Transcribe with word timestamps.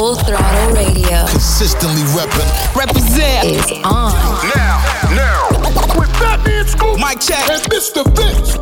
Full 0.00 0.14
Throttle 0.14 0.72
Radio. 0.72 1.26
Consistently 1.26 2.00
repping. 2.16 2.48
Represent 2.74 3.44
is 3.44 3.70
on. 3.84 4.14
Now, 4.56 4.80
now. 5.12 5.48
With 5.94 6.08
Fatman 6.16 6.66
Scoop. 6.66 6.96
Mic 6.96 7.20
check. 7.20 7.46
And 7.50 7.60
Mr. 7.64 8.08
Vince. 8.16 8.56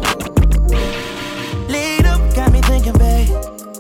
Lead 1.70 2.06
up, 2.06 2.18
got 2.34 2.50
me 2.50 2.60
thinking, 2.62 2.94
babe. 2.94 3.28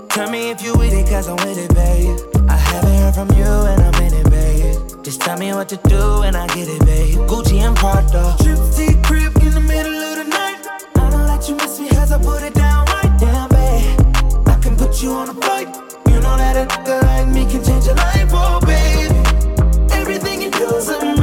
Tell 0.08 0.30
me 0.30 0.50
if 0.50 0.62
you 0.62 0.72
with 0.78 0.92
it, 0.92 1.08
cause 1.08 1.26
I'm 1.26 1.34
with 1.38 1.58
it, 1.58 1.74
babe. 1.74 2.16
I 2.48 2.54
haven't 2.54 2.94
heard 2.94 3.14
from 3.16 3.36
you 3.36 3.42
and 3.42 3.82
I'm 3.82 4.02
in 4.04 4.14
it, 4.14 4.30
babe. 4.30 5.02
Just 5.02 5.20
tell 5.20 5.36
me 5.36 5.52
what 5.52 5.68
to 5.70 5.78
do 5.88 6.22
and 6.22 6.36
I 6.36 6.46
get 6.54 6.68
it, 6.68 6.78
babe. 6.86 7.18
Gucci 7.26 7.58
and 7.58 7.76
Prada. 7.76 8.36
Trip 8.40 8.60
T 8.76 8.94
crib 9.02 9.36
in 9.42 9.50
the 9.54 9.60
middle 9.60 9.94
of 9.94 10.18
the 10.18 10.30
night. 10.30 10.64
I 10.94 11.10
don't 11.10 11.26
let 11.26 11.48
you 11.48 11.56
miss 11.56 11.80
me 11.80 11.88
cause 11.88 12.12
I 12.12 12.22
put 12.22 12.44
it 12.44 12.54
down 12.54 12.86
right 12.86 13.18
down, 13.18 13.48
babe. 13.48 14.46
I 14.46 14.56
can 14.62 14.76
put 14.76 15.02
you 15.02 15.10
on 15.10 15.30
a 15.30 15.34
flight 15.34 15.87
matter. 16.48 16.84
Girl 16.84 17.02
like 17.02 17.28
me 17.28 17.44
can 17.50 17.62
change 17.62 17.86
your 17.86 17.94
life, 17.94 18.30
oh 18.32 18.60
baby. 18.60 19.20
Everything 19.92 20.42
you 20.42 20.50
do's 20.50 20.88
a 20.88 21.17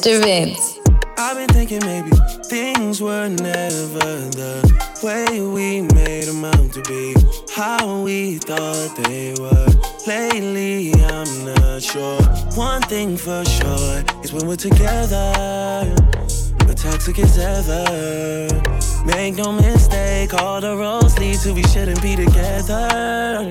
Mr. 0.00 0.22
Vince. 0.22 0.78
I've 1.18 1.36
been 1.36 1.48
thinking 1.50 1.80
maybe 1.84 2.10
things 2.44 3.02
were 3.02 3.28
never 3.28 4.16
the 4.32 5.00
way 5.02 5.42
we 5.42 5.82
made 5.94 6.24
them 6.24 6.42
out 6.42 6.72
to 6.72 6.80
be. 6.88 7.14
How 7.52 8.00
we 8.00 8.38
thought 8.38 8.96
they 9.04 9.34
were. 9.38 9.66
Lately, 10.06 10.94
I'm 10.94 11.44
not 11.44 11.82
sure. 11.82 12.22
One 12.56 12.80
thing 12.80 13.18
for 13.18 13.44
sure 13.44 14.02
is 14.24 14.32
when 14.32 14.46
we're 14.46 14.56
together, 14.56 15.94
we're 16.66 16.72
toxic 16.72 17.18
as 17.18 17.38
ever. 17.38 18.48
Make 19.04 19.34
no 19.34 19.52
mistake, 19.52 20.32
all 20.32 20.62
the 20.62 20.78
roads 20.78 21.18
lead 21.18 21.40
to 21.40 21.52
we 21.52 21.62
shouldn't 21.64 22.00
be 22.00 22.16
together. 22.16 23.50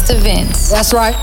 Mr. 0.00 0.16
Vince. 0.16 0.70
That's 0.70 0.94
right. 0.94 1.14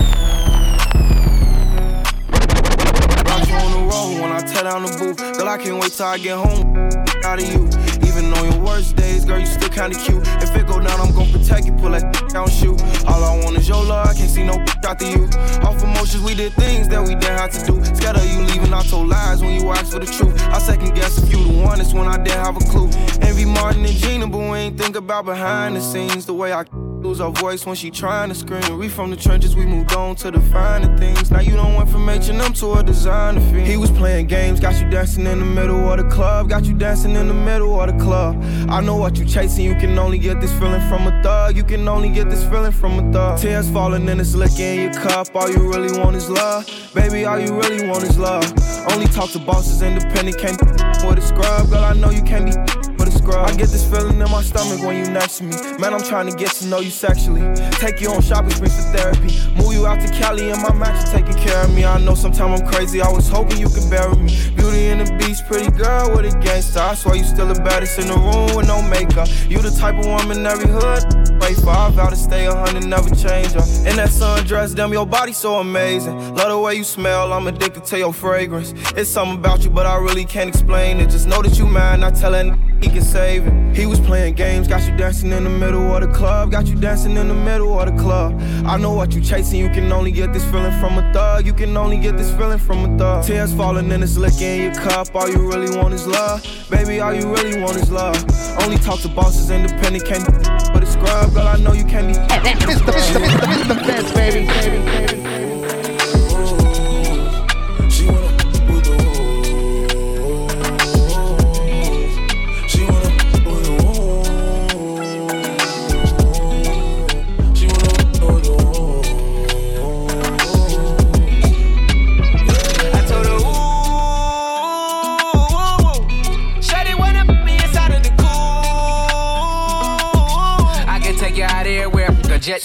Rock 3.26 3.48
you 3.48 3.54
on 3.56 3.72
the 3.72 3.90
road 3.90 4.20
when 4.22 4.30
I 4.30 4.40
tear 4.40 4.62
down 4.62 4.84
the 4.84 4.96
booth. 4.96 5.18
Girl, 5.36 5.48
I 5.48 5.58
can't 5.58 5.82
wait 5.82 5.90
till 5.90 6.06
I 6.06 6.16
get 6.18 6.36
home. 6.38 6.76
Out 7.24 7.42
of 7.42 7.48
you. 7.48 7.66
Even 8.06 8.32
on 8.34 8.52
your 8.52 8.60
worst 8.62 8.94
days, 8.94 9.24
girl, 9.24 9.40
you 9.40 9.46
still 9.46 9.68
kinda 9.68 9.98
cute. 9.98 10.22
If 10.40 10.54
it 10.54 10.68
go 10.68 10.78
down, 10.78 11.00
I'm 11.00 11.12
gon' 11.12 11.28
protect 11.32 11.66
you. 11.66 11.72
Pull 11.72 11.90
that 11.90 12.28
down, 12.32 12.48
shoot. 12.48 12.80
All 13.04 13.24
I 13.24 13.42
want 13.42 13.56
is 13.58 13.68
your 13.68 13.82
love. 13.84 14.06
I 14.06 14.14
can't 14.14 14.30
see 14.30 14.44
no 14.44 14.54
after 14.86 15.10
you. 15.10 15.24
Off 15.66 15.82
emotions, 15.82 16.22
we 16.22 16.34
did 16.36 16.52
things 16.52 16.86
that 16.88 17.02
we 17.02 17.16
didn't 17.16 17.36
have 17.36 17.50
to 17.50 17.66
do. 17.66 17.84
Scared 17.96 18.16
of 18.16 18.24
you 18.30 18.42
leaving, 18.42 18.72
I 18.72 18.82
told 18.84 19.08
lies 19.08 19.42
when 19.42 19.60
you 19.60 19.68
asked 19.70 19.92
for 19.92 19.98
the 19.98 20.06
truth. 20.06 20.40
I 20.54 20.60
second 20.60 20.94
guess 20.94 21.18
if 21.18 21.32
you 21.32 21.42
the 21.42 21.62
one, 21.64 21.80
it's 21.80 21.92
when 21.92 22.06
I 22.06 22.16
didn't 22.16 22.44
have 22.44 22.56
a 22.56 22.60
clue. 22.70 22.88
Envy 23.26 23.44
Martin 23.44 23.84
and 23.84 23.96
Gina, 23.96 24.28
but 24.28 24.38
we 24.38 24.56
ain't 24.56 24.78
think 24.78 24.94
about 24.94 25.24
behind 25.24 25.74
the 25.74 25.80
scenes 25.80 26.26
the 26.26 26.34
way 26.34 26.52
I 26.52 26.62
lose 27.02 27.20
our 27.20 27.30
voice 27.30 27.64
when 27.64 27.76
she 27.76 27.90
trying 27.90 28.28
to 28.28 28.34
scream. 28.34 28.78
We 28.78 28.88
from 28.88 29.10
the 29.10 29.16
trenches, 29.16 29.54
we 29.54 29.66
moved 29.66 29.94
on 29.94 30.16
to 30.16 30.30
the 30.30 30.40
finer 30.40 30.96
things. 30.96 31.30
Now 31.30 31.40
you 31.40 31.52
don't 31.52 31.74
went 31.74 31.88
from 31.90 32.08
H&M 32.08 32.52
to 32.54 32.72
a 32.74 32.82
designer 32.82 33.40
fiend. 33.40 33.66
He 33.66 33.76
was 33.76 33.90
playing 33.90 34.26
games, 34.26 34.60
got 34.60 34.80
you 34.80 34.88
dancing 34.90 35.26
in 35.26 35.38
the 35.38 35.44
middle 35.44 35.88
of 35.88 35.98
the 35.98 36.08
club, 36.14 36.48
got 36.48 36.64
you 36.64 36.74
dancing 36.74 37.14
in 37.14 37.28
the 37.28 37.34
middle 37.34 37.80
of 37.80 37.86
the 37.86 38.04
club. 38.04 38.42
I 38.68 38.80
know 38.80 38.96
what 38.96 39.16
you 39.18 39.24
chasing, 39.24 39.64
you 39.64 39.74
can 39.74 39.98
only 39.98 40.18
get 40.18 40.40
this 40.40 40.52
feeling 40.58 40.86
from 40.88 41.06
a 41.06 41.22
thug. 41.22 41.56
You 41.56 41.64
can 41.64 41.86
only 41.88 42.08
get 42.08 42.30
this 42.30 42.44
feeling 42.44 42.72
from 42.72 42.98
a 42.98 43.12
thug. 43.12 43.38
Tears 43.40 43.70
falling 43.70 44.08
and 44.08 44.20
it's 44.20 44.34
licking 44.34 44.78
in 44.78 44.80
your 44.80 44.92
cup. 44.94 45.34
All 45.34 45.50
you 45.50 45.68
really 45.70 45.98
want 45.98 46.16
is 46.16 46.28
love, 46.28 46.66
baby. 46.94 47.24
All 47.24 47.38
you 47.38 47.54
really 47.54 47.86
want 47.86 48.04
is 48.04 48.18
love. 48.18 48.44
Only 48.92 49.06
talk 49.06 49.30
to 49.30 49.38
bosses, 49.38 49.82
independent, 49.82 50.38
can't 50.38 50.60
with 51.06 51.18
a 51.18 51.22
scrub. 51.22 51.70
Girl, 51.70 51.84
I 51.84 51.94
know 51.94 52.10
you 52.10 52.22
can't 52.22 52.46
be 52.46 52.97
I 53.36 53.54
get 53.54 53.68
this 53.68 53.88
feeling 53.88 54.20
in 54.20 54.30
my 54.30 54.42
stomach 54.42 54.84
when 54.84 54.96
you 54.96 55.10
next 55.10 55.38
to 55.38 55.44
me. 55.44 55.56
Man, 55.78 55.94
I'm 55.94 56.02
trying 56.02 56.30
to 56.30 56.36
get 56.36 56.52
to 56.52 56.66
know 56.66 56.80
you 56.80 56.90
sexually. 56.90 57.42
Take 57.72 58.00
you 58.00 58.10
on 58.10 58.22
shopping 58.22 58.50
sprees 58.50 58.74
for 58.74 58.96
therapy. 58.96 59.34
Move 59.56 59.72
you 59.74 59.86
out 59.86 60.00
to 60.00 60.08
Cali 60.14 60.50
and 60.50 60.62
my 60.62 60.72
max 60.74 61.10
taking 61.10 61.34
care 61.34 61.64
of 61.64 61.74
me. 61.74 61.84
I 61.84 61.98
know 61.98 62.14
sometimes 62.14 62.60
I'm 62.60 62.68
crazy. 62.68 63.00
I 63.00 63.10
was 63.10 63.28
hoping 63.28 63.58
you 63.58 63.68
could 63.68 63.88
bury 63.90 64.16
me. 64.16 64.32
Beauty 64.56 64.86
and 64.86 65.00
the 65.06 65.12
Beast, 65.18 65.46
pretty 65.46 65.70
girl 65.76 66.16
with 66.16 66.32
a 66.32 66.38
gangster. 66.38 66.80
I 66.80 66.94
swear 66.94 67.16
you 67.16 67.24
still 67.24 67.46
the 67.46 67.60
baddest 67.62 67.98
in 67.98 68.06
the 68.06 68.14
room 68.14 68.56
with 68.56 68.66
no 68.66 68.82
makeup. 68.82 69.28
You 69.48 69.58
the 69.58 69.70
type 69.70 69.96
of 69.96 70.06
woman 70.06 70.46
every 70.46 70.68
hood 70.68 71.28
wait 71.48 71.56
for. 71.56 71.70
I 71.70 71.90
vow 71.90 72.08
to 72.08 72.16
stay 72.16 72.46
a 72.46 72.54
hundred, 72.54 72.86
never 72.86 73.08
change 73.14 73.52
her. 73.52 73.64
In 73.88 73.96
that 73.96 74.10
sundress, 74.10 74.74
damn, 74.74 74.92
your 74.92 75.06
body 75.06 75.32
so 75.32 75.56
amazing. 75.56 76.16
Love 76.34 76.50
the 76.50 76.58
way 76.58 76.74
you 76.74 76.84
smell. 76.84 77.32
I'm 77.32 77.46
addicted 77.46 77.84
to 77.84 77.98
your 77.98 78.12
fragrance. 78.12 78.74
It's 78.96 79.10
something 79.10 79.38
about 79.38 79.64
you, 79.64 79.70
but 79.70 79.86
I 79.86 79.96
really 79.98 80.24
can't 80.24 80.48
explain 80.48 81.00
it. 81.00 81.10
Just 81.10 81.26
know 81.26 81.42
that 81.42 81.58
you 81.58 81.66
mine. 81.66 82.00
Not 82.00 82.14
telling 82.16 82.56
he 82.82 82.88
can 82.88 83.02
save 83.02 83.17
it. 83.22 83.76
He 83.76 83.86
was 83.86 84.00
playing 84.00 84.34
games, 84.34 84.66
got 84.66 84.88
you 84.88 84.96
dancing 84.96 85.30
in 85.32 85.44
the 85.44 85.50
middle 85.50 85.94
of 85.94 86.00
the 86.00 86.08
club, 86.08 86.50
got 86.50 86.66
you 86.66 86.74
dancing 86.74 87.16
in 87.16 87.28
the 87.28 87.34
middle 87.34 87.78
of 87.78 87.86
the 87.86 88.02
club. 88.02 88.38
I 88.66 88.76
know 88.76 88.92
what 88.92 89.14
you 89.14 89.20
chasing, 89.20 89.60
you 89.60 89.70
can 89.70 89.92
only 89.92 90.10
get 90.10 90.32
this 90.32 90.44
feeling 90.50 90.72
from 90.80 90.98
a 90.98 91.12
thug. 91.12 91.46
You 91.46 91.52
can 91.52 91.76
only 91.76 91.98
get 91.98 92.16
this 92.16 92.30
feeling 92.32 92.58
from 92.58 92.84
a 92.84 92.98
thug. 92.98 93.24
Tears 93.24 93.54
falling 93.54 93.90
and 93.92 94.02
it's 94.02 94.16
licking 94.16 94.62
your 94.62 94.74
cup. 94.74 95.14
All 95.14 95.28
you 95.28 95.46
really 95.46 95.76
want 95.76 95.94
is 95.94 96.06
love, 96.06 96.42
baby. 96.70 97.00
All 97.00 97.14
you 97.14 97.32
really 97.32 97.60
want 97.60 97.76
is 97.76 97.90
love. 97.90 98.16
Only 98.62 98.78
talk 98.78 99.00
to 99.00 99.08
bosses, 99.08 99.50
independent, 99.50 100.04
can't 100.04 100.24
but 100.72 100.82
it's 100.82 100.92
scrub, 100.92 101.32
girl. 101.32 101.46
I 101.46 101.56
know 101.56 101.72
you 101.72 101.84
can't 101.84 102.08
be. 102.08 102.14
It's 102.18 102.80
the, 102.82 102.92
it's 102.94 103.12
the, 103.12 103.22
it's 103.22 103.34
the, 103.34 103.50
it's 103.50 103.68
the 103.68 103.74
best, 103.74 104.14
baby, 104.14 104.46
baby, 104.46 104.84
baby. 104.84 105.17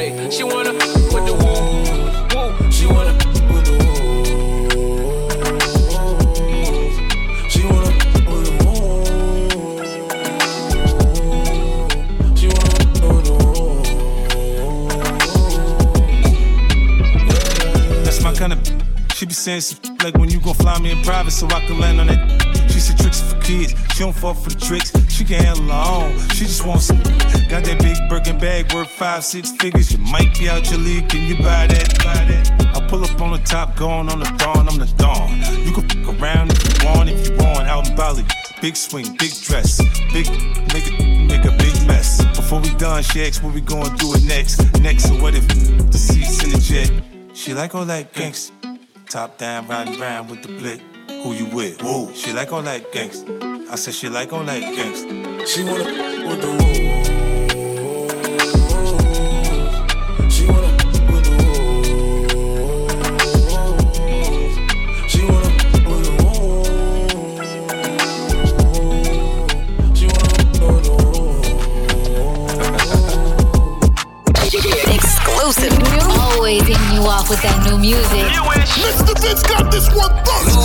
Hey, 0.00 0.16
she 0.30 0.44
wanna 0.44 0.72
with 0.72 1.26
the 1.26 1.34
woo. 1.34 1.84
She 2.72 2.86
wanna 2.86 3.12
with 3.52 3.64
the 3.66 3.72
woo. 3.80 4.24
She 7.50 7.62
wanna 7.66 7.90
with 8.32 8.44
the 8.46 8.52
woo. 8.64 9.04
She 12.34 12.46
wanna 12.48 12.72
with 13.12 13.24
the 13.26 13.34
woo. 17.92 18.02
That's 18.02 18.20
my 18.22 18.32
kind 18.32 18.52
of. 18.54 18.58
She 19.16 19.26
be 19.26 19.34
saying 19.34 19.60
some 19.60 19.96
like 20.02 20.16
when 20.16 20.30
you 20.30 20.40
gon' 20.40 20.54
fly 20.54 20.78
me 20.78 20.92
in 20.92 21.02
private 21.02 21.32
so 21.32 21.46
I 21.48 21.60
can 21.66 21.78
land 21.78 22.00
on 22.00 22.06
that. 22.06 22.39
She 22.72 22.80
said 22.80 22.98
tricks 22.98 23.20
for 23.20 23.40
kids. 23.40 23.74
She 23.94 24.00
don't 24.00 24.14
fall 24.14 24.34
for 24.34 24.50
the 24.50 24.60
tricks. 24.60 24.92
She 25.08 25.24
can 25.24 25.42
handle 25.42 25.66
her 25.66 26.06
own. 26.06 26.18
She 26.30 26.44
just 26.44 26.64
wants 26.64 26.86
some. 26.86 26.98
Got 27.48 27.64
that 27.64 27.78
big 27.80 27.96
Birkin 28.08 28.38
bag 28.38 28.72
worth 28.72 28.90
five, 28.90 29.24
six 29.24 29.52
figures. 29.52 29.92
You 29.92 29.98
might 29.98 30.38
be 30.38 30.48
out 30.48 30.70
your 30.70 30.80
league. 30.80 31.08
Can 31.08 31.26
you 31.26 31.36
buy 31.36 31.66
that? 31.66 31.98
Buy 31.98 32.24
that? 32.30 32.76
I 32.76 32.86
pull 32.88 33.04
up 33.04 33.20
on 33.20 33.32
the 33.32 33.42
top, 33.44 33.76
going 33.76 34.08
on 34.08 34.18
the 34.18 34.30
dawn. 34.38 34.68
I'm 34.68 34.78
the 34.78 34.92
dawn. 34.96 35.40
You 35.64 35.72
can 35.72 35.88
fuck 35.88 36.20
around 36.20 36.52
if 36.52 36.60
you 36.64 36.88
want, 36.88 37.10
if 37.10 37.28
you 37.28 37.36
want. 37.36 37.66
Out 37.68 37.88
in 37.88 37.96
Bali. 37.96 38.24
Big 38.60 38.76
swing, 38.76 39.06
big 39.16 39.32
dress, 39.40 39.78
big 40.12 40.26
nigga, 40.26 41.26
make 41.26 41.46
a 41.46 41.50
big 41.56 41.86
mess. 41.86 42.22
Before 42.36 42.60
we 42.60 42.68
done, 42.74 43.02
she 43.02 43.24
asked 43.24 43.42
what 43.42 43.54
we 43.54 43.62
gonna 43.62 43.96
do 43.96 44.12
it 44.12 44.22
next. 44.24 44.60
Next, 44.82 45.04
so 45.08 45.14
what 45.14 45.34
if 45.34 45.48
the 45.48 45.96
seats 45.96 46.44
in 46.44 46.50
the 46.50 46.58
jet? 46.58 46.92
She 47.34 47.54
like 47.54 47.74
all 47.74 47.86
that 47.86 48.12
gangsta. 48.12 48.52
Top 49.08 49.38
down, 49.38 49.66
riding 49.66 49.98
around 49.98 50.28
with 50.28 50.42
the 50.42 50.48
blick. 50.48 50.82
Who 51.22 51.34
you 51.34 51.44
with? 51.54 51.82
Woo. 51.82 52.14
She 52.14 52.32
like 52.32 52.50
all 52.50 52.62
that 52.62 52.92
gangsta. 52.92 53.68
I 53.70 53.74
said 53.74 53.92
she 53.92 54.08
like 54.08 54.32
all 54.32 54.42
that 54.44 54.62
gangsta. 54.62 55.46
She 55.46 55.62
wanna 55.62 55.84
with 56.26 56.40
the 56.40 57.14
woo. 57.14 57.19
With 77.30 77.42
that 77.42 77.64
new 77.64 77.78
music. 77.78 78.26
Mr. 78.82 79.14
Vince 79.22 79.42
got 79.44 79.70
this 79.70 79.86
one 79.94 80.10
first. 80.26 80.58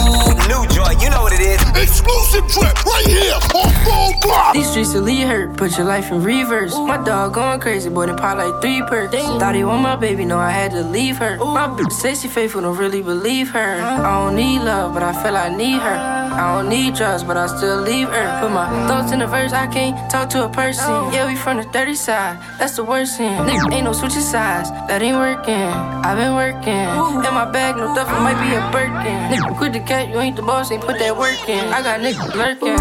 New, 0.50 0.64
new 0.64 0.68
joint, 0.74 1.00
you 1.00 1.12
know 1.12 1.22
what 1.22 1.32
it 1.32 1.40
is. 1.40 1.65
Exclusive 1.76 2.48
track 2.50 2.86
right 2.86 3.06
here 3.06 3.34
on 3.34 3.72
Full 3.84 4.14
Block. 4.22 4.54
These 4.54 4.70
streets 4.72 4.94
really 4.94 5.22
hurt, 5.22 5.58
put 5.58 5.78
your 5.78 5.86
life 5.86 6.12
in 6.12 6.24
reverse. 6.24 6.74
My 6.74 6.98
dog 6.98 7.34
going 7.34 7.60
crazy, 7.60 7.90
boy, 7.90 8.08
they 8.08 8.14
pop 8.14 8.38
like 8.38 8.62
three 8.62 8.82
perks. 8.88 9.14
Thought 9.16 9.56
he 9.56 9.64
want 9.64 9.82
my 9.82 9.96
baby, 9.96 10.26
no, 10.26 10.38
I 10.38 10.52
had 10.52 10.72
to 10.72 10.82
leave 10.84 11.18
her. 11.18 11.38
My 11.38 11.68
bitch 11.68 11.92
say 11.92 12.16
she 12.16 12.28
faithful, 12.28 12.62
don't 12.62 12.78
really 12.78 13.02
believe 13.02 13.50
her. 13.52 13.82
I 13.82 14.20
don't 14.20 14.36
need 14.36 14.60
love, 14.60 14.94
but 14.94 15.04
I 15.04 15.12
feel 15.22 15.36
I 15.36 15.50
need 15.50 15.80
her. 15.80 16.24
I 16.36 16.56
don't 16.56 16.70
need 16.70 16.96
drugs, 16.96 17.24
but 17.24 17.38
I 17.38 17.48
still 17.48 17.82
leave 17.82 18.10
her. 18.10 18.40
Put 18.42 18.52
my 18.52 18.68
thoughts 18.88 19.12
in 19.12 19.20
the 19.20 19.28
verse, 19.28 19.54
I 19.54 19.68
can't 19.68 19.96
talk 20.10 20.30
to 20.32 20.46
a 20.46 20.50
person. 20.50 20.90
Yeah, 21.14 21.28
we 21.28 21.36
from 21.36 21.58
the 21.58 21.66
dirty 21.72 21.96
side, 21.96 22.40
that's 22.58 22.76
the 22.76 22.84
worst 22.84 23.18
thing. 23.18 23.38
Nigga, 23.40 23.74
ain't 23.74 23.86
no 23.86 23.94
switching 23.94 24.22
sides, 24.22 24.70
that 24.88 25.02
ain't 25.02 25.18
working. 25.18 25.54
I've 25.54 26.18
been 26.18 26.36
working. 26.36 26.88
In 27.26 27.34
my 27.34 27.50
bag, 27.52 27.76
no 27.78 27.94
stuff, 27.94 28.08
it 28.08 28.22
might 28.22 28.40
be 28.40 28.56
a 28.56 28.64
Birkin. 28.72 29.20
Nigga, 29.32 29.58
quit 29.58 29.74
the 29.74 29.80
cat, 29.82 30.10
you 30.10 30.20
ain't 30.20 30.36
the 30.36 30.42
boss, 30.42 30.72
ain't 30.72 30.82
put 30.84 31.00
that 31.00 31.16
work 31.18 31.50
in. 31.50 31.65
I 31.74 31.82
got 31.82 32.00
niggas 32.00 32.36
lurking. 32.36 32.76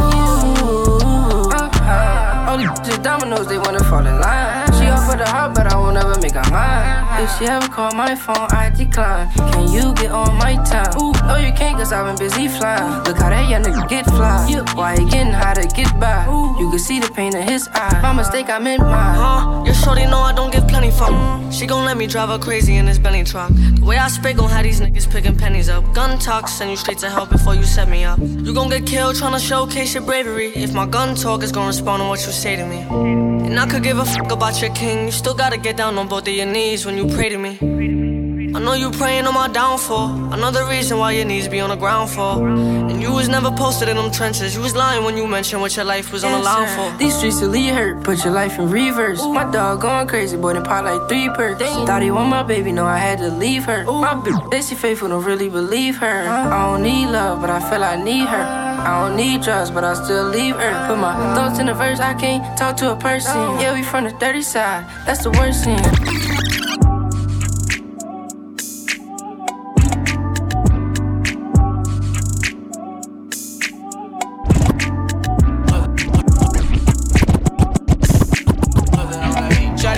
Uh-huh. 1.54 2.50
All 2.50 2.58
these 2.58 2.98
dominoes, 2.98 3.46
they 3.46 3.58
wanna 3.58 3.82
fall 3.84 4.06
in 4.06 4.20
line. 4.20 4.73
She 4.84 4.90
offer 4.90 5.16
the 5.16 5.24
heart, 5.26 5.54
but 5.54 5.72
I 5.72 5.78
won't 5.78 5.96
ever 5.96 6.20
make 6.20 6.34
her 6.34 6.44
mine. 6.52 7.22
If 7.24 7.38
she 7.38 7.46
ever 7.46 7.66
call 7.68 7.92
my 7.92 8.14
phone, 8.14 8.48
I 8.52 8.68
decline. 8.68 9.30
Can 9.32 9.72
you 9.72 9.94
get 9.94 10.10
on 10.10 10.36
my 10.36 10.56
time? 10.62 10.92
Ooh, 11.00 11.12
no, 11.26 11.36
you 11.36 11.54
can't, 11.54 11.78
cause 11.78 11.90
I've 11.90 12.04
been 12.04 12.18
busy 12.18 12.48
flying. 12.48 13.02
Look 13.04 13.16
how 13.16 13.30
that 13.30 13.48
young 13.48 13.62
nigga 13.62 13.88
get 13.88 14.04
fly. 14.04 14.44
Why 14.74 14.98
he 14.98 15.08
getting 15.08 15.32
high 15.32 15.54
to 15.54 15.66
get 15.68 15.98
by? 15.98 16.26
You 16.60 16.68
can 16.68 16.78
see 16.78 17.00
the 17.00 17.08
pain 17.08 17.34
in 17.34 17.48
his 17.48 17.66
eye. 17.72 17.98
My 18.02 18.12
mistake, 18.12 18.50
I 18.50 18.58
meant 18.58 18.82
mine. 18.82 19.16
Uh, 19.16 19.64
your 19.64 19.74
shorty 19.74 20.04
know 20.04 20.18
I 20.18 20.34
don't 20.34 20.52
give 20.52 20.68
plenty 20.68 20.90
fuck. 20.90 21.14
She 21.50 21.64
gon' 21.66 21.86
let 21.86 21.96
me 21.96 22.06
drive 22.06 22.28
her 22.28 22.38
crazy 22.38 22.76
in 22.76 22.84
this 22.84 22.98
Bentley 22.98 23.24
truck. 23.24 23.52
The 23.54 23.84
way 23.86 23.96
I 23.96 24.08
spit 24.08 24.36
gon' 24.36 24.50
have 24.50 24.64
these 24.64 24.82
niggas 24.82 25.10
picking 25.10 25.34
pennies 25.34 25.70
up. 25.70 25.94
Gun 25.94 26.18
talk, 26.18 26.46
send 26.46 26.70
you 26.70 26.76
straight 26.76 26.98
to 26.98 27.08
hell 27.08 27.24
before 27.24 27.54
you 27.54 27.62
set 27.62 27.88
me 27.88 28.04
up. 28.04 28.18
You 28.18 28.52
gon' 28.52 28.68
get 28.68 28.84
killed 28.84 29.16
trying 29.16 29.32
to 29.32 29.38
showcase 29.38 29.94
your 29.94 30.02
bravery. 30.02 30.52
If 30.54 30.74
my 30.74 30.84
gun 30.84 31.14
talk 31.14 31.42
is 31.42 31.52
gon' 31.52 31.68
respond 31.68 32.02
to 32.02 32.08
what 32.08 32.20
you 32.26 32.32
say 32.32 32.56
to 32.56 32.66
me. 32.66 33.33
And 33.46 33.60
I 33.60 33.66
could 33.66 33.82
give 33.82 33.98
a 33.98 34.04
fuck 34.04 34.32
about 34.32 34.60
your 34.60 34.74
king. 34.74 35.06
You 35.06 35.12
still 35.12 35.34
gotta 35.34 35.56
get 35.58 35.76
down 35.76 35.98
on 35.98 36.08
both 36.08 36.26
of 36.26 36.34
your 36.34 36.46
knees 36.46 36.86
when 36.86 36.96
you 36.96 37.06
pray 37.14 37.28
to 37.28 37.38
me. 37.38 37.58
I 38.56 38.60
know 38.60 38.74
you 38.74 38.90
praying 38.92 39.26
on 39.26 39.34
my 39.34 39.48
downfall. 39.48 40.32
Another 40.32 40.64
reason 40.66 40.98
why 40.98 41.10
your 41.10 41.24
knees 41.24 41.48
be 41.48 41.58
on 41.60 41.70
the 41.70 41.76
ground 41.76 42.08
for. 42.08 42.46
And 42.46 43.02
you 43.02 43.12
was 43.12 43.28
never 43.28 43.50
posted 43.50 43.88
in 43.88 43.96
them 43.96 44.12
trenches. 44.12 44.54
You 44.54 44.62
was 44.62 44.76
lying 44.76 45.04
when 45.04 45.16
you 45.16 45.26
mentioned 45.26 45.60
what 45.60 45.74
your 45.74 45.84
life 45.84 46.12
was 46.12 46.22
on 46.22 46.30
the 46.30 46.38
line 46.38 46.68
for. 46.76 46.96
These 46.96 47.16
streets 47.16 47.42
really 47.42 47.66
hurt, 47.66 48.04
put 48.04 48.24
your 48.24 48.32
life 48.32 48.56
in 48.58 48.70
reverse. 48.70 49.20
My 49.24 49.50
dog 49.50 49.80
going 49.80 50.06
crazy, 50.06 50.36
boy, 50.36 50.52
then 50.54 50.62
pop 50.62 50.84
like 50.84 51.08
three 51.08 51.28
perks. 51.30 51.62
Thought 51.62 52.02
he 52.02 52.12
want 52.12 52.28
my 52.28 52.44
baby, 52.44 52.70
no, 52.70 52.86
I 52.86 52.98
had 52.98 53.18
to 53.18 53.28
leave 53.28 53.64
her. 53.64 53.84
My 53.84 54.14
bitch, 54.14 54.50
they 54.52 54.62
she 54.62 54.76
faithful, 54.76 55.08
don't 55.08 55.24
really 55.24 55.48
believe 55.48 55.96
her. 55.96 56.28
I 56.28 56.70
don't 56.70 56.82
need 56.84 57.06
love, 57.06 57.40
but 57.40 57.50
I 57.50 57.58
feel 57.68 57.82
I 57.82 57.96
need 57.96 58.26
her. 58.26 58.63
I 58.86 59.08
don't 59.08 59.16
need 59.16 59.40
drugs, 59.40 59.70
but 59.70 59.82
I 59.82 59.94
still 59.94 60.28
leave 60.28 60.56
her. 60.56 60.86
Put 60.86 60.98
my 60.98 61.14
thoughts 61.34 61.58
in 61.58 61.66
the 61.66 61.74
verse, 61.74 62.00
I 62.00 62.12
can't 62.14 62.56
talk 62.58 62.76
to 62.78 62.92
a 62.92 62.96
person. 62.96 63.34
Yeah, 63.58 63.72
we 63.74 63.82
from 63.82 64.04
the 64.04 64.12
dirty 64.12 64.42
side, 64.42 64.84
that's 65.06 65.22
the 65.24 65.30
worst 65.30 65.64
thing. 65.64 65.80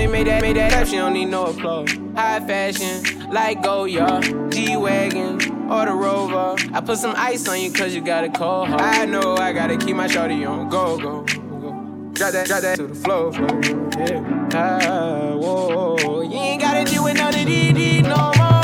Made 0.07 0.29
that, 0.29 0.41
made 0.41 0.57
that 0.57 0.73
up, 0.73 0.87
she 0.87 0.97
don't 0.97 1.13
need 1.13 1.27
no 1.27 1.47
applause. 1.47 1.91
High 2.15 2.41
fashion, 2.41 3.31
like 3.31 3.59
oh, 3.67 3.85
Goyard, 3.85 4.51
G 4.51 4.75
Wagon, 4.77 5.39
or 5.71 5.85
the 5.87 5.93
Rover. 5.93 6.57
I 6.73 6.81
put 6.81 6.99
some 6.99 7.15
ice 7.17 7.49
on 7.49 7.61
you 7.61 7.73
cause 7.73 7.95
you 7.95 8.01
got 8.01 8.25
a 8.25 8.31
cold 8.31 8.69
heart. 8.69 8.81
I 8.81 9.05
know 9.05 9.37
I 9.37 9.53
gotta 9.53 9.77
keep 9.77 9.97
my 9.97 10.07
shorty 10.07 10.45
on 10.45 10.69
go, 10.69 10.99
go, 10.99 11.23
go. 11.23 12.11
Drop 12.13 12.33
that, 12.33 12.47
drop 12.47 12.63
that 12.63 12.77
to 12.77 12.87
the 12.87 12.95
floor, 12.95 13.33
floor. 13.33 13.61
Yeah. 13.99 14.49
Ah, 14.55 15.35
whoa, 15.35 16.23
you 16.23 16.39
ain't 16.39 16.63
gotta 16.63 16.85
deal 16.91 17.05
with 17.05 17.17
none 17.17 17.35
of 17.35 17.47
these 17.47 18.03
no 18.03 18.33
more. 18.39 18.57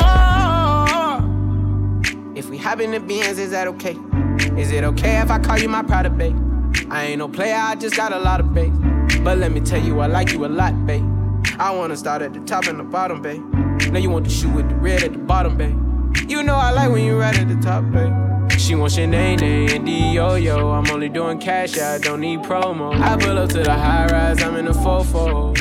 If 2.37 2.49
we 2.49 2.57
hop 2.57 2.81
in 2.81 2.93
the 2.93 3.01
beans, 3.01 3.39
is 3.39 3.51
that 3.51 3.67
okay? 3.69 3.97
Is 4.57 4.71
it 4.73 4.85
okay 4.85 5.21
if 5.21 5.31
I 5.31 5.39
call 5.39 5.59
you 5.59 5.69
my 5.69 5.83
pride 5.83 6.17
babe? 6.17 6.37
I 6.91 7.05
ain't 7.05 7.19
no 7.19 7.29
player, 7.29 7.57
I 7.57 7.75
just 7.75 7.97
got 7.97 8.13
a 8.13 8.19
lot 8.19 8.41
of 8.41 8.55
bass. 8.55 8.73
But 9.23 9.39
let 9.39 9.53
me 9.53 9.61
tell 9.61 9.83
you, 9.83 10.01
I 10.01 10.07
like 10.07 10.33
you 10.33 10.45
a 10.45 10.49
lot, 10.49 10.87
babe. 10.87 11.05
I 11.59 11.71
wanna 11.75 11.97
start 11.97 12.23
at 12.23 12.33
the 12.33 12.41
top 12.41 12.67
and 12.67 12.79
the 12.79 12.85
bottom, 12.85 13.21
babe. 13.21 13.43
Now 13.91 13.99
you 13.99 14.11
want 14.11 14.25
the 14.25 14.31
shoe 14.31 14.51
with 14.51 14.69
the 14.69 14.75
red 14.77 15.03
at 15.03 15.13
the 15.13 15.19
bottom, 15.19 15.57
babe. 15.57 15.92
You 16.29 16.43
know 16.43 16.55
I 16.55 16.71
like 16.71 16.91
when 16.91 17.05
you 17.05 17.19
right 17.19 17.37
at 17.37 17.49
the 17.49 17.57
top, 17.57 17.85
babe. 17.91 18.13
She 18.59 18.75
wants 18.75 18.97
your 18.97 19.07
name, 19.07 19.41
and 19.43 19.89
yo 19.89 20.37
yo. 20.37 20.71
I'm 20.71 20.89
only 20.91 21.09
doing 21.09 21.39
cash, 21.39 21.79
I 21.79 21.99
don't 21.99 22.21
need 22.21 22.41
promo. 22.41 22.95
I 23.01 23.17
pull 23.17 23.39
up 23.39 23.51
to 23.51 23.63
the 23.63 23.73
high 23.73 24.07
rise, 24.07 24.43
I'm 24.43 24.57
in 24.57 24.67
the 24.67 24.73
fofo. 24.73 25.57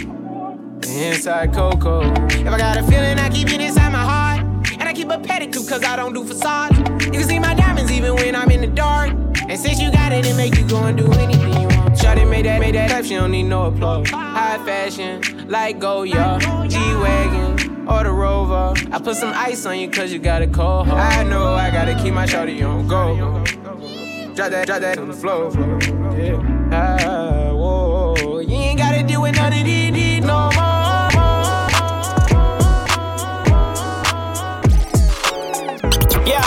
Inside 0.86 1.54
Coco. 1.54 2.02
If 2.28 2.48
I 2.48 2.58
got 2.58 2.78
a 2.78 2.84
feeling, 2.84 3.18
I 3.18 3.30
keep 3.30 3.50
it 3.50 3.62
inside 3.62 3.92
my 3.92 4.00
heart. 4.00 4.42
And 4.74 4.84
I 4.84 4.94
keep 4.94 5.10
a 5.10 5.18
pedicure, 5.18 5.68
cause 5.68 5.84
I 5.84 5.96
don't 5.96 6.14
do 6.14 6.24
facades. 6.24 6.78
You 7.06 7.12
can 7.12 7.24
see 7.24 7.40
my 7.40 7.54
diamonds 7.54 7.92
even 7.92 8.16
when 8.16 8.36
I'm 8.36 8.52
in 8.52 8.62
the 8.62 8.68
dark. 8.68 9.12
And 9.48 9.60
since 9.60 9.80
you 9.82 9.92
got 9.92 10.12
it, 10.12 10.26
it 10.26 10.36
make 10.36 10.58
you 10.58 10.68
go 10.68 10.84
and 10.84 10.98
do 10.98 11.12
anything 11.14 11.54
you 11.54 11.68
want. 11.78 11.96
Shawty 11.96 12.30
made 12.30 12.46
that, 12.46 12.60
made 12.60 12.76
that 12.76 12.90
type, 12.90 13.06
she 13.06 13.16
don't 13.16 13.32
need 13.32 13.44
no 13.44 13.66
applause. 13.66 14.10
High 14.10 14.64
fashion, 14.66 15.48
like 15.50 15.80
Goyard, 15.80 16.42
G-Wagon, 16.70 17.71
or 17.88 18.04
the 18.04 18.12
Rover. 18.12 18.74
I 18.92 19.00
put 19.00 19.16
some 19.16 19.34
ice 19.34 19.66
on 19.66 19.80
you 19.80 19.90
cause 19.90 20.12
you 20.12 20.20
got 20.20 20.42
a 20.42 20.48
cold 20.48 20.88
heart. 20.88 21.14
I 21.14 21.24
know 21.24 21.54
I 21.54 21.72
gotta 21.72 21.96
keep 21.96 22.14
my 22.14 22.26
shawty 22.26 22.68
on 22.68 22.88
go. 22.88 23.44
Drop 24.36 24.50
that, 24.52 24.68
drop 24.68 24.82
that 24.82 24.98
on 24.98 25.08
the 25.08 25.14
floor. 25.14 25.52
Yeah. 26.18 26.70
Ah, 26.72 27.52
whoa, 27.54 28.40
you 28.40 28.56
ain't 28.56 28.80
gotta 28.80 29.04
deal 29.04 29.22
with 29.22 29.36
none 29.36 29.54
of 29.54 29.66
these 29.66 30.24
no 30.24 30.50
more. 30.56 30.82
Yo 36.26 36.42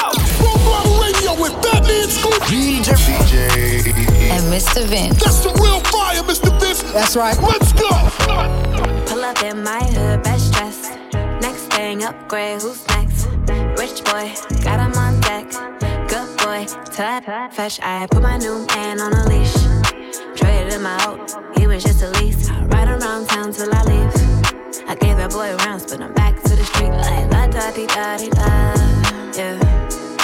blah 0.64 0.84
radio 1.02 1.34
with 1.40 1.52
Fat 1.62 1.82
Man 1.86 2.08
Scoop. 2.08 2.42
DJ. 2.44 2.94
DJ. 2.94 3.94
And 4.30 4.44
Mr. 4.52 4.84
Vince. 4.86 5.22
That's 5.22 5.40
the 5.40 5.50
real 5.60 5.80
fire, 5.80 6.22
Mr. 6.22 6.50
Vince. 6.60 6.82
That's 6.92 7.16
right. 7.16 7.36
Let's 7.42 7.72
go. 7.72 7.90
Pull 9.06 9.24
up 9.24 9.42
in 9.42 9.62
my 9.62 9.82
hood, 9.82 10.22
best 10.22 10.43
dress. 10.43 10.43
Thing, 11.74 12.04
upgrade, 12.04 12.62
who's 12.62 12.86
next? 12.88 13.26
Rich 13.76 14.04
boy, 14.04 14.32
got 14.62 14.78
him 14.78 14.94
on 14.96 15.20
deck. 15.20 15.50
Good 16.08 16.36
boy, 16.38 16.66
tut, 16.84 17.24
fresh. 17.52 17.80
I 17.80 18.06
put 18.08 18.22
my 18.22 18.36
new 18.36 18.64
man 18.66 19.00
on 19.00 19.12
a 19.12 19.28
leash. 19.28 19.52
Traded 20.36 20.72
him 20.72 20.86
out, 20.86 21.34
he 21.58 21.66
was 21.66 21.82
just 21.82 22.00
a 22.02 22.10
lease. 22.20 22.48
Ride 22.50 22.88
around 22.88 23.26
town 23.26 23.52
till 23.52 23.74
I 23.74 23.82
leave. 23.90 24.88
I 24.88 24.94
gave 24.94 25.16
that 25.16 25.32
boy 25.32 25.56
rounds, 25.56 25.84
but 25.90 26.00
I'm 26.00 26.14
back 26.14 26.40
to 26.44 26.54
the 26.54 26.64
street 26.64 26.90
like 26.90 27.30
la 27.32 27.48
da 27.48 27.72
di 27.72 27.86
da 27.86 28.16
di 28.18 28.30
da. 28.30 28.74
Yeah. 29.36 29.58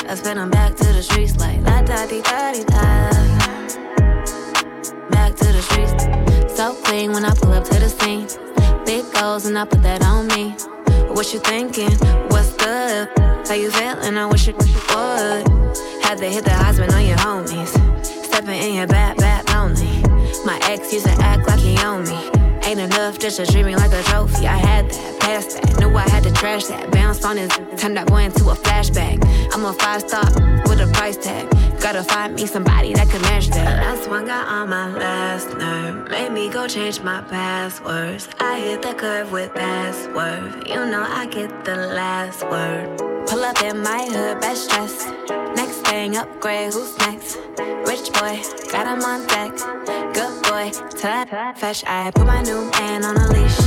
I 0.09 0.15
spin 0.15 0.37
them 0.37 0.51
back 0.51 0.77
to 0.77 0.85
the 0.85 1.03
streets 1.03 1.37
like 1.37 1.61
la 1.63 1.83
da 1.83 2.07
di 2.07 2.23
da 2.23 2.53
di 2.53 2.63
da. 2.63 3.11
Back 5.11 5.35
to 5.35 5.47
the 5.53 5.63
streets, 5.63 6.57
so 6.57 6.75
clean 6.85 7.13
when 7.13 7.25
I 7.25 7.35
pull 7.35 7.53
up 7.53 7.65
to 7.65 7.79
the 7.79 7.89
scene. 7.89 8.29
Big 8.85 9.05
goals 9.13 9.47
and 9.47 9.59
I 9.59 9.65
put 9.65 9.83
that 9.83 10.05
on 10.05 10.29
me. 10.29 10.55
What 11.13 11.35
you 11.35 11.41
thinking? 11.41 11.91
What's 12.29 12.57
up? 12.63 13.09
How 13.47 13.55
you 13.55 13.71
feeling? 13.73 14.17
I 14.17 14.27
wish 14.27 14.47
you 14.47 14.55
would. 14.55 14.69
Had 16.03 16.19
to 16.19 16.27
hit 16.27 16.45
the 16.45 16.55
husband 16.55 16.93
on 16.95 17.05
your 17.05 17.17
homies. 17.19 17.75
Stepping 18.05 18.63
in 18.63 18.75
your 18.75 18.87
back, 18.87 19.17
back 19.17 19.53
lonely. 19.53 20.03
My 20.45 20.59
ex 20.63 20.93
used 20.93 21.07
to 21.07 21.13
act 21.21 21.49
like 21.49 21.59
he 21.59 21.77
owned 21.79 22.09
me. 22.09 22.31
Ain't 22.65 22.79
enough 22.79 23.19
just 23.19 23.39
to 23.39 23.47
treat 23.47 23.67
me 23.67 23.75
like 23.75 23.93
a 23.93 24.03
trophy. 24.05 24.47
I 24.47 24.57
had 24.57 24.89
that, 24.89 25.21
passed 25.21 25.61
that, 25.61 25.81
knew 25.81 25.95
I 25.97 26.09
had 26.09 26.23
to 26.23 26.33
trash 26.33 26.67
that. 26.67 26.91
Bounced 26.93 27.25
on 27.25 27.37
his, 27.37 27.51
turned 27.77 27.97
that 27.97 28.07
boy 28.07 28.23
into 28.23 28.49
a 28.49 28.55
flashback. 28.55 29.19
I'm 29.53 29.65
a 29.65 29.73
five 29.73 30.03
star 30.03 30.25
with 30.69 30.81
a 30.81 30.91
price 30.95 31.17
tag. 31.17 31.49
Gotta 31.81 32.05
find 32.05 32.35
me 32.35 32.47
somebody 32.47 32.93
that 32.93 33.09
can 33.09 33.23
match 33.23 33.49
that. 33.49 33.81
Last 33.83 34.09
one 34.09 34.27
got 34.27 34.47
on 34.47 34.69
my 34.69 34.95
last 34.95 35.49
nerve. 35.57 36.11
Made 36.11 36.31
me 36.31 36.51
go 36.51 36.69
change 36.69 37.01
my 37.01 37.23
passwords. 37.23 38.29
I 38.39 38.61
hit 38.61 38.83
the 38.83 38.93
curve 38.93 39.33
with 39.33 39.55
password. 39.55 40.69
You 40.69 40.85
know 40.87 41.05
I 41.09 41.27
get 41.27 41.65
the 41.65 41.77
last 41.77 42.43
word. 42.43 42.99
Pull 43.27 43.43
up 43.43 43.63
in 43.63 43.83
my 43.83 44.05
hood, 44.05 44.41
best 44.41 44.71
dress. 44.71 45.07
Next 45.57 45.79
thing, 45.87 46.17
upgrade, 46.17 46.73
who's 46.75 46.97
next? 46.99 47.39
Rich 47.89 48.13
boy, 48.13 48.39
got 48.71 48.87
him 48.87 49.03
on 49.03 49.27
deck. 49.27 49.57
Good 50.13 50.43
boy, 50.45 50.71
tut, 50.91 51.59
fresh. 51.59 51.83
I 51.87 52.11
put 52.15 52.27
my 52.27 52.43
new 52.43 52.71
man 52.73 53.05
on 53.05 53.17
a 53.17 53.27
leash. 53.33 53.59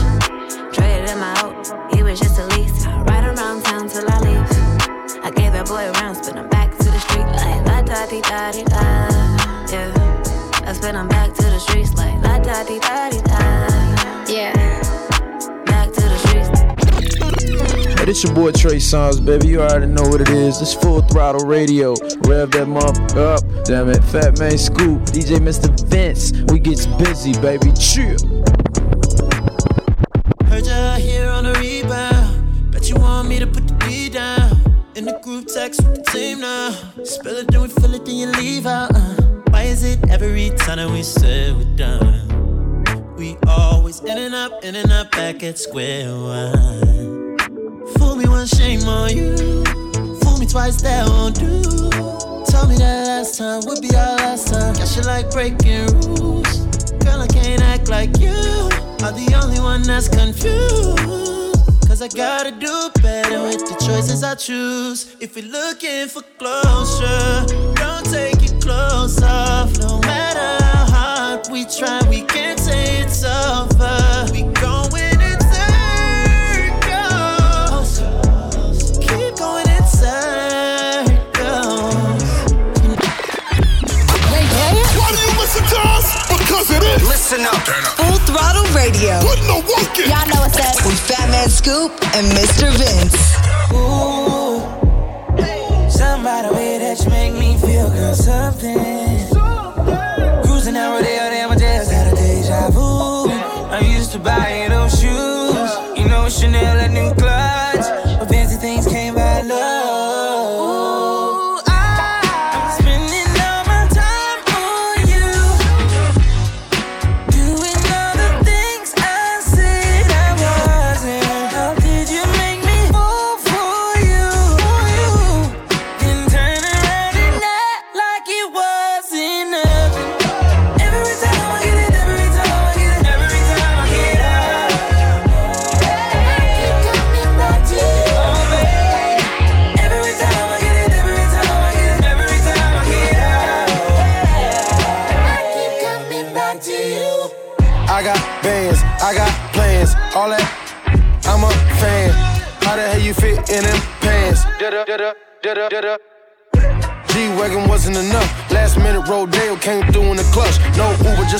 Traded 0.72 1.10
him 1.10 1.24
out, 1.24 1.96
he 1.96 2.04
was 2.04 2.20
just 2.20 2.40
a 2.40 2.46
lease. 2.56 2.86
Ride 2.86 3.26
around 3.26 3.64
town 3.64 3.90
till 3.90 4.06
I 4.08 4.20
leave. 4.20 5.24
I 5.24 5.32
gave 5.32 5.52
that 5.54 5.66
boy 5.68 5.92
rounds, 6.00 6.30
but 6.30 6.38
I'm 6.38 6.53
da 7.94 8.08
di 8.08 8.22
da 8.22 8.52
di 8.52 8.64
da. 8.64 9.08
Yeah, 9.70 10.66
I 10.66 10.74
spin 10.74 10.96
him 10.96 11.08
back 11.08 11.32
to 11.36 11.44
the 11.44 11.60
streets 11.60 11.94
like 11.94 12.16
la 12.24 12.40
da 12.40 12.64
di 12.64 12.80
da 12.80 13.10
di 13.12 13.22
da. 13.22 13.40
Yeah. 14.28 14.54
Hey, 18.00 18.06
this 18.06 18.24
your 18.24 18.34
boy 18.34 18.52
Trey 18.52 18.78
Songz, 18.78 19.24
baby. 19.24 19.48
You 19.48 19.62
already 19.62 19.86
know 19.86 20.02
what 20.02 20.22
it 20.22 20.30
is. 20.30 20.60
This 20.60 20.74
full 20.74 21.02
throttle 21.04 21.46
radio. 21.46 21.94
Rev 22.26 22.50
that 22.52 22.68
mother 22.68 23.22
up. 23.22 23.42
Damn 23.64 23.90
it. 23.90 24.04
Fat 24.06 24.40
Man 24.40 24.58
Scoop. 24.58 25.04
DJ 25.14 25.38
Mr. 25.38 25.70
Vince. 25.88 26.34
We 26.52 26.60
gets 26.60 26.88
busy, 26.88 27.34
baby. 27.42 27.72
Chill. 27.74 28.18
Heard 30.50 30.66
ya 30.66 30.96
here 30.96 31.30
on 31.30 31.44
the 31.44 31.54
rebound. 31.62 32.72
Bet 32.72 32.90
you 32.90 32.96
want 32.96 33.30
me 33.30 33.38
to 33.38 33.46
put 33.46 33.68
the 33.68 33.74
beat 33.86 34.14
down. 34.14 34.64
In 34.96 35.06
the 35.06 35.20
group 35.24 35.48
text 35.48 35.82
with 35.84 35.96
the 35.96 36.12
team 36.12 36.42
now. 36.42 36.70
Spill 37.04 37.38
it, 37.38 37.48
then 37.48 37.62
we 37.62 37.68
every 40.24 40.50
time 40.52 40.92
we 40.94 41.04
say 41.04 41.52
we're 41.52 41.76
done? 41.76 43.16
We 43.18 43.38
always 43.48 44.00
in 44.02 44.18
and 44.18 44.34
up, 44.34 44.64
in 44.64 44.76
and 44.76 44.92
up, 44.92 45.12
back 45.12 45.44
at 45.44 45.58
square 45.60 46.10
one. 46.10 47.38
Fool 47.98 48.16
me 48.16 48.26
once, 48.28 48.56
shame 48.58 48.88
on 48.88 49.16
you. 49.16 49.36
Fool 50.22 50.38
me 50.40 50.46
twice, 50.46 50.82
that 50.82 51.08
won't 51.08 51.36
do. 51.36 51.62
Tell 52.52 52.68
me 52.68 52.76
that 52.78 53.08
last 53.08 53.38
time 53.38 53.62
would 53.66 53.82
be 53.82 53.90
our 53.96 54.16
last 54.18 54.48
time. 54.48 54.74
Guess 54.74 54.96
you 54.96 55.04
like 55.04 55.30
breaking 55.32 55.88
rules. 56.02 56.66
Girl, 57.04 57.22
I 57.22 57.28
can't 57.28 57.62
act 57.62 57.90
like 57.90 58.18
you. 58.20 58.40
I'm 59.04 59.16
the 59.16 59.40
only 59.44 59.60
one 59.60 59.84
that's 59.84 60.08
confused. 60.08 61.24
Cause 61.88 62.02
I 62.02 62.08
gotta 62.08 62.52
do 62.52 62.90
better 63.02 63.44
with 63.44 63.60
the 63.60 63.76
choices 63.86 64.24
I 64.24 64.36
choose. 64.36 65.16
If 65.20 65.38
you're 65.38 65.52
looking 65.52 66.08
for 66.08 66.24
closure, 66.40 67.46
don't 67.76 68.06
take 68.06 68.42
your 68.42 68.53
clothes 68.64 69.22
off. 69.22 69.78
No 69.80 70.00
matter 70.00 70.64
how 70.64 70.86
hard 70.96 71.48
we 71.52 71.66
try, 71.66 72.00
we 72.10 72.22
can't 72.22 72.58
say 72.60 73.02
it's 73.02 73.24
over. 73.24 74.26
We 74.32 74.44
going 74.56 75.20
in 75.20 75.40
circles. 75.52 76.80
Keep 79.04 79.36
going 79.36 79.68
in 79.68 79.84
circles. 79.84 81.04
They 84.32 84.44
get 84.56 84.74
it? 84.80 84.88
Why 84.96 85.10
do 85.12 85.20
you 85.20 85.34
Listen 85.44 85.66
to 85.68 85.80
us? 85.96 86.08
Because 86.32 86.68
it 86.72 86.84
is. 86.84 87.04
Listen 87.04 87.42
up. 87.44 87.62
Full 88.00 88.18
throttle 88.32 88.68
radio. 88.72 89.20
Putting 89.28 89.48
the 89.52 89.60
work 89.68 90.00
in. 90.00 90.08
Y'all 90.10 90.28
know 90.32 90.40
what's 90.40 90.60
up. 90.64 90.86
With 90.86 91.00
Fat 91.04 91.28
Man 91.30 91.50
Scoop 91.50 91.92
and 92.16 92.26
Mr. 92.32 92.72
Vince. 92.80 93.20
Ooh, 93.76 94.23
girl, 98.26 98.52
something. 98.52 98.78
Cruising 100.44 100.74
down 100.74 100.94
Rodeo, 100.96 101.30
damn, 101.30 101.52
I 101.52 101.56
just 101.56 101.92
had 101.92 102.14
a 102.14 102.16
deja 102.16 102.70
vu. 102.70 103.30
I 103.70 103.80
used 103.80 104.12
to 104.12 104.20
buy 104.20 104.68
those 104.70 105.00
shoes, 105.00 105.98
you 105.98 106.08
know, 106.08 106.30
Chanel, 106.30 106.80
a 106.80 106.88
new 106.90 107.14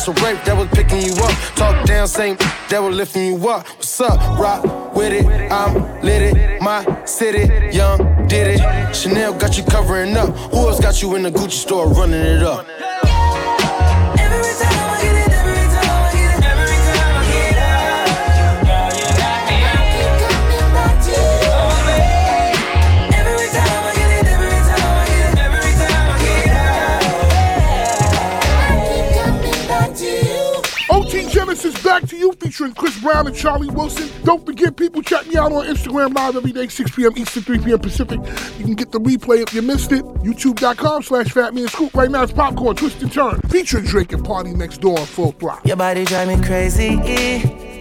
Just 0.04 0.20
a 0.20 0.26
rape 0.26 0.44
that 0.44 0.58
was 0.58 0.68
picking 0.68 1.02
you 1.02 1.14
up. 1.24 1.32
Talk 1.56 1.86
down, 1.86 2.10
same 2.10 2.36
that 2.70 2.80
was 2.80 2.94
lifting 2.94 3.26
you 3.26 3.48
up. 3.48 3.66
What's 3.70 4.02
up? 4.02 4.38
Rock 4.38 4.94
with 4.94 5.14
it. 5.14 5.26
I'm 5.50 6.02
lit 6.02 6.22
it. 6.36 6.62
My 6.62 7.06
city, 7.06 7.74
young 7.74 8.28
did 8.28 8.60
it. 8.60 8.94
Chanel 8.94 9.34
got 9.34 9.58
you 9.58 9.64
covering 9.64 10.18
up. 10.18 10.36
Who 10.52 10.58
else 10.58 10.82
got 10.82 11.02
you 11.02 11.16
in 11.16 11.24
the 11.24 11.32
Gucci 11.32 11.52
store 11.52 11.88
running 11.88 12.20
it 12.20 12.44
up? 12.44 12.68
Featuring 32.54 32.74
Chris 32.76 33.02
Brown 33.02 33.26
and 33.26 33.36
Charlie 33.36 33.72
Wilson. 33.72 34.08
Don't 34.24 34.46
forget, 34.46 34.76
people, 34.76 35.02
check 35.02 35.26
me 35.26 35.38
out 35.38 35.52
on 35.52 35.66
Instagram 35.66 36.14
live 36.14 36.36
every 36.36 36.52
day, 36.52 36.68
6 36.68 36.96
p.m. 36.96 37.12
Eastern, 37.18 37.42
3 37.42 37.58
p.m. 37.58 37.80
Pacific. 37.80 38.20
You 38.60 38.66
can 38.66 38.76
get 38.76 38.92
the 38.92 39.00
replay 39.00 39.42
if 39.42 39.56
you 39.56 39.64
missed 39.64 39.92
it. 39.92 40.06
YouTube.com 40.06 41.02
slash 41.02 41.32
Fat 41.32 41.56
Man 41.56 41.68
Scoop. 41.68 41.96
Right 41.96 42.12
now 42.12 42.22
it's 42.22 42.32
Popcaan, 42.32 42.78
Twist 42.78 43.02
and 43.02 43.12
Turn. 43.12 43.42
Featuring 43.50 43.86
Drake 43.86 44.14
and 44.14 44.24
PartyNextDoor 44.24 45.00
on 45.00 45.06
Full 45.08 45.32
Throttle. 45.32 45.68
Your 45.68 45.78
body 45.78 46.06
drive 46.06 46.28
me 46.28 46.46
crazy. 46.46 46.92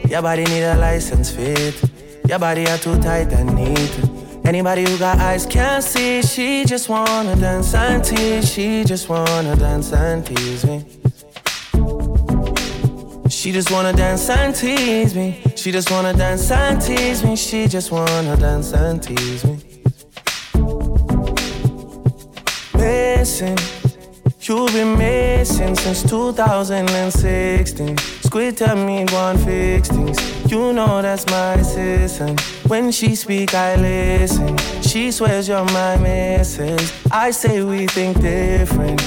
Your 0.08 0.22
body 0.22 0.44
need 0.44 0.62
a 0.62 0.78
license 0.78 1.30
fit. 1.30 1.78
Your 2.26 2.38
body 2.38 2.66
are 2.66 2.78
too 2.78 2.98
tight 3.02 3.30
and 3.30 3.54
neat. 3.54 4.46
Anybody 4.46 4.90
who 4.90 4.96
got 4.96 5.18
eyes 5.18 5.44
can't 5.44 5.84
see. 5.84 6.22
She 6.22 6.64
just 6.64 6.88
wanna 6.88 7.36
dance 7.36 7.74
and 7.74 8.02
tease. 8.02 8.50
She 8.50 8.84
just 8.84 9.10
wanna 9.10 9.54
dance 9.54 9.92
and 9.92 10.24
tease 10.24 10.64
me. 10.64 11.01
She 13.32 13.50
just 13.50 13.70
wanna 13.72 13.94
dance 13.94 14.28
and 14.28 14.54
tease 14.54 15.14
me. 15.14 15.42
She 15.56 15.72
just 15.72 15.90
wanna 15.90 16.12
dance 16.12 16.50
and 16.50 16.80
tease 16.80 17.24
me. 17.24 17.34
She 17.34 17.66
just 17.66 17.90
wanna 17.90 18.36
dance 18.36 18.72
and 18.74 19.02
tease 19.02 19.44
me. 19.44 19.58
Missing. 22.74 23.58
You've 24.42 24.72
been 24.72 24.98
missing 24.98 25.74
since 25.74 26.02
2016. 26.02 27.96
Squid 27.98 28.56
tell 28.58 28.76
me 28.76 29.06
and 29.10 29.40
fix 29.40 29.88
things. 29.88 30.18
You 30.52 30.74
know 30.74 31.00
that's 31.00 31.26
my 31.26 31.54
assistant. 31.54 32.38
When 32.68 32.92
she 32.92 33.14
speak, 33.14 33.54
I 33.54 33.76
listen. 33.76 34.58
She 34.82 35.10
swears 35.10 35.48
you're 35.48 35.64
my 35.64 35.96
missus. 35.96 36.92
I 37.10 37.30
say 37.30 37.62
we 37.62 37.86
think 37.86 38.20
different. 38.20 39.00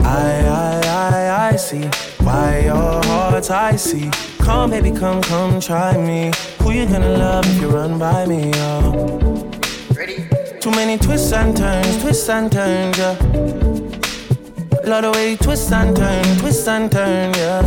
I, 0.00 0.46
I, 0.46 0.80
I, 0.86 1.48
I 1.50 1.56
see 1.56 2.15
why 2.26 2.58
your 2.64 3.04
heart's 3.04 3.50
icy. 3.50 4.10
Come, 4.38 4.70
baby, 4.70 4.90
come, 4.90 5.22
come, 5.22 5.60
try 5.60 5.96
me. 5.96 6.32
Who 6.60 6.72
you 6.72 6.84
gonna 6.86 7.16
love 7.16 7.46
if 7.46 7.60
you 7.60 7.68
run 7.68 7.98
by 7.98 8.26
me, 8.26 8.50
oh? 8.56 9.50
Ready? 9.94 10.28
Too 10.60 10.72
many 10.72 10.98
twists 10.98 11.32
and 11.32 11.56
turns, 11.56 12.02
twists 12.02 12.28
and 12.28 12.50
turns, 12.50 12.98
yeah. 12.98 13.14
Love 14.84 15.02
the 15.04 15.12
way 15.14 15.30
you 15.30 15.36
twist 15.36 15.72
and 15.72 15.96
turn, 15.96 16.24
twist 16.38 16.66
and 16.68 16.90
turn, 16.90 17.32
yeah. 17.34 17.62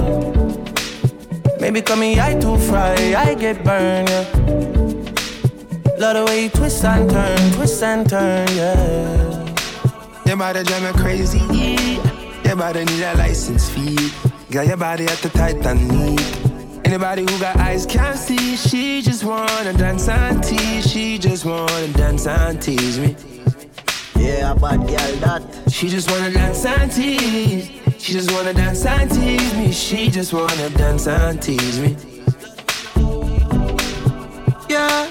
Maybe 1.60 1.82
call 1.82 1.98
me 1.98 2.19
I 2.19 2.34
too 2.39 2.58
fry, 2.58 2.95
I 3.15 3.36
get 3.36 3.63
burned, 3.63 4.10
yeah. 4.10 4.26
Love 5.98 6.15
the 6.17 6.24
way 6.28 6.43
you 6.43 6.50
twist 6.50 6.84
and 6.84 7.10
turn, 7.10 7.52
twist 7.54 7.82
and 7.82 8.10
turn, 8.10 8.48
yeah. 8.56 9.56
Your 10.26 10.38
body 10.38 10.63
drive 10.63 10.84
me 10.84 11.02
crazy. 11.02 11.39
Your 12.43 12.56
body 12.56 12.84
need 12.86 13.04
a 13.04 13.15
license 13.15 13.69
fee. 13.69 14.29
Got 14.52 14.66
your 14.66 14.78
body 14.78 15.06
at 15.06 15.20
the 15.20 15.30
tight 15.30 15.64
and 15.64 15.88
neat. 15.88 16.40
Anybody 16.84 17.22
who 17.22 17.40
got 17.40 17.56
eyes 17.58 17.86
can't 17.86 18.18
see. 18.18 18.56
She 18.56 19.00
just 19.00 19.24
wanna 19.24 19.74
dance 19.74 20.10
and 20.10 20.44
tease. 20.44 20.90
She 20.90 21.20
just 21.20 21.46
wanna 21.46 21.88
dance 21.90 22.26
and 22.26 22.60
tease 22.60 22.98
me. 22.98 23.16
Yeah, 24.16 24.54
a 24.54 24.56
bad 24.56 24.80
girl 24.88 25.16
that. 25.22 25.44
She 25.70 25.88
just 25.88 26.10
wanna 26.10 26.32
dance 26.32 26.66
and 26.66 26.92
tease. 26.92 27.70
She 28.00 28.14
just 28.14 28.32
wanna 28.32 28.56
dance 28.56 28.84
and 28.88 29.12
tease 29.12 29.54
me. 29.54 29.72
She 29.72 30.10
just 30.10 30.34
wanna 30.34 30.70
dance 30.72 31.06
and 31.08 31.40
tease 31.40 31.80
me. 31.80 31.96
Yeah. 34.68 35.10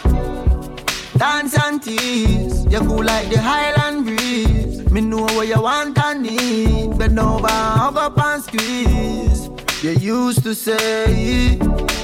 Dance 1.16 1.56
and 1.64 1.80
tease. 1.80 2.64
You 2.66 2.80
cool 2.80 3.04
like 3.04 3.30
the 3.30 3.40
Highland 3.40 4.04
breeze. 4.04 4.67
Me 4.98 5.04
know 5.04 5.22
what 5.22 5.46
you 5.46 5.62
want 5.62 5.96
and 5.96 6.24
need. 6.24 6.98
Bend 6.98 7.20
over, 7.20 7.46
hug 7.46 7.96
up 7.96 8.18
and 8.18 8.42
squeeze. 8.42 9.48
You 9.80 9.90
used 9.90 10.42
to 10.42 10.56
say 10.56 11.52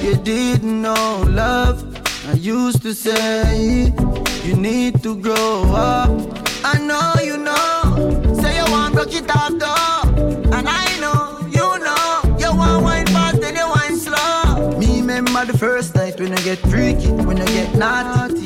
you 0.01 0.15
didn't 0.15 0.81
know 0.81 1.25
love. 1.27 1.83
I 2.25 2.35
used 2.35 2.83
to 2.83 2.93
say 2.93 3.91
you 4.45 4.55
need 4.55 5.03
to 5.03 5.17
grow 5.17 5.63
up. 5.75 6.09
I 6.63 6.79
know 6.79 7.15
you 7.21 7.35
know. 7.35 8.33
Say 8.41 8.55
you 8.55 8.71
want 8.71 8.93
broke 8.93 9.13
it 9.13 9.29
off 9.29 9.51
though. 9.59 10.55
And 10.55 10.65
I 10.65 10.87
know, 11.01 11.45
you 11.51 11.67
know. 11.83 12.37
You 12.39 12.55
want 12.55 12.81
wine 12.81 13.07
fast 13.07 13.43
and 13.43 13.57
you 13.57 13.67
wine 13.67 13.97
slow. 13.97 14.79
Me 14.79 15.01
remember 15.01 15.43
the 15.43 15.57
first 15.57 15.95
night 15.95 16.17
when 16.17 16.31
I 16.31 16.41
get 16.43 16.59
freaky, 16.59 17.11
when 17.11 17.41
I 17.41 17.45
get 17.47 17.75
naughty. 17.75 18.45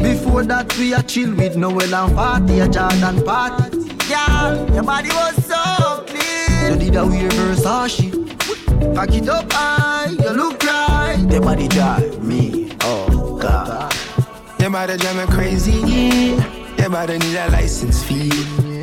Before 0.00 0.44
that 0.44 0.72
we 0.78 0.94
a 0.94 1.02
chill 1.02 1.34
with 1.34 1.56
Noel 1.56 1.92
and 1.92 2.14
party, 2.14 2.60
a 2.60 2.68
Jordan 2.68 3.24
party. 3.24 3.87
Yeah, 4.08 4.72
your 4.72 4.82
body 4.82 5.10
was 5.10 5.44
so 5.44 6.04
clean. 6.06 6.72
You 6.72 6.78
did 6.78 6.96
a 6.96 7.06
weird 7.06 7.32
Versace. 7.32 8.94
Pack 8.94 9.12
it 9.12 9.28
up 9.28 9.52
high, 9.52 10.06
you 10.08 10.30
look 10.30 10.62
right. 10.64 11.18
Your 11.30 11.42
body 11.42 11.68
drive 11.68 12.22
me, 12.24 12.70
oh 12.82 13.38
God. 13.38 13.94
Your 14.58 14.70
body 14.70 14.96
drive 14.96 15.16
me 15.16 15.34
crazy. 15.34 15.72
Your 16.78 16.90
body 16.90 17.18
need 17.18 17.36
a 17.36 17.50
license 17.50 18.02
fee. 18.02 18.30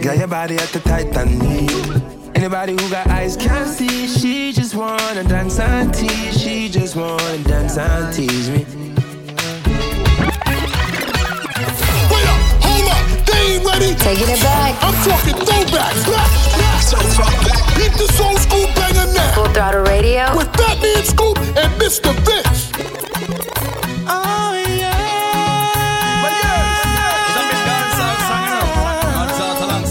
Got 0.01 0.17
your 0.17 0.27
body 0.27 0.57
at 0.57 0.69
the 0.69 0.79
tight 0.81 1.15
and 1.17 1.39
neat. 1.39 1.71
Anybody 2.35 2.73
who 2.73 2.89
got 2.91 3.07
eyes 3.07 3.35
can't 3.35 3.67
see. 3.67 4.07
She 4.07 4.51
just 4.53 4.75
wanna 4.75 5.23
dance 5.23 5.59
and 5.59 5.91
tease. 5.91 6.39
She 6.39 6.69
just 6.69 6.95
wanna 6.95 7.39
dance 7.43 7.77
and 7.77 8.13
tease 8.13 8.49
me. 8.49 8.94
They 13.25 13.55
ain't 13.55 13.65
ready. 13.65 13.95
Taking 13.95 14.29
it 14.29 14.41
back. 14.41 14.75
I'm 14.81 14.93
talking 15.03 15.35
throwbacks. 15.45 16.05
Beat 17.75 17.93
this 17.97 18.19
old 18.21 18.39
school 18.39 18.65
banger 18.75 19.07
now. 19.13 19.33
Full 19.35 19.49
Throttle 19.53 19.83
Radio. 19.83 20.35
With 20.35 20.49
Fat 20.55 20.81
Man 20.81 21.03
Scoop 21.03 21.37
and 21.37 21.71
Mr. 21.81 22.13
Vince. 22.25 22.71
Oh 24.07 24.53
yeah. 24.67 24.93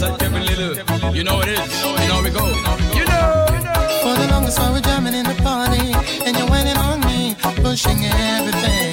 Uh, 0.05 0.07
uh, 0.07 1.13
you 1.13 1.25
know 1.25 1.41
it 1.41 1.49
is. 1.49 1.83
You 1.83 2.09
know 2.09 2.23
we 2.23 2.31
go. 2.31 2.47
You 2.99 3.05
know. 3.05 3.47
For 4.03 4.15
the 4.21 4.27
longest 4.31 4.59
while 4.59 4.73
we're 4.73 4.81
jamming 4.81 5.15
in 5.15 5.25
the 5.25 5.35
party, 5.43 5.93
and 6.25 6.37
you're 6.37 6.49
whining 6.49 6.77
on 6.77 7.01
me, 7.01 7.35
pushing 7.63 8.05
everything. 8.05 8.84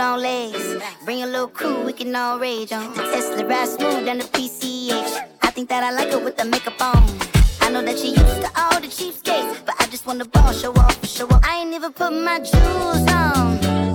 Long 0.00 0.18
legs. 0.18 0.82
Bring 1.04 1.22
a 1.22 1.26
little 1.26 1.46
crew, 1.46 1.84
we 1.84 1.92
can 1.92 2.16
all 2.16 2.38
rage 2.38 2.72
on. 2.72 2.94
Tesla 2.94 3.44
ride 3.46 3.68
smooth 3.68 4.06
down 4.06 4.18
the 4.18 4.24
PCH. 4.24 5.12
I 5.42 5.50
think 5.50 5.68
that 5.68 5.82
I 5.82 5.90
like 5.92 6.08
it 6.08 6.24
with 6.24 6.36
the 6.38 6.46
makeup 6.46 6.80
on. 6.80 7.04
I 7.60 7.70
know 7.70 7.82
that 7.82 7.98
you 8.02 8.10
used 8.12 8.40
to 8.44 8.50
all 8.60 8.80
the 8.80 8.88
cheapskates, 8.88 9.58
but 9.66 9.74
I 9.78 9.86
just 9.88 10.06
want 10.06 10.20
the 10.20 10.24
ball 10.24 10.52
show 10.52 10.72
off, 10.72 11.06
show 11.06 11.26
off. 11.26 11.44
I 11.44 11.58
ain't 11.58 11.74
even 11.74 11.92
put 11.92 12.12
my 12.12 12.38
jewels 12.38 13.06
on. 13.12 13.89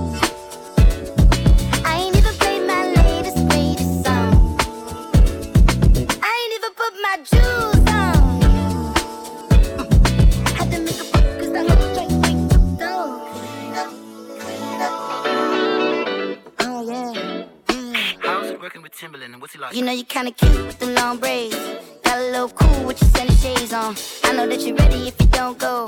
Timberland, 18.96 19.34
and 19.34 19.42
what's 19.42 19.52
he 19.52 19.58
like? 19.58 19.74
You 19.74 19.84
know 19.84 19.92
you 19.92 20.04
kinda 20.04 20.30
cute 20.30 20.66
with 20.66 20.78
the 20.78 20.86
long 20.86 21.18
braids. 21.18 21.54
Got 22.02 22.18
a 22.18 22.30
little 22.32 22.48
cool 22.48 22.84
with 22.86 22.98
your 23.02 23.10
sunny 23.10 23.34
shades 23.34 23.74
on. 23.74 23.94
I 24.24 24.32
know 24.32 24.46
that 24.46 24.60
you're 24.62 24.74
ready 24.74 25.08
if 25.08 25.20
you 25.20 25.26
don't 25.26 25.58
go. 25.58 25.86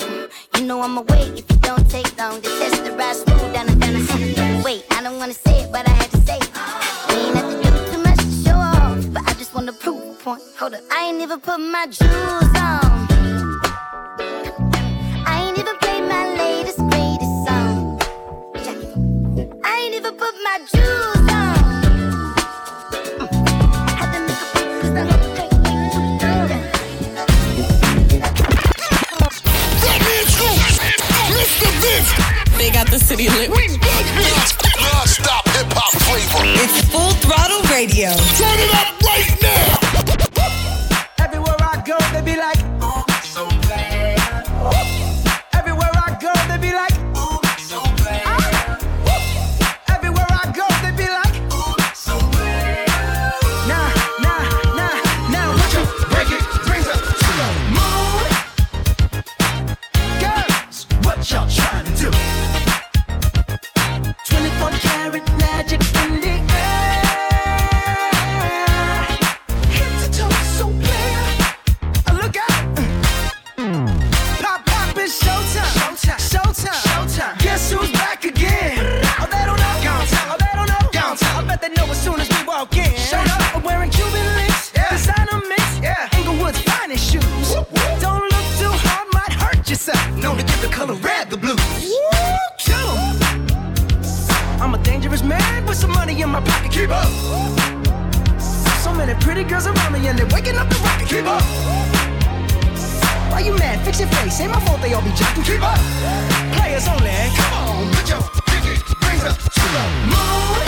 You 0.57 0.65
know 0.65 0.83
I'ma 0.83 1.01
wait 1.09 1.39
if 1.39 1.51
you 1.51 1.57
don't 1.63 1.89
take 1.89 2.19
long. 2.19 2.39
The 2.43 2.51
test 2.61 2.85
the 2.85 2.93
ride 2.93 3.17
smooth 3.17 3.55
down 3.55 3.67
down 3.79 3.95
the 3.95 4.05
city. 4.13 4.35
Wait, 4.63 4.85
I 4.91 5.03
don't 5.03 5.17
wanna 5.17 5.33
say 5.33 5.63
it, 5.63 5.73
but 5.73 5.89
I 5.89 5.93
had 5.93 6.11
to 6.11 6.19
say 6.19 6.37
it. 6.37 6.51
We 7.09 7.15
ain't 7.25 7.35
have 7.35 7.49
to 7.51 7.57
do 7.63 7.93
too 7.93 8.03
much 8.03 8.19
to 8.19 8.31
show 8.45 8.59
off, 8.59 9.01
but 9.15 9.23
I 9.27 9.33
just 9.41 9.55
wanna 9.55 9.73
prove 9.73 10.03
a 10.03 10.15
point. 10.23 10.43
Hold 10.59 10.75
up, 10.75 10.83
I 10.93 11.07
ain't 11.07 11.23
even 11.23 11.41
put 11.41 11.59
my 11.61 11.87
jewels 11.87 12.53
on. 12.69 13.09
I 15.33 15.45
ain't 15.47 15.59
even 15.59 15.77
played 15.79 16.05
my 16.15 16.25
latest 16.37 16.79
greatest 16.91 17.37
song. 17.47 17.99
I 19.65 19.73
ain't 19.81 19.95
even 19.95 20.15
put 20.15 20.35
my 20.45 20.59
jewels. 20.71 21.18
They 32.59 32.71
got 32.71 32.91
the 32.91 32.99
city 32.99 33.29
lit. 33.29 33.51
We 33.51 33.69
Non-stop 34.83 35.49
hip 35.51 35.73
hop 35.73 35.93
flavor. 36.03 36.43
It's 36.63 36.89
full 36.91 37.13
throttle 37.23 37.63
radio. 37.71 38.11
Turn 38.37 38.59
it 38.59 38.75
up 38.75 39.01
right 39.03 39.38
So 99.09 99.15
pretty 99.21 99.43
girls 99.43 99.67
around 99.67 99.95
me 99.95 100.07
and 100.07 100.19
they're 100.19 100.27
waking 100.27 100.57
up 100.57 100.69
the 100.69 100.77
rocket. 100.85 101.09
Keep 101.09 101.25
up. 101.25 101.43
Why 103.33 103.41
you 103.41 103.57
mad? 103.57 103.83
Fix 103.83 104.01
your 104.01 104.09
face. 104.11 104.39
Ain't 104.39 104.53
my 104.53 104.61
fault 104.61 104.83
they 104.83 104.93
all 104.93 105.01
be 105.01 105.09
jacking. 105.13 105.45
Keep 105.45 105.63
up. 105.63 105.79
Players 106.53 106.87
only. 106.89 107.11
Come 107.35 107.55
on, 107.55 107.91
put 107.95 108.07
your 108.07 108.21
pinky 108.45 108.77
rings 109.07 109.25
up 109.25 109.39
to 109.39 109.65
the 109.73 109.85
moon. 110.13 110.61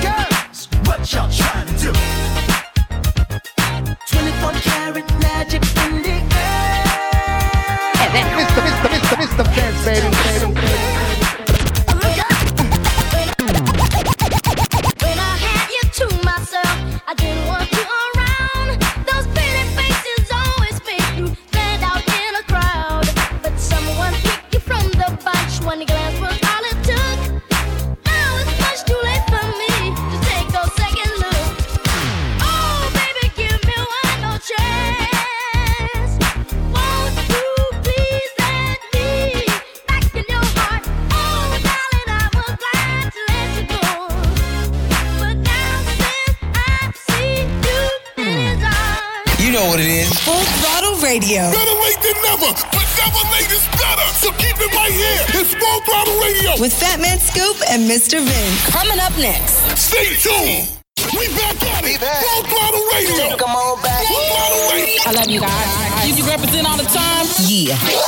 Girls, 0.00 0.68
what 0.86 1.12
y'all 1.12 1.28
trying 1.28 1.66
to 1.66 1.92
do? 1.92 2.13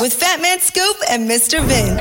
With 0.00 0.12
Fat 0.12 0.40
Man 0.40 0.59
Scoop 0.59 0.96
and 1.09 1.30
Mr. 1.30 1.64
Vin. 1.64 1.96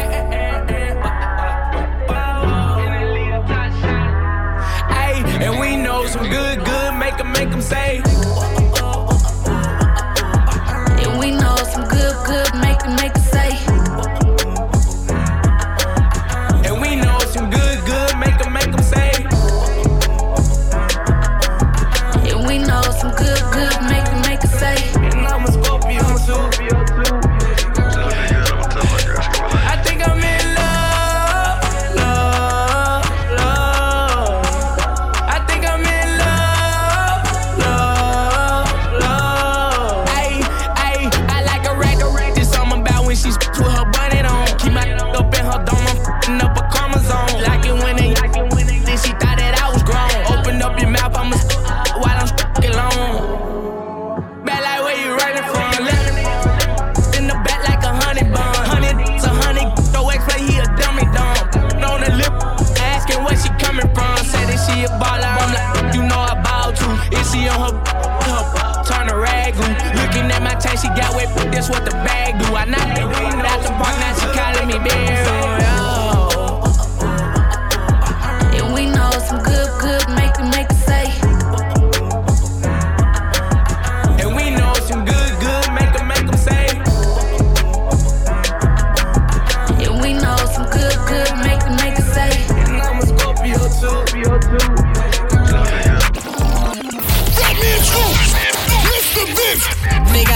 Ayy, 4.89 5.23
and 5.45 5.59
we 5.59 5.75
know 5.77 6.07
some 6.07 6.27
good, 6.27 6.65
good 6.65 6.93
make 6.95 7.19
'em, 7.19 7.31
make 7.33 7.49
'em 7.49 7.61
say. 7.61 8.14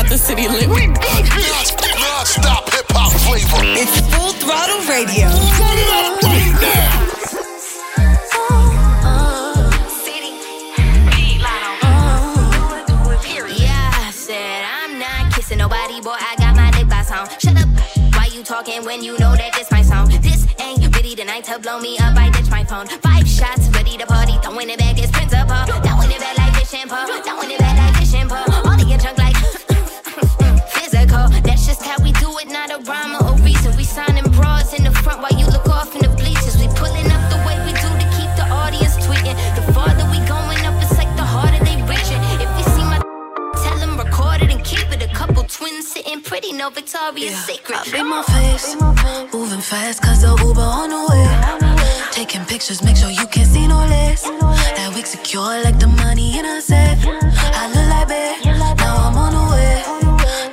The 0.10 0.18
city 0.18 0.48
lit. 0.48 0.68
We 0.68 0.88
back 0.88 1.26
here. 1.38 1.54
Non-stop 2.02 2.70
hip 2.74 2.86
hop 2.90 3.14
flavor. 3.22 3.62
It's 3.78 4.02
full 4.10 4.34
throttle 4.42 4.82
radio. 4.90 5.30
Turn 5.30 5.78
it 5.78 5.90
up 5.94 6.18
right 6.26 6.50
now. 6.58 7.06
Yeah, 13.54 13.92
I 13.94 14.10
said 14.12 14.66
I'm 14.66 14.98
not 14.98 15.32
kissing 15.34 15.60
nobody, 15.60 16.02
boy. 16.02 16.18
I 16.18 16.36
got 16.40 16.56
my 16.56 16.72
lip 16.78 16.88
gloss 16.88 17.12
on. 17.12 17.30
Shut 17.38 17.56
up. 17.56 17.70
Why 18.18 18.26
you 18.34 18.44
talking 18.44 18.84
when 18.84 19.04
you 19.04 19.14
know 19.20 19.36
that 19.36 19.54
this 19.54 19.70
my 19.70 19.84
song? 19.84 20.10
This 20.22 20.48
ain't 20.60 20.82
ready 20.96 21.16
tonight 21.16 21.44
to 21.46 21.60
blow 21.60 21.80
me 21.80 22.00
up. 22.00 22.18
I 22.18 22.32
ditch 22.32 22.50
my 22.50 22.64
phone. 22.64 22.88
Five 22.88 23.28
shots, 23.28 23.70
ready 23.70 23.96
to 23.98 24.08
party. 24.08 24.34
Throwing 24.42 24.70
it 24.72 24.80
back 24.80 24.98
as 24.98 25.12
principal. 25.12 25.62
Throwing 25.86 26.10
it 26.10 26.20
back 26.20 26.38
like 26.38 26.56
fish 26.56 26.74
and 26.82 26.90
no 46.60 46.70
Victoria's 46.70 47.38
Secret. 47.46 47.80
I 47.80 47.84
beat 47.86 48.04
my 48.04 48.22
face, 48.22 48.76
moving 49.34 49.62
fast 49.62 50.02
cause 50.04 50.22
the 50.22 50.32
Uber 50.44 50.60
on 50.60 50.90
the 50.90 51.02
way. 51.10 51.28
Taking 52.12 52.44
pictures, 52.44 52.84
make 52.84 52.98
sure 52.98 53.10
you 53.10 53.26
can't 53.28 53.48
see 53.48 53.66
no 53.66 53.80
less. 53.86 54.24
That 54.24 54.92
wig 54.94 55.06
secure 55.06 55.64
like 55.64 55.80
the 55.80 55.88
money 55.88 56.38
in 56.38 56.46
a 56.46 56.60
safe. 56.62 57.00
I 57.62 57.64
look 57.74 57.88
like 57.94 58.08
babe, 58.10 58.78
now 58.78 59.08
I'm 59.08 59.18
on 59.24 59.32
the 59.38 59.46
way. 59.54 59.74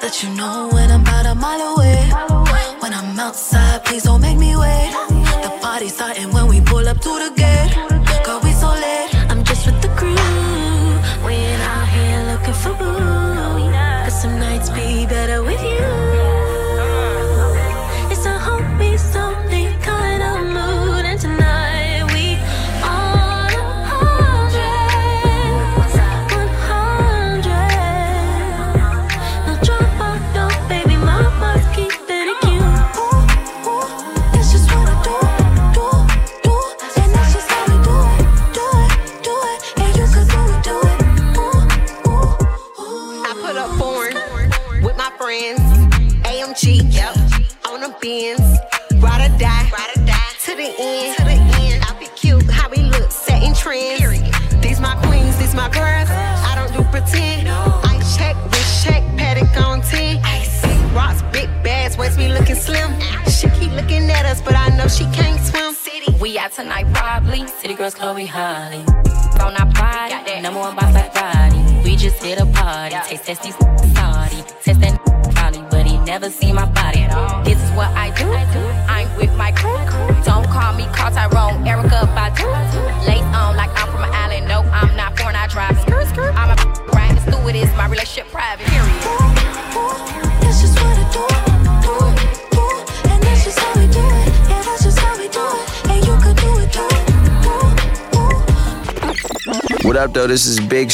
Let 0.00 0.22
you 0.22 0.30
know 0.38 0.68
when 0.70 0.92
I'm 0.92 1.02
about 1.02 1.26
a 1.26 1.34
mile 1.34 1.74
away. 1.74 1.98
When 2.78 2.94
I'm 2.94 3.18
outside, 3.18 3.84
please 3.84 4.04
don't 4.04 4.20
make 4.20 4.38
me 4.38 4.56
wait. 4.56 4.90
The 5.42 5.50
party's 5.60 5.94
starting 5.94 6.30
when 6.30 6.46
we 6.46 6.60
pull 6.60 6.86
up 6.88 7.00
to 7.00 7.12
the 7.22 7.35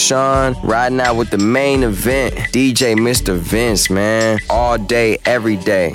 Sean 0.03 0.57
riding 0.65 1.01
out 1.01 1.15
with 1.15 1.31
the 1.31 1.39
main 1.39 1.85
event, 1.85 2.35
DJ 2.51 2.97
Mr. 2.97 3.37
Vince, 3.37 3.89
man. 3.89 4.41
All 4.51 4.77
day, 4.77 5.19
every 5.25 5.57
day. 5.57 5.95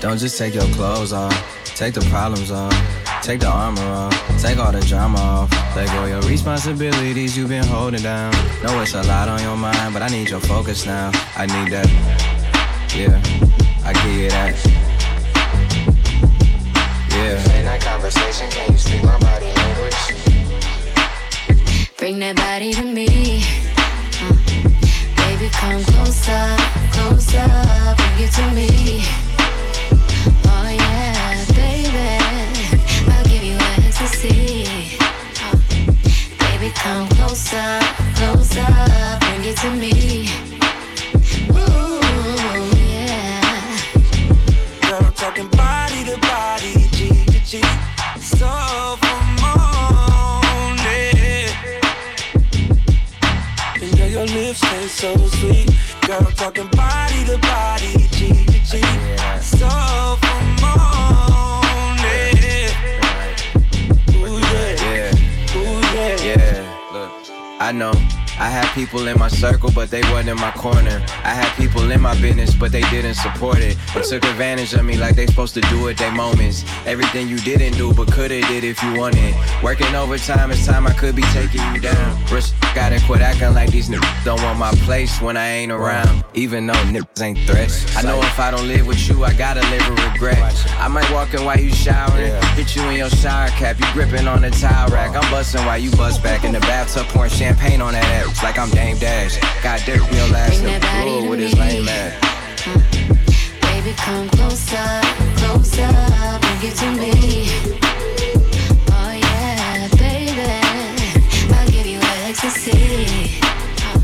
Don't 0.00 0.18
just 0.18 0.38
take 0.38 0.54
your 0.54 0.68
clothes 0.74 1.12
off. 1.12 1.34
Take 1.64 1.94
the 1.94 2.00
problems 2.02 2.52
off. 2.52 2.72
Take 3.22 3.40
the 3.40 3.48
armor 3.48 3.82
off. 3.82 4.40
Take 4.40 4.58
all 4.58 4.70
the 4.70 4.80
drama 4.82 5.18
off. 5.18 5.50
Let 5.74 5.88
go 5.88 6.04
your 6.04 6.22
responsibilities 6.22 7.36
you've 7.36 7.48
been 7.48 7.64
holding 7.64 8.02
down. 8.02 8.32
Know 8.62 8.80
it's 8.82 8.94
a 8.94 9.02
lot 9.02 9.28
on 9.28 9.42
your 9.42 9.56
mind, 9.56 9.92
but 9.92 10.02
I 10.02 10.08
need 10.08 10.30
your 10.30 10.40
focus 10.40 10.86
now. 10.86 11.10
I 11.34 11.46
need 11.46 11.72
that. 11.72 11.88
Yeah, 12.94 13.20
I 13.84 13.92
give 13.94 14.14
you 14.14 14.30
that. 14.30 14.54
Yeah. 17.10 17.58
In 17.58 17.64
that 17.64 17.80
conversation, 17.80 18.48
can 18.50 18.70
you 18.70 18.78
speak 18.78 19.02
my 19.02 19.10
body 19.18 19.24
language? 19.24 19.25
Bring 22.06 22.20
that 22.20 22.36
body 22.36 22.72
to 22.72 22.84
me. 22.84 23.42
Uh, 24.22 24.30
baby, 25.16 25.50
come 25.50 25.82
closer, 25.90 26.54
closer. 26.94 27.50
Bring 27.98 28.18
it 28.22 28.30
to 28.30 28.46
me. 28.54 29.02
Oh 30.46 30.68
yeah, 30.70 31.44
baby. 31.58 33.10
I'll 33.10 33.24
give 33.24 33.42
you 33.42 33.58
ecstasy. 33.58 34.68
Uh, 35.42 35.58
baby, 36.38 36.70
come 36.76 37.08
closer, 37.08 37.80
closer. 38.14 38.70
Bring 39.18 39.42
it 39.42 39.56
to 39.56 39.70
me. 39.72 40.55
So 54.96 55.14
sweet. 55.26 55.68
Girl, 56.06 56.24
I'm 56.26 56.32
talking 56.32 56.68
body 56.68 57.24
to 57.26 57.36
body, 57.38 58.08
G 58.12 58.32
to 58.46 58.58
G. 58.64 58.80
So 59.42 59.68
for 60.22 60.42
morning. 60.62 62.40
Ooh, 64.16 64.38
yeah. 64.40 64.72
Yeah. 64.88 65.56
Ooh, 65.56 65.80
yeah. 65.94 66.16
Yeah, 66.24 66.64
look, 66.94 67.12
I 67.60 67.72
know. 67.72 67.92
I 68.46 68.50
had 68.50 68.72
people 68.76 69.08
in 69.08 69.18
my 69.18 69.26
circle, 69.26 69.72
but 69.74 69.90
they 69.90 70.02
wasn't 70.02 70.28
in 70.28 70.36
my 70.36 70.52
corner. 70.52 71.04
I 71.24 71.34
had 71.34 71.50
people 71.56 71.90
in 71.90 72.00
my 72.00 72.14
business, 72.20 72.54
but 72.54 72.70
they 72.70 72.82
didn't 72.94 73.14
support 73.14 73.58
it. 73.58 73.76
And 73.96 74.04
took 74.04 74.22
advantage 74.22 74.72
of 74.72 74.84
me 74.84 74.96
like 74.96 75.16
they 75.16 75.26
supposed 75.26 75.54
to 75.54 75.60
do 75.62 75.88
at 75.88 75.96
their 75.96 76.12
moments. 76.12 76.64
Everything 76.86 77.26
you 77.28 77.38
didn't 77.38 77.76
do, 77.76 77.92
but 77.92 78.06
coulda 78.12 78.40
did 78.42 78.62
if 78.62 78.80
you 78.84 78.94
wanted. 78.94 79.34
Working 79.64 79.92
overtime, 79.96 80.52
it's 80.52 80.64
time 80.64 80.86
I 80.86 80.92
could 80.92 81.16
be 81.16 81.22
taking 81.34 81.60
you 81.74 81.80
down. 81.80 82.24
Rich, 82.30 82.52
gotta 82.72 83.00
quit 83.04 83.20
acting 83.20 83.52
like 83.52 83.72
these 83.72 83.88
niggas 83.88 84.24
don't 84.24 84.40
want 84.44 84.60
my 84.60 84.70
place 84.86 85.20
when 85.20 85.36
I 85.36 85.48
ain't 85.48 85.72
around. 85.72 86.24
Even 86.34 86.68
though 86.68 86.84
niggas 86.94 87.20
ain't 87.20 87.40
threats. 87.48 87.96
I 87.96 88.02
know 88.02 88.20
if 88.20 88.38
I 88.38 88.52
don't 88.52 88.68
live 88.68 88.86
with 88.86 89.08
you, 89.08 89.24
I 89.24 89.32
gotta 89.34 89.62
live 89.72 89.90
with 89.90 90.12
regret. 90.12 90.38
I 90.78 90.86
might 90.86 91.10
walk 91.10 91.34
in 91.34 91.44
while 91.44 91.58
you 91.58 91.72
showering, 91.72 92.32
hit 92.54 92.76
you 92.76 92.82
in 92.90 92.98
your 92.98 93.10
shower 93.10 93.48
cap, 93.58 93.80
you 93.80 93.86
gripping 93.92 94.28
on 94.28 94.42
the 94.42 94.50
towel 94.50 94.88
rack. 94.90 95.16
I'm 95.16 95.28
busting 95.32 95.66
while 95.66 95.78
you 95.78 95.90
bust 95.96 96.22
back 96.22 96.44
in 96.44 96.52
the 96.52 96.60
bathtub, 96.60 97.06
pouring 97.08 97.32
champagne 97.32 97.80
on 97.80 97.94
that. 97.94 98.35
It's 98.36 98.42
like 98.42 98.58
I'm 98.58 98.68
Dame 98.68 98.98
Dash. 98.98 99.38
Got 99.62 99.80
Dirt 99.86 100.02
Real 100.12 100.36
ass 100.36 100.58
in 100.60 100.66
the 100.66 100.78
blue 101.02 101.30
with 101.30 101.40
his 101.40 101.58
lame 101.58 101.88
ass. 101.88 102.12
Baby, 103.62 103.96
come 103.96 104.28
closer, 104.28 105.00
closer, 105.40 105.88
bring 106.44 106.60
it 106.68 106.76
to 106.76 106.90
me. 107.00 107.48
Oh 108.92 109.12
yeah, 109.16 109.88
baby, 109.96 110.52
I'll 111.54 111.66
give 111.70 111.86
you 111.86 111.98
ecstasy. 112.28 113.40
Uh, 113.80 113.96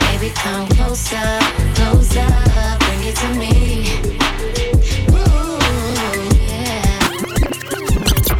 Baby, 0.00 0.34
come 0.34 0.66
closer, 0.70 1.38
closer, 1.76 2.26
bring 2.82 3.04
it 3.06 3.14
to 3.22 3.28
me. 3.38 3.86
Ooh, 5.14 5.62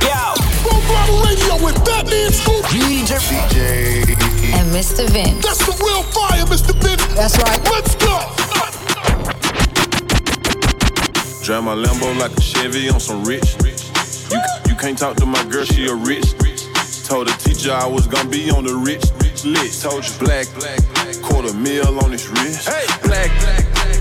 yeah. 0.02 0.34
Full 0.64 0.80
throttle 0.80 1.22
radio 1.22 1.54
with 1.64 1.78
Fat 1.86 2.04
Man 2.10 2.32
Scoop. 2.32 2.64
DJ. 2.64 4.33
And 4.56 4.70
Mr. 4.70 5.08
Vince. 5.10 5.44
That's 5.44 5.58
the 5.66 5.74
real 5.84 6.02
fire, 6.14 6.44
Mr. 6.46 6.74
Vince. 6.82 7.04
That's 7.14 7.36
right. 7.42 7.60
Let's 7.70 7.94
go. 7.96 8.14
Drive 11.44 11.64
my 11.64 11.74
Lambo 11.74 12.18
like 12.18 12.32
a 12.36 12.40
Chevy 12.40 12.88
on 12.88 13.00
some 13.00 13.24
rich. 13.24 13.56
You, 14.30 14.40
you 14.68 14.74
can't 14.76 14.96
talk 14.96 15.16
to 15.16 15.26
my 15.26 15.42
girl, 15.50 15.64
she 15.64 15.86
a 15.86 15.94
rich. 15.94 16.32
Told 17.06 17.28
the 17.28 17.36
teacher 17.38 17.72
I 17.72 17.86
was 17.86 18.06
gonna 18.06 18.30
be 18.30 18.50
on 18.50 18.64
the 18.64 18.74
rich 18.74 19.04
list. 19.44 19.82
Told 19.82 20.08
you 20.08 20.14
black, 20.18 20.46
black, 20.54 20.80
quarter 21.22 21.52
mil 21.52 21.98
on 22.02 22.12
his 22.12 22.26
wrist. 22.28 22.66
Hey, 22.68 22.86
black, 23.02 23.30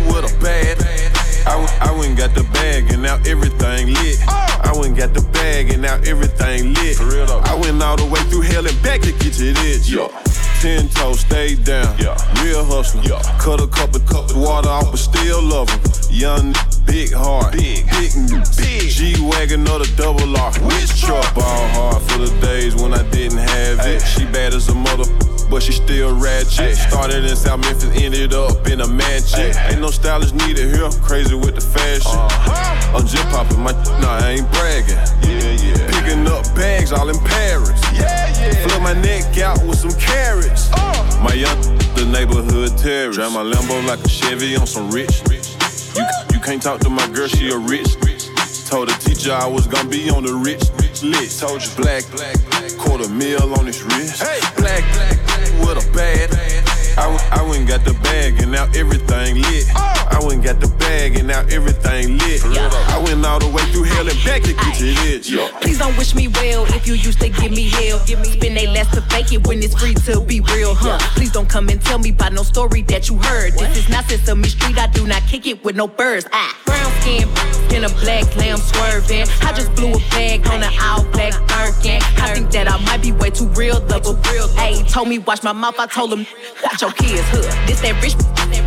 with 0.08 0.24
a 0.24 0.34
bad. 0.42 0.80
I, 1.46 1.58
went- 1.58 1.82
I 1.82 1.92
went 1.92 2.08
and 2.10 2.18
got 2.18 2.34
the 2.34 2.44
bag 2.54 2.90
and 2.94 3.02
now 3.02 3.16
everything 3.26 3.88
lit. 3.94 4.20
Uh. 4.26 4.48
I 4.64 4.72
went 4.72 4.88
and 4.88 4.98
got 4.98 5.14
the 5.14 5.22
bag 5.34 5.70
and 5.74 5.82
now 5.82 5.96
everything 6.06 6.74
lit. 6.76 6.98
I 7.02 7.56
went 7.60 7.84
all 7.84 7.98
the 7.98 8.06
way 8.06 8.22
through 8.32 8.42
hell 8.48 8.66
and 8.66 8.82
back 8.82 9.02
to 9.02 9.12
get 9.12 9.34
to 9.34 9.52
this. 9.52 9.90
Yeah. 9.90 10.08
Ten 10.64 10.88
toes, 10.88 11.20
stay 11.20 11.56
down. 11.56 11.94
Yeah. 12.00 12.16
Real 12.42 12.64
hustler. 12.64 13.20
Cut 13.38 13.60
a 13.60 13.68
couple 13.68 14.00
cup 14.00 14.30
of 14.30 14.38
water 14.38 14.70
off, 14.70 14.92
but 14.92 14.98
still 14.98 15.44
love 15.44 15.70
him. 15.70 15.82
Young, 16.10 16.56
big 16.86 17.12
heart. 17.12 17.52
Big, 17.52 17.86
big, 17.92 18.14
big. 18.56 18.90
G 18.90 19.14
wagon 19.28 19.68
or 19.68 19.80
the 19.80 19.94
double 19.98 20.38
R. 20.38 20.54
Which 20.62 21.02
truck? 21.02 21.36
Ball 21.36 21.68
hard 21.68 22.02
for 22.04 22.20
the 22.20 22.40
days 22.40 22.78
when 22.78 22.94
I 22.94 23.04
didn't 23.10 23.40
have 23.40 23.86
it. 23.86 24.00
She 24.04 24.24
bad 24.24 24.54
as 24.54 24.70
a 24.70 24.74
mother. 24.74 25.33
But 25.54 25.62
she 25.62 25.74
still 25.74 26.18
ratchet. 26.18 26.76
Started 26.76 27.26
in 27.26 27.36
South 27.36 27.60
Memphis, 27.60 27.86
ended 28.02 28.34
up 28.34 28.66
in 28.66 28.82
a 28.82 28.88
mansion. 28.88 29.54
Ain't 29.70 29.82
no 29.82 29.92
stylist 29.92 30.34
needed 30.34 30.74
here. 30.74 30.90
Crazy 31.04 31.36
with 31.36 31.54
the 31.54 31.62
fashion. 31.62 32.10
Uh-huh. 32.10 32.98
I'm 32.98 33.06
just 33.06 33.22
popping 33.30 33.60
my. 33.60 33.72
Nah, 34.02 34.18
I 34.18 34.42
ain't 34.42 34.50
bragging. 34.50 34.98
Yeah, 35.22 35.54
yeah. 35.62 35.92
Picking 35.94 36.26
up 36.26 36.44
bags 36.56 36.92
all 36.92 37.08
in 37.08 37.20
Paris. 37.20 37.80
Yeah, 37.94 38.34
yeah. 38.42 38.66
Flip 38.66 38.82
my 38.82 38.94
neck 38.94 39.38
out 39.38 39.62
with 39.62 39.78
some 39.78 39.94
carrots. 39.94 40.72
Uh. 40.74 41.22
My 41.22 41.36
young, 41.36 41.62
the 41.94 42.10
neighborhood 42.12 42.76
terrorist. 42.76 43.20
Drive 43.20 43.34
my 43.34 43.44
Lambo 43.44 43.86
like 43.86 44.04
a 44.04 44.10
Chevy 44.10 44.56
on 44.56 44.66
some 44.66 44.90
rich. 44.90 45.22
You, 45.94 46.04
you 46.34 46.40
can't 46.40 46.64
talk 46.64 46.80
to 46.80 46.90
my 46.90 47.08
girl, 47.10 47.28
she 47.28 47.52
a 47.52 47.58
rich. 47.60 47.94
Told 48.66 48.90
the 48.90 48.98
teacher 48.98 49.34
I 49.34 49.46
was 49.46 49.68
gonna 49.68 49.88
be 49.88 50.10
on 50.10 50.24
the 50.24 50.34
rich 50.34 50.66
list. 51.04 51.42
Told 51.42 51.62
you 51.62 51.70
black, 51.78 52.04
quarter 52.80 53.08
mil 53.08 53.54
on 53.54 53.68
his 53.68 53.84
wrist. 53.84 54.24
Hey, 54.24 54.40
black, 54.58 54.82
black, 54.94 55.23
with 55.60 55.78
a 55.86 55.92
bad. 55.94 56.30
I, 56.96 57.08
went- 57.08 57.32
I 57.34 57.42
went 57.42 57.58
and 57.62 57.68
got 57.68 57.84
the 57.86 57.94
bag 58.06 58.40
and 58.42 58.52
now 58.52 58.66
everything 58.76 59.42
lit. 59.42 59.66
I 59.76 60.20
went 60.22 60.34
and 60.34 60.44
got 60.44 60.60
the 60.60 60.68
bag 60.78 61.16
and 61.18 61.28
now 61.28 61.42
everything 61.50 62.18
lit. 62.20 62.44
I 62.46 63.02
went 63.04 63.26
all 63.26 63.40
the 63.40 63.48
way 63.50 63.64
through 63.72 63.84
hell 63.84 64.08
and 64.08 64.24
back 64.24 64.44
to 64.44 64.54
get 64.54 64.76
to 64.78 64.84
this. 64.86 65.30
Yeah. 65.30 65.50
Please 65.62 65.80
don't 65.80 65.98
wish 65.98 66.14
me 66.14 66.28
well 66.28 66.66
if 66.76 66.88
you 66.88 66.94
used 66.94 67.20
to 67.22 67.30
give 67.30 67.52
me 67.52 67.70
hell. 67.70 68.00
Spend 68.00 68.56
they 68.58 68.68
last 68.68 68.94
to 68.94 69.02
fake 69.10 69.32
it 69.34 69.46
when 69.48 69.64
it's 69.64 69.74
free 69.80 69.96
to 70.06 70.22
be 70.22 70.40
real, 70.42 70.76
huh? 70.76 71.00
Please 71.16 71.32
don't 71.32 71.50
come 71.50 71.70
and 71.70 71.82
tell 71.82 71.98
me 71.98 72.10
about 72.12 72.34
no 72.34 72.44
story 72.44 72.84
that 72.84 73.10
you 73.10 73.18
heard. 73.18 73.54
This 73.54 73.78
is 73.78 73.90
not 73.90 74.06
Sesame 74.06 74.48
Street, 74.48 74.78
I 74.78 74.88
do 74.88 75.08
not 75.08 75.24
kick 75.24 75.48
it 75.48 75.64
with 75.64 75.76
no 75.76 75.88
birds. 75.88 76.28
Ah, 76.32 76.56
brown 76.66 76.83
skin, 77.04 77.28
in 77.76 77.84
a 77.84 77.90
black 78.00 78.24
lamb 78.38 78.58
swerving. 78.58 79.28
I 79.44 79.52
just 79.54 79.76
blew 79.76 79.92
a 79.92 80.00
bag 80.16 80.48
on 80.48 80.64
an 80.64 80.72
all 80.82 81.04
black 81.12 81.34
Birkin. 81.52 82.00
I 82.24 82.34
think 82.34 82.52
that 82.52 82.72
I 82.72 82.78
might 82.86 83.02
be 83.02 83.12
way 83.12 83.30
too 83.30 83.48
real, 83.60 83.80
double 83.88 84.16
real. 84.32 84.48
Hey, 84.56 84.82
told 84.88 85.10
me 85.10 85.20
watch 85.20 85.44
my 85.44 85.52
mouth, 85.54 85.76
I 85.78 85.88
told 85.88 86.14
him 86.14 86.26
watch 86.64 86.82
your 86.82 86.94
kids, 86.94 87.28
huh? 87.28 87.44
This 87.68 87.82
that 87.82 88.02
rich 88.02 88.16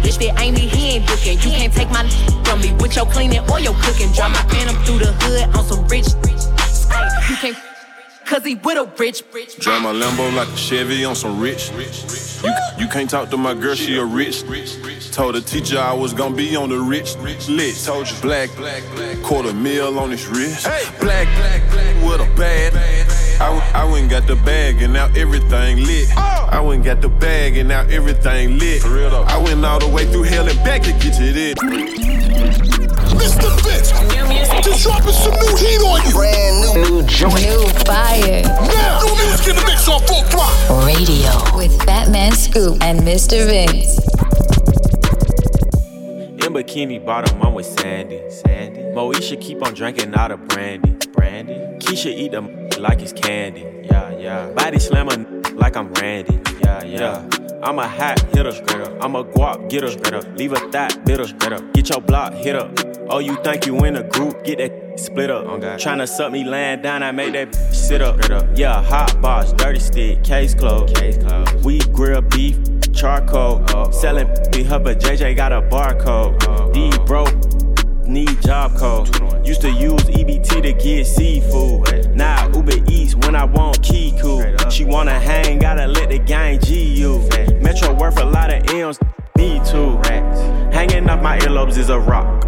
bitch 0.04 0.18
that 0.20 0.40
ain't 0.40 0.56
me, 0.56 0.68
he 0.68 0.96
ain't 0.96 1.08
looking. 1.08 1.38
You 1.38 1.50
can't 1.56 1.72
take 1.72 1.90
my 1.90 2.06
from 2.44 2.60
me 2.60 2.72
with 2.74 2.94
your 2.96 3.06
cleaning 3.06 3.42
or 3.50 3.58
your 3.60 3.74
cooking. 3.82 4.12
Drive 4.12 4.32
my 4.32 4.44
phantom 4.52 4.76
through 4.84 4.98
the 4.98 5.12
hood 5.24 5.56
on 5.56 5.64
some 5.64 5.86
rich. 5.88 6.08
Ay, 6.90 7.08
you 7.30 7.36
can't, 7.36 7.56
cause 8.26 8.44
he 8.44 8.54
with 8.56 8.76
a 8.76 8.84
rich, 8.98 9.24
rich. 9.32 9.56
Drive 9.58 9.82
my 9.82 9.92
Lambo 9.92 10.34
like 10.36 10.48
a 10.48 10.56
Chevy 10.56 11.04
on 11.04 11.16
some 11.16 11.40
rich. 11.40 11.70
You, 12.44 12.52
you 12.78 12.88
can't 12.88 13.08
talk 13.08 13.30
to 13.30 13.36
my 13.36 13.54
girl, 13.54 13.74
she 13.74 13.96
a 13.96 14.04
rich. 14.04 14.42
Told 15.12 15.34
the 15.34 15.40
teacher 15.40 15.78
I 15.78 15.92
was 15.92 16.12
gonna 16.12 16.34
be 16.34 16.56
on 16.56 16.68
the 16.68 16.78
rich 16.78 17.16
lit. 17.16 17.76
Told 17.84 18.10
you 18.10 18.16
black, 18.20 18.50
quarter 19.22 19.52
mil 19.52 19.98
on 19.98 20.10
his 20.10 20.26
wrist. 20.26 20.64
Black, 21.00 21.28
with 22.04 22.20
a 22.20 22.34
bad. 22.36 22.74
I, 23.40 23.72
I 23.74 23.84
went 23.84 24.02
and 24.02 24.10
got 24.10 24.26
the 24.26 24.36
bag 24.36 24.80
and 24.82 24.92
now 24.92 25.06
everything 25.14 25.84
lit. 25.84 26.08
I 26.16 26.60
went 26.60 26.76
and 26.76 26.84
got 26.84 27.02
the 27.02 27.08
bag 27.08 27.56
and 27.56 27.68
now 27.68 27.82
everything 27.82 28.58
lit. 28.58 28.84
I 28.84 29.38
went 29.38 29.64
all 29.64 29.78
the 29.78 29.88
way 29.88 30.06
through 30.06 30.24
hell 30.24 30.48
and 30.48 30.58
back 30.58 30.82
to 30.82 30.92
get 30.92 31.14
to 31.14 31.32
this. 31.32 32.75
Mr. 33.16 33.50
Vince, 33.64 33.90
just 34.64 34.82
dropping 34.82 35.12
some 35.12 35.32
new 35.34 35.56
heat 35.56 35.80
on 35.80 36.06
you. 36.06 36.12
Brand 36.12 36.90
new. 36.90 37.00
New 37.00 37.02
joint. 37.06 37.34
New 37.42 37.66
fire. 37.84 38.42
Now, 38.42 39.00
new 39.04 39.14
music 39.16 39.48
in 39.48 39.56
the 39.56 39.64
mix 39.66 39.88
on 39.88 40.00
full 40.02 40.22
throttle. 40.24 40.86
Radio. 40.86 41.56
With 41.56 41.76
Fat 41.84 42.10
Man 42.10 42.32
Scoop 42.32 42.82
and 42.82 43.00
Mr. 43.00 43.46
Vince. 43.46 43.98
In 46.44 46.52
bikini 46.52 47.04
bottom, 47.04 47.42
I'm 47.42 47.54
with 47.54 47.66
Sandy. 47.66 48.20
Sandy. 48.30 48.80
Moesha 48.94 49.40
keep 49.40 49.64
on 49.64 49.74
drinking 49.74 50.14
out 50.14 50.30
of 50.30 50.46
brandy. 50.48 50.92
Brandy. 51.12 51.54
Keisha 51.78 52.10
eat 52.10 52.32
them 52.32 52.68
like 52.78 53.00
it's 53.00 53.12
candy. 53.12 53.64
Yeah, 53.84 54.16
yeah. 54.16 54.50
Body 54.50 54.78
slammer 54.78 55.16
like 55.54 55.76
I'm 55.76 55.92
Randy. 55.94 56.40
Yeah, 56.62 56.84
yeah. 56.84 57.28
I'm 57.62 57.78
a 57.78 57.88
hot 57.88 58.20
hitter. 58.34 58.52
I'm 59.00 59.16
a 59.16 59.24
guap 59.24 59.68
getter. 59.68 59.88
Leave 60.36 60.52
a 60.52 60.60
thought 60.70 61.04
bitter. 61.04 61.26
Get 61.26 61.52
up. 61.52 61.72
Get 61.72 61.88
your 61.88 62.00
block 62.00 62.32
hit 62.34 62.54
up. 62.54 62.95
Oh, 63.08 63.20
you 63.20 63.36
think 63.36 63.66
you 63.66 63.84
in 63.84 63.94
a 63.96 64.02
group? 64.02 64.42
Get 64.44 64.58
that 64.58 64.98
split 64.98 65.30
up. 65.30 65.44
Tryna 65.44 66.08
suck 66.08 66.32
me 66.32 66.42
laying 66.42 66.82
down, 66.82 67.04
I 67.04 67.12
make 67.12 67.34
that 67.34 67.54
sit 67.72 68.02
up. 68.02 68.18
Yeah, 68.56 68.82
hot 68.82 69.20
box, 69.20 69.52
dirty 69.52 69.78
stick, 69.78 70.24
case 70.24 70.54
closed. 70.54 70.96
Case 70.96 71.16
closed. 71.18 71.64
We 71.64 71.78
grill 71.78 72.20
beef, 72.20 72.58
charcoal. 72.92 73.64
Selling 73.92 74.26
be 74.50 74.64
but 74.64 74.98
JJ 74.98 75.36
got 75.36 75.52
a 75.52 75.62
barcode. 75.62 76.72
D 76.74 76.90
broke, 77.04 77.32
need 78.08 78.42
job 78.42 78.76
code. 78.76 79.08
Used 79.46 79.60
to 79.60 79.70
use 79.70 80.02
EBT 80.02 80.62
to 80.62 80.72
get 80.72 81.06
seafood. 81.06 82.10
Now 82.16 82.48
Uber 82.54 82.90
Eats 82.90 83.14
when 83.14 83.36
I 83.36 83.44
want 83.44 83.82
Kiku. 83.84 84.68
She 84.68 84.84
wanna 84.84 85.18
hang, 85.18 85.60
gotta 85.60 85.86
let 85.86 86.08
the 86.08 86.18
gang 86.18 86.58
G 86.58 86.82
you. 86.82 87.20
Metro 87.60 87.94
worth 87.94 88.18
a 88.18 88.24
lot 88.24 88.52
of 88.52 88.68
M's, 88.70 88.98
me 89.38 89.60
too. 89.64 89.96
Hanging 90.72 91.08
off 91.08 91.22
my 91.22 91.38
earlobes 91.38 91.78
is 91.78 91.88
a 91.88 92.00
rock. 92.00 92.44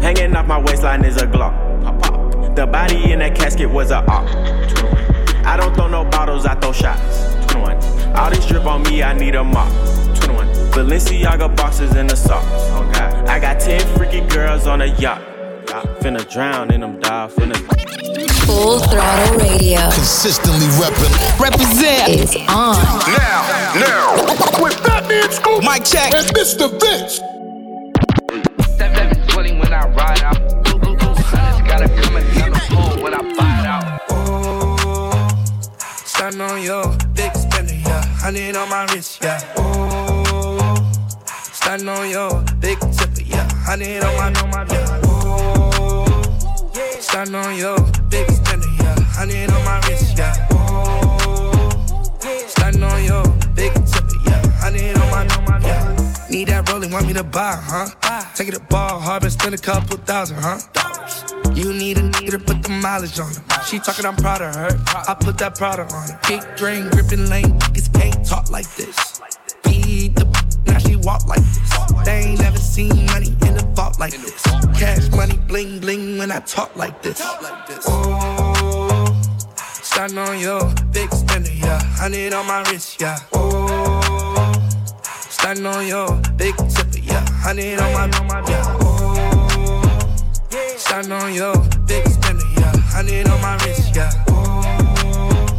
Hanging 0.00 0.34
off 0.34 0.46
my 0.46 0.58
waistline 0.58 1.04
is 1.04 1.16
a 1.16 1.26
Glock. 1.26 2.54
The 2.56 2.66
body 2.66 3.12
in 3.12 3.18
that 3.20 3.34
casket 3.34 3.70
was 3.70 3.90
a 3.90 3.98
op. 3.98 4.26
I 5.46 5.56
don't 5.56 5.74
throw 5.74 5.88
no 5.88 6.04
bottles, 6.04 6.46
I 6.46 6.54
throw 6.54 6.72
shots. 6.72 7.34
All 8.16 8.30
this 8.30 8.46
drip 8.46 8.66
on 8.66 8.82
me, 8.82 9.02
I 9.02 9.12
need 9.12 9.34
a 9.34 9.44
mop. 9.44 9.70
Balenciaga 10.72 11.54
boxes 11.56 11.96
in 11.96 12.06
the 12.06 12.16
socks. 12.16 12.46
I 13.28 13.38
got 13.38 13.60
10 13.60 13.96
freaky 13.96 14.20
girls 14.28 14.66
on 14.66 14.82
a 14.82 14.86
yacht. 14.86 15.22
Finna 16.00 16.28
drown 16.30 16.72
in 16.72 16.80
them, 16.80 16.98
dog. 17.00 17.30
Finna. 17.30 17.56
Full 18.46 18.78
throttle 18.80 19.38
radio. 19.38 19.80
Consistently 19.92 20.66
reppin'. 20.78 21.40
Represent. 21.40 22.08
Is 22.08 22.36
on. 22.48 22.74
Now, 23.14 23.72
now. 23.74 24.62
With 24.62 24.74
Fat 24.80 25.08
Man 25.08 25.30
Scoop. 25.30 25.62
Mic 25.62 25.84
check. 25.84 26.12
And 26.14 26.26
Mr. 26.34 26.68
Vince. 26.80 27.20
720 29.80 29.80
when 29.80 29.84
I 29.84 29.88
ride 29.88 30.22
out. 30.22 30.36
Hunters 30.66 31.62
gotta 31.66 31.88
come 31.88 32.16
and 32.16 32.26
I 33.14 33.22
out. 33.66 34.00
Stand 36.04 36.42
on 36.42 36.62
your 36.62 36.96
big 37.14 37.34
spender, 37.34 37.74
yeah. 37.74 38.04
Honey 38.18 38.54
on 38.54 38.68
my 38.68 38.84
wrist, 38.92 39.22
yeah. 39.22 39.40
Oh, 39.56 40.92
on 41.88 42.10
your 42.10 42.44
big 42.60 42.78
tipper, 42.80 43.22
yeah. 43.22 43.48
Honey 43.64 43.98
on 44.00 44.16
my, 44.50 44.66
yeah. 44.70 45.00
Oh, 45.04 46.04
on 47.34 47.56
your 47.56 47.78
big 48.10 48.30
spender, 48.30 48.68
yeah. 48.80 49.00
Honey 49.16 49.44
on 49.46 49.64
my 49.64 49.80
wrist, 49.88 50.18
yeah. 50.18 50.48
Oh, 50.50 51.70
on 52.82 53.04
your 53.04 53.39
want 56.90 57.06
me 57.06 57.12
to 57.14 57.24
buy, 57.24 57.56
huh? 57.60 58.24
Take 58.34 58.48
it 58.48 58.54
to 58.54 58.60
ball 58.60 58.98
hard 59.00 59.30
spend 59.30 59.54
a 59.54 59.58
couple 59.58 59.96
thousand, 59.98 60.38
huh? 60.40 60.58
You 61.54 61.72
need 61.72 61.98
a 61.98 62.02
nigga 62.02 62.32
to 62.32 62.38
put 62.38 62.62
the 62.62 62.68
mileage 62.68 63.18
on 63.18 63.32
her. 63.32 63.64
She 63.64 63.78
talking, 63.78 64.06
I'm 64.06 64.16
proud 64.16 64.42
of 64.42 64.54
her. 64.54 64.70
I 65.08 65.14
put 65.14 65.38
that 65.38 65.56
Prada 65.56 65.82
on 65.82 66.08
her. 66.08 66.20
Big 66.26 66.42
drain, 66.56 66.88
gripping 66.90 67.28
lane, 67.28 67.58
niggas 67.60 67.92
can't 67.92 68.26
talk 68.26 68.50
like 68.50 68.68
this. 68.74 69.20
Beat 69.64 70.14
the 70.16 70.24
now 70.66 70.78
she 70.78 70.96
walk 70.96 71.26
like 71.26 71.40
this. 71.40 72.04
They 72.04 72.30
ain't 72.30 72.40
never 72.40 72.58
seen 72.58 73.06
money 73.06 73.28
in 73.46 73.54
the 73.54 73.70
vault 73.74 73.98
like 73.98 74.12
this. 74.12 74.42
Cash 74.78 75.10
money, 75.10 75.36
bling 75.48 75.80
bling 75.80 76.18
when 76.18 76.30
I 76.30 76.40
talk 76.40 76.74
like 76.76 77.02
this. 77.02 77.20
Oh, 77.86 79.22
starting 79.82 80.18
on 80.18 80.38
your 80.38 80.72
big 80.92 81.12
spender, 81.12 81.52
yeah. 81.52 81.82
Hundred 81.96 82.32
on 82.32 82.46
my 82.46 82.62
wrist, 82.70 83.00
yeah. 83.00 83.18
Oh, 83.32 83.59
starting 85.40 85.64
on 85.64 85.86
your 85.86 86.20
big 86.36 86.54
tipper, 86.56 86.98
yeah. 86.98 87.24
Hundred 87.40 87.80
on 87.80 87.92
my, 87.94 88.44
yeah. 88.46 88.76
Oh, 88.80 90.18
starting 90.76 91.12
on 91.12 91.32
your 91.32 91.54
big 91.86 92.06
spender, 92.08 92.44
yeah. 92.58 92.76
Hundred 92.92 93.26
on 93.26 93.40
my 93.40 93.56
wrist, 93.64 93.96
yeah. 93.96 94.10
Oh, 94.28 95.56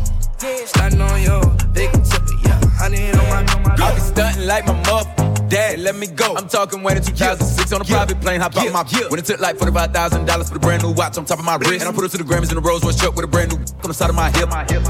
starting 0.65 1.01
on 1.01 1.21
your 1.23 1.41
big 1.73 1.91
tipper, 1.91 2.37
yeah. 2.45 2.61
Hundred 2.77 3.15
on 3.15 3.63
my, 3.63 3.75
I 3.83 3.95
be 3.95 4.01
stunting 4.01 4.45
like 4.45 4.67
my 4.67 4.73
mother. 4.85 5.20
Dad, 5.51 5.81
let 5.81 5.97
me 5.97 6.07
go. 6.07 6.33
I'm 6.33 6.47
talking 6.47 6.81
way 6.81 6.93
to 6.93 7.01
2006 7.01 7.73
on 7.73 7.81
a 7.81 7.83
private 7.83 8.21
plane. 8.21 8.39
Hop 8.39 8.55
out 8.55 8.71
my 8.71 8.83
When 9.09 9.19
it 9.19 9.25
took 9.25 9.41
like 9.41 9.57
$45,000 9.57 10.47
for 10.47 10.53
the 10.53 10.59
brand 10.59 10.81
new 10.81 10.93
watch 10.93 11.17
on 11.17 11.25
top 11.25 11.39
of 11.39 11.45
my 11.45 11.57
wrist. 11.57 11.83
And 11.85 11.89
I 11.89 11.91
put 11.91 12.05
it 12.05 12.11
to 12.11 12.17
the 12.19 12.23
Grammys 12.23 12.47
in 12.51 12.55
the 12.55 12.61
Rolls 12.61 12.85
Royce 12.85 12.95
truck 12.95 13.17
with 13.17 13.25
a 13.25 13.27
brand 13.27 13.51
new 13.51 13.57
on 13.59 13.89
the 13.89 13.93
side 13.93 14.09
of 14.09 14.15
my 14.15 14.31
hip. 14.31 14.47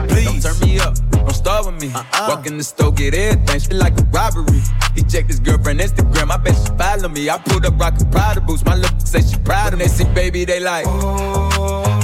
Please, 0.08 0.44
don't 0.44 0.54
turn 0.54 0.70
me 0.70 0.80
up. 0.80 0.94
Don't 1.10 1.34
start 1.34 1.66
with 1.66 1.82
me. 1.82 1.92
Uh-uh. 1.92 2.28
Walk 2.30 2.46
in 2.46 2.58
the 2.60 2.64
store, 2.64 2.92
get 2.92 3.16
everything. 3.16 3.60
Shit 3.60 3.74
like 3.74 4.00
a 4.00 4.04
robbery. 4.14 4.62
He 4.94 5.02
checked 5.02 5.30
his 5.30 5.40
girlfriend 5.40 5.80
Instagram. 5.80 6.30
I 6.30 6.38
bet 6.38 6.54
she 6.54 6.78
follow 6.78 7.10
me. 7.10 7.28
I 7.28 7.40
pulled 7.40 7.66
up 7.66 7.80
rockin' 7.80 8.12
Prada 8.12 8.42
boots. 8.42 8.64
My 8.64 8.76
lip 8.76 9.02
say 9.02 9.22
she 9.22 9.40
proud 9.40 9.74
of 9.74 9.80
me. 9.80 9.86
They 9.86 9.90
see 9.90 10.06
baby, 10.14 10.46
they 10.46 10.60
like. 10.60 10.86
Oh, 10.88 12.00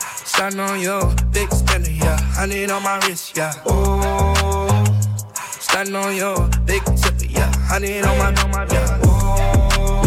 starting 0.00 0.58
on 0.58 0.80
your 0.80 1.14
big 1.30 1.48
spender, 1.52 1.92
yeah. 1.92 2.20
Hundred 2.34 2.70
on 2.70 2.82
my 2.82 2.98
wrist, 3.06 3.36
yeah. 3.36 3.52
Oh, 3.66 4.39
starting 5.70 5.94
on 5.94 6.16
your 6.16 6.48
big 6.66 6.82
tipper, 6.96 7.26
yeah. 7.26 7.52
Hundred 7.70 8.04
on 8.04 8.18
my, 8.50 8.66
yeah. 8.72 9.00
Oh, 9.04 10.02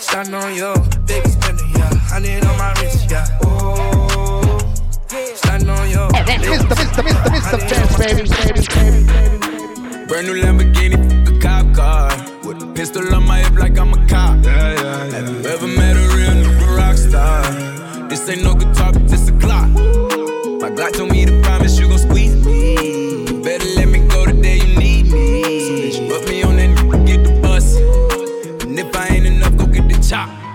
starting 0.00 0.34
on 0.34 0.54
your 0.54 0.74
big 1.06 1.24
spender, 1.28 1.62
yeah. 1.76 1.94
Hundred 2.10 2.44
on 2.44 2.58
my 2.58 2.72
wrist, 2.80 3.08
yeah. 3.08 3.38
Oh, 3.44 4.58
starting 5.36 5.68
on 5.68 5.88
your 5.88 6.08
Mr. 6.10 6.66
Mr. 6.74 7.02
Mr. 7.06 7.30
Mr. 7.34 7.60
Fans, 7.62 7.96
baby, 7.98 8.22
baby, 8.28 8.66
baby, 8.74 9.06
baby. 9.06 10.06
Brand 10.08 10.26
new 10.26 10.42
Lamborghini, 10.42 10.98
a 11.28 11.40
cop 11.40 11.72
car. 11.74 12.10
With 12.44 12.62
a 12.62 12.72
pistol 12.74 13.14
on 13.14 13.26
my 13.28 13.38
hip 13.38 13.54
like 13.56 13.78
I'm 13.78 13.92
a 13.92 14.06
cop. 14.08 14.44
Yeah, 14.44 14.72
yeah, 14.74 15.04
Have 15.14 15.28
you 15.30 15.50
ever 15.50 15.68
met 15.68 15.96
a 15.96 16.04
real 16.16 16.34
nigga 16.42 16.76
rock 16.76 16.96
star? 16.96 18.08
This 18.08 18.28
ain't 18.28 18.42
no 18.42 18.54
guitar, 18.54 18.92
but 18.92 19.08
this 19.08 19.28
a 19.28 19.32
clock. 19.38 19.68
My 20.60 20.70
Glock 20.70 20.92
told 20.94 21.10
me 21.12 21.26
to 21.26 21.40
promise 21.42 21.63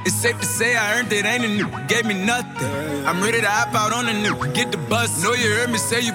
It's 0.06 0.16
safe 0.16 0.40
to 0.40 0.46
say 0.46 0.76
I 0.76 0.98
earned 0.98 1.12
it, 1.12 1.26
ain't 1.26 1.44
a 1.44 1.48
nigga 1.48 1.88
gave 1.88 2.06
me 2.06 2.14
nothing. 2.14 3.06
I'm 3.06 3.22
ready 3.22 3.42
to 3.42 3.50
hop 3.50 3.76
out 3.76 3.92
on 3.92 4.08
a 4.08 4.12
nigga, 4.12 4.54
get 4.54 4.72
the 4.72 4.78
bus. 4.78 5.22
Know 5.22 5.34
you 5.34 5.50
heard 5.56 5.70
me 5.70 5.78
say 5.78 6.00
you 6.00 6.14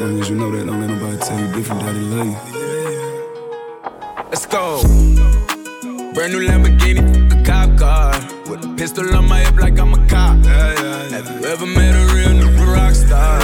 Long 0.00 0.20
as 0.20 0.28
you 0.28 0.36
know 0.36 0.50
that, 0.50 0.66
don't 0.66 0.80
let 0.80 0.90
nobody 0.90 1.16
tell 1.18 1.40
you 1.40 1.52
different, 1.54 1.80
daddy 1.80 2.00
love 2.00 2.26
you. 2.26 2.36
Let's 4.30 4.44
go. 4.44 4.82
Brand 6.12 6.32
new 6.34 6.46
Lamborghini, 6.46 7.32
a 7.32 7.42
cop 7.42 7.78
car. 7.78 8.12
With 8.50 8.64
a 8.64 8.74
pistol 8.76 9.08
on 9.16 9.26
my 9.26 9.40
hip 9.40 9.56
like 9.56 9.78
I'm 9.78 9.94
a 9.94 10.06
cop. 10.06 10.44
Have 10.44 11.26
you 11.30 11.46
ever 11.48 11.66
met 11.66 11.94
a 11.94 12.14
real 12.14 12.28
nigga 12.28 12.66
rock 12.74 12.94
star? 12.94 13.40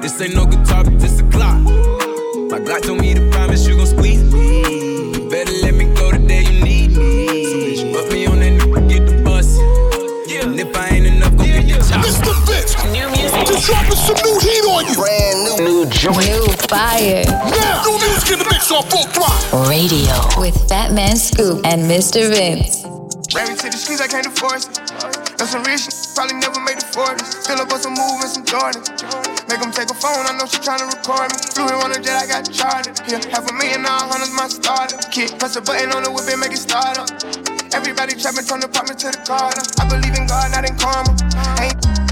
This 0.00 0.18
ain't 0.22 0.34
no 0.34 0.46
guitar, 0.46 0.82
but 0.84 0.98
this 0.98 1.20
a 1.20 1.24
clock. 1.24 1.60
My 1.60 2.58
Glock 2.58 2.82
told 2.82 3.00
me 3.00 3.12
to 3.14 3.30
promise 3.30 3.66
you 3.66 3.76
gon' 3.76 3.86
squeeze 3.86 4.22
me. 4.32 5.28
Better 5.28 5.52
let 5.62 5.74
me 5.74 5.84
go 5.94 6.01
fire. 16.92 17.24
Now, 17.24 17.82
new 17.84 17.96
music 17.98 18.32
in 18.32 18.38
the 18.38 18.48
mix 18.50 18.70
on 18.70 18.84
full 18.92 19.06
throttle. 19.16 19.68
Radio 19.68 20.12
with 20.36 20.56
Fat 20.68 20.92
Man 20.92 21.16
Scoop 21.16 21.64
and 21.64 21.82
Mr. 21.88 22.28
Vince. 22.28 22.84
Married 23.32 23.56
to 23.64 23.72
the 23.72 23.78
streets, 23.80 24.00
I 24.00 24.08
can't 24.08 24.28
force 24.28 24.68
it. 24.68 24.76
That's 25.40 25.56
some 25.56 25.64
rich 25.64 25.88
shit, 25.88 25.96
probably 26.12 26.36
never 26.36 26.60
made 26.60 26.76
it 26.76 26.88
40s. 26.92 27.48
Fill 27.48 27.64
up 27.64 27.72
on 27.72 27.80
some 27.80 27.96
moves 27.96 28.36
some 28.36 28.44
Jordans. 28.44 28.92
Make 29.48 29.60
them 29.60 29.72
take 29.72 29.88
a 29.88 29.96
phone, 29.96 30.28
I 30.28 30.36
know 30.36 30.44
she 30.44 30.60
tryna 30.60 30.92
record 30.92 31.32
me. 31.32 31.40
Flew 31.56 31.68
in 31.72 31.80
on 31.80 31.96
a 31.96 32.00
jet, 32.00 32.20
I 32.20 32.26
got 32.28 32.44
chartered. 32.52 33.00
Yeah, 33.08 33.24
half 33.32 33.48
a 33.48 33.52
million, 33.56 33.82
now 33.82 34.04
hundreds 34.04 34.36
my 34.36 34.48
starter. 34.48 35.00
Kid, 35.08 35.32
press 35.40 35.56
a 35.56 35.62
button 35.64 35.96
on 35.96 36.04
the 36.04 36.12
whip 36.12 36.28
and 36.28 36.40
make 36.40 36.52
it 36.52 36.60
start 36.60 37.00
up. 37.00 37.08
Everybody 37.72 38.20
trapping 38.20 38.44
from 38.44 38.60
the 38.60 38.68
apartment 38.68 39.00
to 39.00 39.08
the 39.08 39.20
corner. 39.24 39.64
I 39.80 39.88
believe 39.88 40.12
in 40.12 40.28
God, 40.28 40.52
not 40.52 40.68
in 40.68 40.76
karma. 40.76 41.16
Ain't 41.56 42.11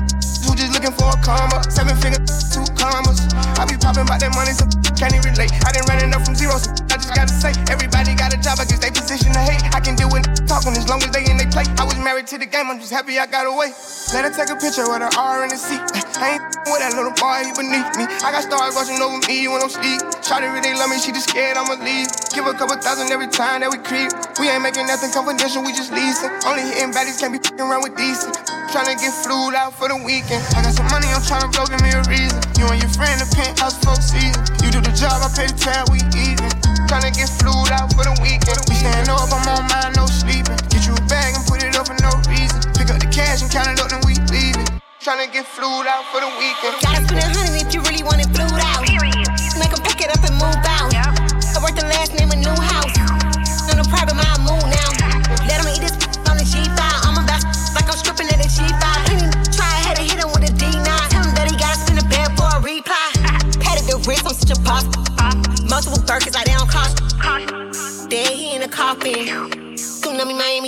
looking 0.73 0.93
for 0.93 1.11
a 1.11 1.19
karma. 1.23 1.63
Seven 1.71 1.97
figures, 1.99 2.51
two 2.51 2.65
commas. 2.79 3.21
I 3.59 3.67
be 3.67 3.77
popping 3.77 4.09
about 4.09 4.21
that 4.21 4.33
money, 4.35 4.53
so 4.57 4.65
can't 5.01 5.17
even 5.17 5.33
relate. 5.33 5.49
I 5.65 5.73
done 5.73 5.89
ran 5.89 6.05
enough 6.05 6.29
from 6.29 6.37
zero, 6.37 6.61
so 6.61 6.69
I 6.93 7.01
just 7.01 7.17
gotta 7.17 7.33
say, 7.33 7.57
everybody 7.73 8.13
got 8.13 8.37
a 8.37 8.39
job, 8.39 8.61
I 8.61 8.69
guess 8.69 8.85
they 8.85 8.93
position 8.93 9.33
to 9.33 9.41
hate. 9.41 9.65
I 9.73 9.81
can 9.81 9.97
deal 9.97 10.13
with 10.13 10.29
talking 10.45 10.77
as 10.77 10.85
long 10.93 11.01
as 11.01 11.09
they 11.09 11.25
in 11.25 11.41
they 11.41 11.49
play. 11.49 11.65
I 11.81 11.89
was 11.89 11.97
married 11.97 12.29
to 12.29 12.37
the 12.37 12.45
game, 12.45 12.69
I'm 12.69 12.77
just 12.77 12.93
happy 12.93 13.17
I 13.17 13.25
got 13.25 13.49
away. 13.49 13.73
Let 14.13 14.29
her 14.29 14.33
take 14.37 14.53
a 14.53 14.61
picture 14.61 14.85
with 14.85 15.01
her 15.01 15.09
R 15.17 15.49
in 15.49 15.49
the 15.49 15.57
seat. 15.57 15.81
I 16.21 16.37
ain't 16.37 16.45
with 16.69 16.85
that 16.85 16.93
little 16.93 17.17
boy, 17.17 17.49
he 17.49 17.53
beneath 17.57 17.89
me. 17.97 18.05
I 18.21 18.29
got 18.29 18.45
stars 18.45 18.77
watching 18.77 19.01
over 19.01 19.17
me 19.25 19.49
when 19.49 19.65
I'm 19.65 19.73
sleep. 19.73 20.05
Shawty 20.21 20.53
really 20.53 20.77
love 20.77 20.93
me, 20.93 21.01
she 21.01 21.17
just 21.17 21.33
scared 21.33 21.57
I'ma 21.57 21.81
leave. 21.81 22.13
Give 22.37 22.45
a 22.45 22.53
couple 22.53 22.77
thousand 22.77 23.09
every 23.09 23.33
time 23.33 23.65
that 23.65 23.73
we 23.73 23.81
creep. 23.81 24.13
We 24.37 24.53
ain't 24.53 24.61
making 24.61 24.85
nothing 24.85 25.17
confidential, 25.17 25.65
we 25.65 25.73
just 25.73 25.97
leasing. 25.97 26.29
Only 26.45 26.69
hitting 26.69 26.93
baddies, 26.93 27.17
can't 27.17 27.33
be 27.33 27.41
around 27.57 27.89
with 27.89 27.97
decent. 27.97 28.37
Tryna 28.69 29.01
get 29.01 29.17
flued 29.25 29.57
out 29.57 29.73
for 29.73 29.89
the 29.89 29.97
weekend. 29.97 30.45
I 30.61 30.63
got 30.63 30.77
some 30.77 30.93
money, 30.93 31.09
I'm 31.09 31.25
tryna 31.25 31.49
blow, 31.57 31.65
give 31.65 31.81
me 31.81 31.89
a 31.89 32.05
reason. 32.05 32.37
You 32.61 32.69
and 32.69 32.77
your 32.77 32.93
friend, 32.93 33.17
the 33.17 33.25
penthouse 33.33 33.81
folk 33.81 33.97
season. 33.97 34.45
You 34.61 34.69
do 34.69 34.85
the 34.85 34.93
job, 34.93 35.25
I 35.25 35.33
pay 35.33 35.49
the 35.49 35.57
tab, 35.57 35.89
we 35.89 36.05
even. 36.21 36.53
Tryna 36.85 37.17
get 37.17 37.33
flued 37.33 37.73
out 37.73 37.89
for 37.97 38.05
the 38.05 38.13
weekend. 38.21 38.61
We 38.69 38.77
stand 38.77 39.09
up, 39.09 39.33
I'm 39.33 39.49
on 39.49 39.65
mine, 39.73 39.97
no 39.97 40.05
sleeping. 40.05 40.61
Get 40.69 40.85
you 40.85 40.93
a 40.93 41.01
bag 41.09 41.33
and 41.33 41.49
put 41.49 41.65
it 41.65 41.73
up 41.81 41.89
for 41.89 41.97
no 42.05 42.13
reason. 42.29 42.61
Pick 42.77 42.93
up 42.93 43.01
the 43.01 43.09
cash 43.09 43.41
and 43.41 43.49
count 43.49 43.73
it 43.73 43.81
up, 43.81 43.89
then 43.89 44.05
we 44.05 44.21
leave 44.29 44.61
it. 44.61 44.69
Tryna 45.01 45.33
get 45.33 45.49
flued 45.49 45.89
out 45.89 46.05
for 46.13 46.21
the 46.21 46.29
weekend. 46.37 46.77
Gotta 46.85 47.09
spend 47.09 47.25
a 47.25 47.33
hundred 47.33 47.57
if 47.57 47.73
you 47.73 47.81
really 47.89 48.05
want 48.05 48.21
it 48.21 48.29
flued 48.29 48.61
out. 48.61 48.85
Make 48.85 49.73
'em 49.73 49.90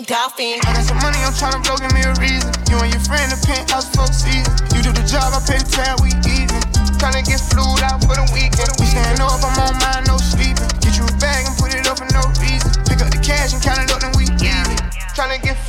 Dolphin. 0.03 0.59
I 0.67 0.75
got 0.75 0.83
some 0.83 0.99
money, 0.99 1.19
I'm 1.23 1.31
tryna 1.37 1.63
blow, 1.63 1.79
give 1.79 1.95
me 1.95 2.03
a 2.03 2.11
reason. 2.19 2.51
You 2.67 2.81
and 2.83 2.91
your 2.91 3.05
friend, 3.07 3.31
the 3.31 3.39
penthouse 3.47 3.87
folk 3.95 4.11
season. 4.11 4.51
You 4.75 4.83
do 4.83 4.91
the 4.91 5.07
job, 5.07 5.31
I 5.31 5.39
pay 5.47 5.63
the 5.63 5.69
tab, 5.71 6.03
we 6.03 6.11
even. 6.27 6.59
Tryna 6.99 7.23
get 7.23 7.39
flued 7.39 7.83
out 7.87 8.03
for 8.03 8.19
the 8.19 8.27
weekend. 8.35 8.73
We 8.83 8.87
staying 8.91 9.23
up, 9.23 9.39
I'm 9.39 9.55
on 9.63 9.79
mine, 9.79 10.03
no 10.11 10.19
sleeping. 10.19 10.67
Get 10.83 10.99
you 10.99 11.07
a 11.07 11.15
bag 11.23 11.47
and 11.47 11.55
put 11.55 11.71
it 11.71 11.87
up 11.87 12.03
for 12.03 12.09
no 12.11 12.23
reason. 12.43 12.73
Pick 12.83 12.99
up 12.99 13.15
the 13.15 13.23
cash 13.23 13.55
and 13.55 13.63
count 13.63 13.79
it 13.79 13.95
up, 13.95 14.03
then 14.03 14.11
we 14.19 14.27
leave 14.43 14.67
it. 14.75 14.81
Tryna 15.15 15.39
get 15.39 15.61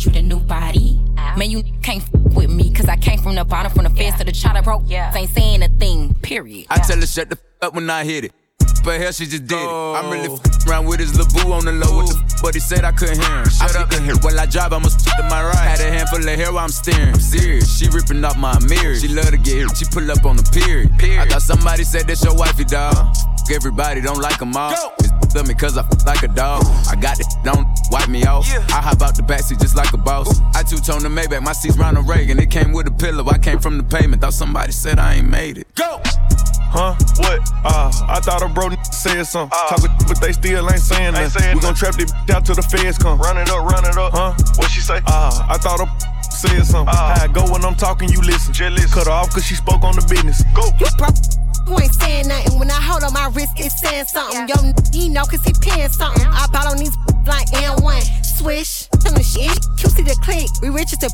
He 0.00 0.08
wanna 0.08 0.16
menage 0.16 0.16
with 0.16 0.16
a 0.16 0.22
new 0.22 0.40
body. 0.40 1.00
Man, 1.36 1.50
you 1.50 1.62
can't 1.82 2.02
f 2.02 2.10
with 2.34 2.50
me, 2.50 2.72
cause 2.72 2.88
I 2.88 2.96
came 2.96 3.18
from 3.18 3.34
the 3.34 3.44
bottom, 3.44 3.72
from 3.72 3.84
the 3.84 3.90
fence 3.90 4.18
to 4.18 4.24
the 4.24 4.32
chopper 4.32 4.62
broke. 4.62 4.82
Yeah. 4.86 5.14
Ain't 5.14 5.30
saying 5.30 5.62
a 5.62 5.68
thing, 5.68 6.14
period. 6.22 6.66
I 6.70 6.78
tell 6.78 6.98
her 6.98 7.06
shut 7.06 7.28
the 7.28 7.36
f 7.36 7.68
up 7.68 7.74
when 7.74 7.88
I 7.88 8.04
hit 8.04 8.24
it. 8.24 8.32
But 8.82 9.00
hell, 9.00 9.12
she 9.12 9.26
just 9.26 9.46
did 9.46 9.58
it. 9.58 9.68
I'm 9.68 10.10
really 10.10 10.28
oh. 10.28 10.40
f 10.42 10.66
around 10.66 10.86
with 10.86 11.00
his 11.00 11.12
LeBoo 11.12 11.52
on 11.52 11.64
the 11.66 11.72
low. 11.72 11.96
What 11.96 12.08
the 12.08 12.16
f- 12.16 12.42
but 12.42 12.54
he 12.54 12.60
said 12.60 12.84
I 12.84 12.92
couldn't 12.92 13.20
hear 13.20 13.42
him. 13.42 13.48
Shut 13.48 13.76
up 13.76 13.92
and 13.92 14.04
hear. 14.04 14.16
While 14.22 14.40
I 14.40 14.46
drive, 14.46 14.72
I'ma 14.72 14.88
stick 14.88 15.14
to 15.16 15.22
my 15.24 15.44
right. 15.44 15.54
Had 15.54 15.80
a 15.80 15.90
handful 15.90 16.20
of 16.20 16.24
hair 16.24 16.52
while 16.52 16.64
I'm 16.64 16.70
steering. 16.70 17.12
I'm 17.14 17.20
serious. 17.20 17.68
She 17.78 17.88
ripping 17.88 18.24
off 18.24 18.38
my 18.38 18.58
mirrors. 18.68 19.02
She 19.02 19.08
love 19.08 19.30
to 19.30 19.36
get 19.36 19.68
hit. 19.68 19.76
She 19.76 19.84
pull 19.84 20.10
up 20.10 20.24
on 20.24 20.36
the 20.36 20.46
period. 20.48 20.90
I 21.20 21.26
thought 21.28 21.42
somebody 21.42 21.84
said 21.84 22.08
that's 22.08 22.24
your 22.24 22.34
wifey, 22.34 22.64
dog. 22.64 23.14
Everybody 23.52 24.00
don't 24.00 24.20
like 24.20 24.38
them 24.38 24.56
all. 24.56 24.94
It's 25.30 25.36
f- 25.38 25.46
me 25.46 25.54
cause 25.54 25.78
I 25.78 25.82
f- 25.82 26.04
like 26.06 26.24
a 26.24 26.28
dog. 26.28 26.64
I 26.90 26.96
got 27.00 27.20
it, 27.20 27.26
don't 27.44 27.64
wipe 27.92 28.08
me 28.08 28.24
off. 28.24 28.44
I 28.70 28.82
hop 28.82 29.00
out 29.00 29.14
the 29.14 29.22
backseat 29.22 29.60
just 29.60 29.76
like 29.76 29.92
a 29.92 29.96
boss. 29.96 30.40
I 30.56 30.64
two 30.64 30.78
tone 30.78 31.04
the 31.04 31.08
Maybach, 31.08 31.40
my 31.42 31.52
seat's 31.52 31.78
Ronald 31.78 32.08
Reagan. 32.08 32.40
It 32.40 32.50
came 32.50 32.72
with 32.72 32.88
a 32.88 32.90
pillow. 32.90 33.24
I 33.28 33.38
came 33.38 33.60
from 33.60 33.78
the 33.78 33.84
pavement. 33.84 34.22
Thought 34.22 34.34
somebody 34.34 34.72
said 34.72 34.98
I 34.98 35.14
ain't 35.14 35.28
made 35.28 35.58
it. 35.58 35.72
Go! 35.76 36.00
Huh? 36.72 36.94
What? 37.18 37.40
Uh, 37.64 37.92
I 38.08 38.18
thought 38.20 38.42
a 38.42 38.48
bro 38.48 38.70
n- 38.74 38.84
said 38.84 39.22
something. 39.22 39.56
Uh, 39.56 39.76
Talk 39.76 40.08
but 40.08 40.20
they 40.20 40.32
still 40.32 40.68
ain't 40.68 40.80
saying 40.80 41.14
nothing. 41.14 41.54
We 41.54 41.60
gon' 41.60 41.74
trap 41.74 41.94
this 41.94 42.10
bitch 42.12 42.30
out 42.34 42.44
till 42.44 42.56
the 42.56 42.62
feds 42.62 42.98
come. 42.98 43.20
Run 43.20 43.38
it 43.38 43.50
up, 43.50 43.70
run 43.70 43.84
it 43.84 43.96
up. 43.96 44.12
Huh? 44.12 44.34
What 44.56 44.68
she 44.70 44.80
say? 44.80 44.98
Uh, 45.06 45.46
I 45.48 45.58
thought 45.58 45.78
a 45.78 45.86
said 46.30 46.64
something. 46.66 46.92
Uh, 46.92 47.18
I 47.22 47.28
go 47.32 47.42
when 47.52 47.64
I'm 47.64 47.76
talking, 47.76 48.08
you 48.08 48.20
listen. 48.20 48.52
Just 48.52 48.94
Cut 48.94 49.06
her 49.06 49.12
off 49.12 49.30
cause 49.30 49.44
she 49.44 49.54
spoke 49.54 49.84
on 49.84 49.94
the 49.94 50.06
business. 50.10 50.42
Go. 50.54 50.66
You 51.66 51.78
ain't 51.78 51.94
saying 51.94 52.28
nothing. 52.28 52.58
When 52.58 52.70
I 52.70 52.80
hold 52.80 53.04
on 53.04 53.12
my 53.12 53.30
wrist, 53.34 53.52
it's 53.56 53.80
saying 53.80 54.06
something. 54.06 54.48
Yo, 54.48 54.56
he 54.92 55.08
know 55.08 55.24
cause 55.24 55.44
he 55.44 55.52
paying 55.60 55.88
something. 55.88 56.26
I 56.26 56.46
bought 56.52 56.66
on 56.66 56.78
these 56.78 56.96
like 57.26 57.46
N1. 57.48 58.26
Swish. 58.40 58.88
Tell 59.00 59.12
me 59.12 59.22
shit. 59.22 59.52
See 60.00 60.08
the 60.08 60.16
click. 60.24 60.48
We 60.62 60.70
rich 60.70 60.96
as 60.96 61.02
a 61.04 61.10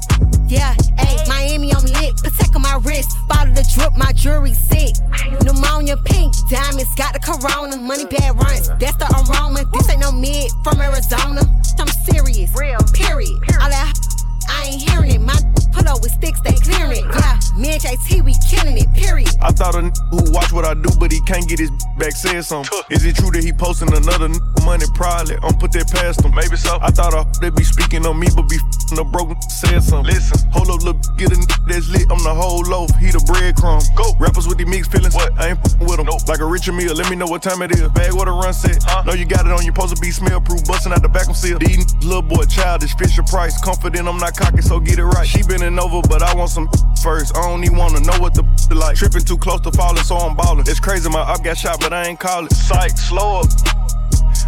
yeah. 0.47 0.77
Hey, 0.95 1.19
Miami, 1.27 1.75
I'm 1.75 1.83
lit. 1.83 2.15
Protect 2.23 2.55
on 2.55 2.63
my 2.63 2.79
wrist. 2.85 3.11
Bottle 3.27 3.53
the 3.53 3.67
drip, 3.75 3.97
my 3.97 4.13
jewelry 4.13 4.55
sick. 4.55 4.95
Pneumonia 5.43 5.97
pink. 5.97 6.35
Diamonds 6.49 6.95
got 6.95 7.15
the 7.15 7.19
corona. 7.19 7.77
Money 7.77 8.05
mm. 8.05 8.15
bad 8.15 8.39
runs. 8.39 8.69
That's 8.79 8.97
the 9.03 9.11
aroma. 9.11 9.65
This 9.73 9.91
ain't 9.91 10.01
no 10.01 10.13
mid 10.13 10.53
from 10.63 10.81
Arizona. 10.81 11.43
I'm 11.79 11.91
serious. 12.07 12.55
Real. 12.55 12.79
Period. 12.95 13.35
All 13.59 13.71
that 13.75 13.91
I 14.49 14.71
ain't 14.71 14.83
hearing 14.83 15.11
it. 15.11 15.21
My 15.21 15.35
pull 15.77 15.89
up 15.89 16.01
with 16.03 16.13
sticks, 16.13 16.41
they 16.41 16.53
clearing 16.65 17.05
it. 17.05 17.05
Yeah, 17.05 17.37
me 17.57 17.69
and 17.77 17.81
JT, 17.83 18.25
we 18.25 18.33
killing 18.49 18.79
it. 18.79 18.89
Period. 18.95 19.29
I 19.43 19.53
thought 19.53 19.75
a 19.75 19.85
n- 19.85 19.93
who 20.11 20.25
watch 20.33 20.53
what 20.53 20.65
I 20.65 20.75
do, 20.75 20.89
but 20.99 21.13
he 21.13 21.21
can't 21.29 21.47
get 21.49 21.59
his 21.59 21.71
back 21.99 22.13
said 22.13 22.43
something. 22.45 22.73
Is 22.91 23.05
it 23.05 23.17
true 23.17 23.31
that 23.33 23.45
he 23.45 23.53
posting 23.53 23.93
another 23.93 24.27
n- 24.33 24.41
money? 24.65 24.87
Probably. 24.95 25.37
I'm 25.43 25.55
put 25.61 25.73
that 25.73 25.89
past 25.93 26.25
him. 26.25 26.35
Maybe 26.35 26.57
so. 26.57 26.79
I 26.81 26.91
thought 26.91 27.13
a 27.13 27.27
they 27.41 27.51
be 27.51 27.65
speaking 27.65 28.07
on 28.07 28.19
me, 28.19 28.29
but 28.35 28.49
be 28.49 28.57
f***ing 28.57 28.99
a 28.99 29.05
broke 29.05 29.31
n- 29.31 29.41
said 29.51 29.83
something. 29.83 30.13
Listen, 30.15 30.39
hold 30.51 30.71
up, 30.71 30.81
look, 30.83 30.97
get 31.19 31.33
a 31.33 31.37
n- 31.37 31.45
that's 31.69 31.89
lit. 31.93 32.09
I'm 32.11 32.23
the 32.25 32.33
whole 32.35 32.63
loaf. 32.65 32.91
He 32.97 33.11
the 33.13 33.21
breadcrumb. 33.29 33.85
Go. 33.97 34.17
Rappers 34.19 34.49
with 34.49 34.59
the 34.59 34.65
mixed 34.65 34.91
feelings. 34.93 35.15
What? 35.15 35.33
I 35.39 35.53
ain't 35.53 35.59
f***ing 35.61 35.85
with 35.87 35.97
them. 36.01 36.07
Nope. 36.07 36.25
Like 36.29 36.41
a 36.41 36.47
Richard 36.47 36.73
Mille. 36.75 36.95
Let 36.95 37.11
me 37.11 37.17
know 37.17 37.27
what 37.27 37.43
time 37.43 37.61
it 37.63 37.73
is. 37.73 37.89
Bag 37.93 38.13
what 38.15 38.29
a 38.29 38.33
run 38.33 38.53
set. 38.55 38.81
Huh? 38.83 39.03
Know 39.05 39.13
you 39.13 39.25
got 39.27 39.45
it 39.47 39.53
on. 39.53 39.61
You 39.65 39.73
supposed 39.77 39.95
to 39.95 40.01
be 40.01 40.11
smell 40.11 40.41
proof. 40.41 40.65
Busting 40.65 40.93
out 40.93 41.03
the 41.03 41.09
back 41.13 41.29
of 41.29 41.37
seal. 41.37 41.59
These 41.59 41.79
n- 41.95 42.01
little 42.01 42.23
boy 42.23 42.45
childish. 42.49 42.95
Fisher 42.97 43.23
Price. 43.23 43.61
Confident 43.63 44.09
I'm 44.09 44.19
not 44.19 44.37
cocky, 44.37 44.63
so 44.63 44.81
get 44.81 44.99
it 44.99 45.05
right. 45.05 45.27
She 45.27 45.43
bending 45.67 45.83
over, 45.83 46.07
but 46.09 46.23
I 46.23 46.35
want 46.35 46.51
some 46.51 46.69
first. 47.03 47.37
I 47.37 47.43
don't 47.43 47.65
even 47.65 47.77
wanna 47.77 48.01
know 48.01 48.19
what 48.19 48.35
the 48.35 48.45
like. 48.75 48.97
Tripping 48.97 49.23
too 49.23 49.39
close 49.39 49.61
to 49.63 49.73
falling, 49.73 50.03
so 50.05 50.17
I'm 50.17 50.37
ballin'. 50.37 50.65
It's 50.69 50.81
crazy, 50.81 51.09
my 51.09 51.21
up 51.21 51.43
got 51.43 51.57
shot, 51.57 51.81
but 51.81 51.93
I 51.93 52.07
ain't 52.07 52.21
call 52.21 52.47
it. 52.47 52.53
Psych, 52.53 52.97
slow 52.97 53.41
up. 53.41 53.86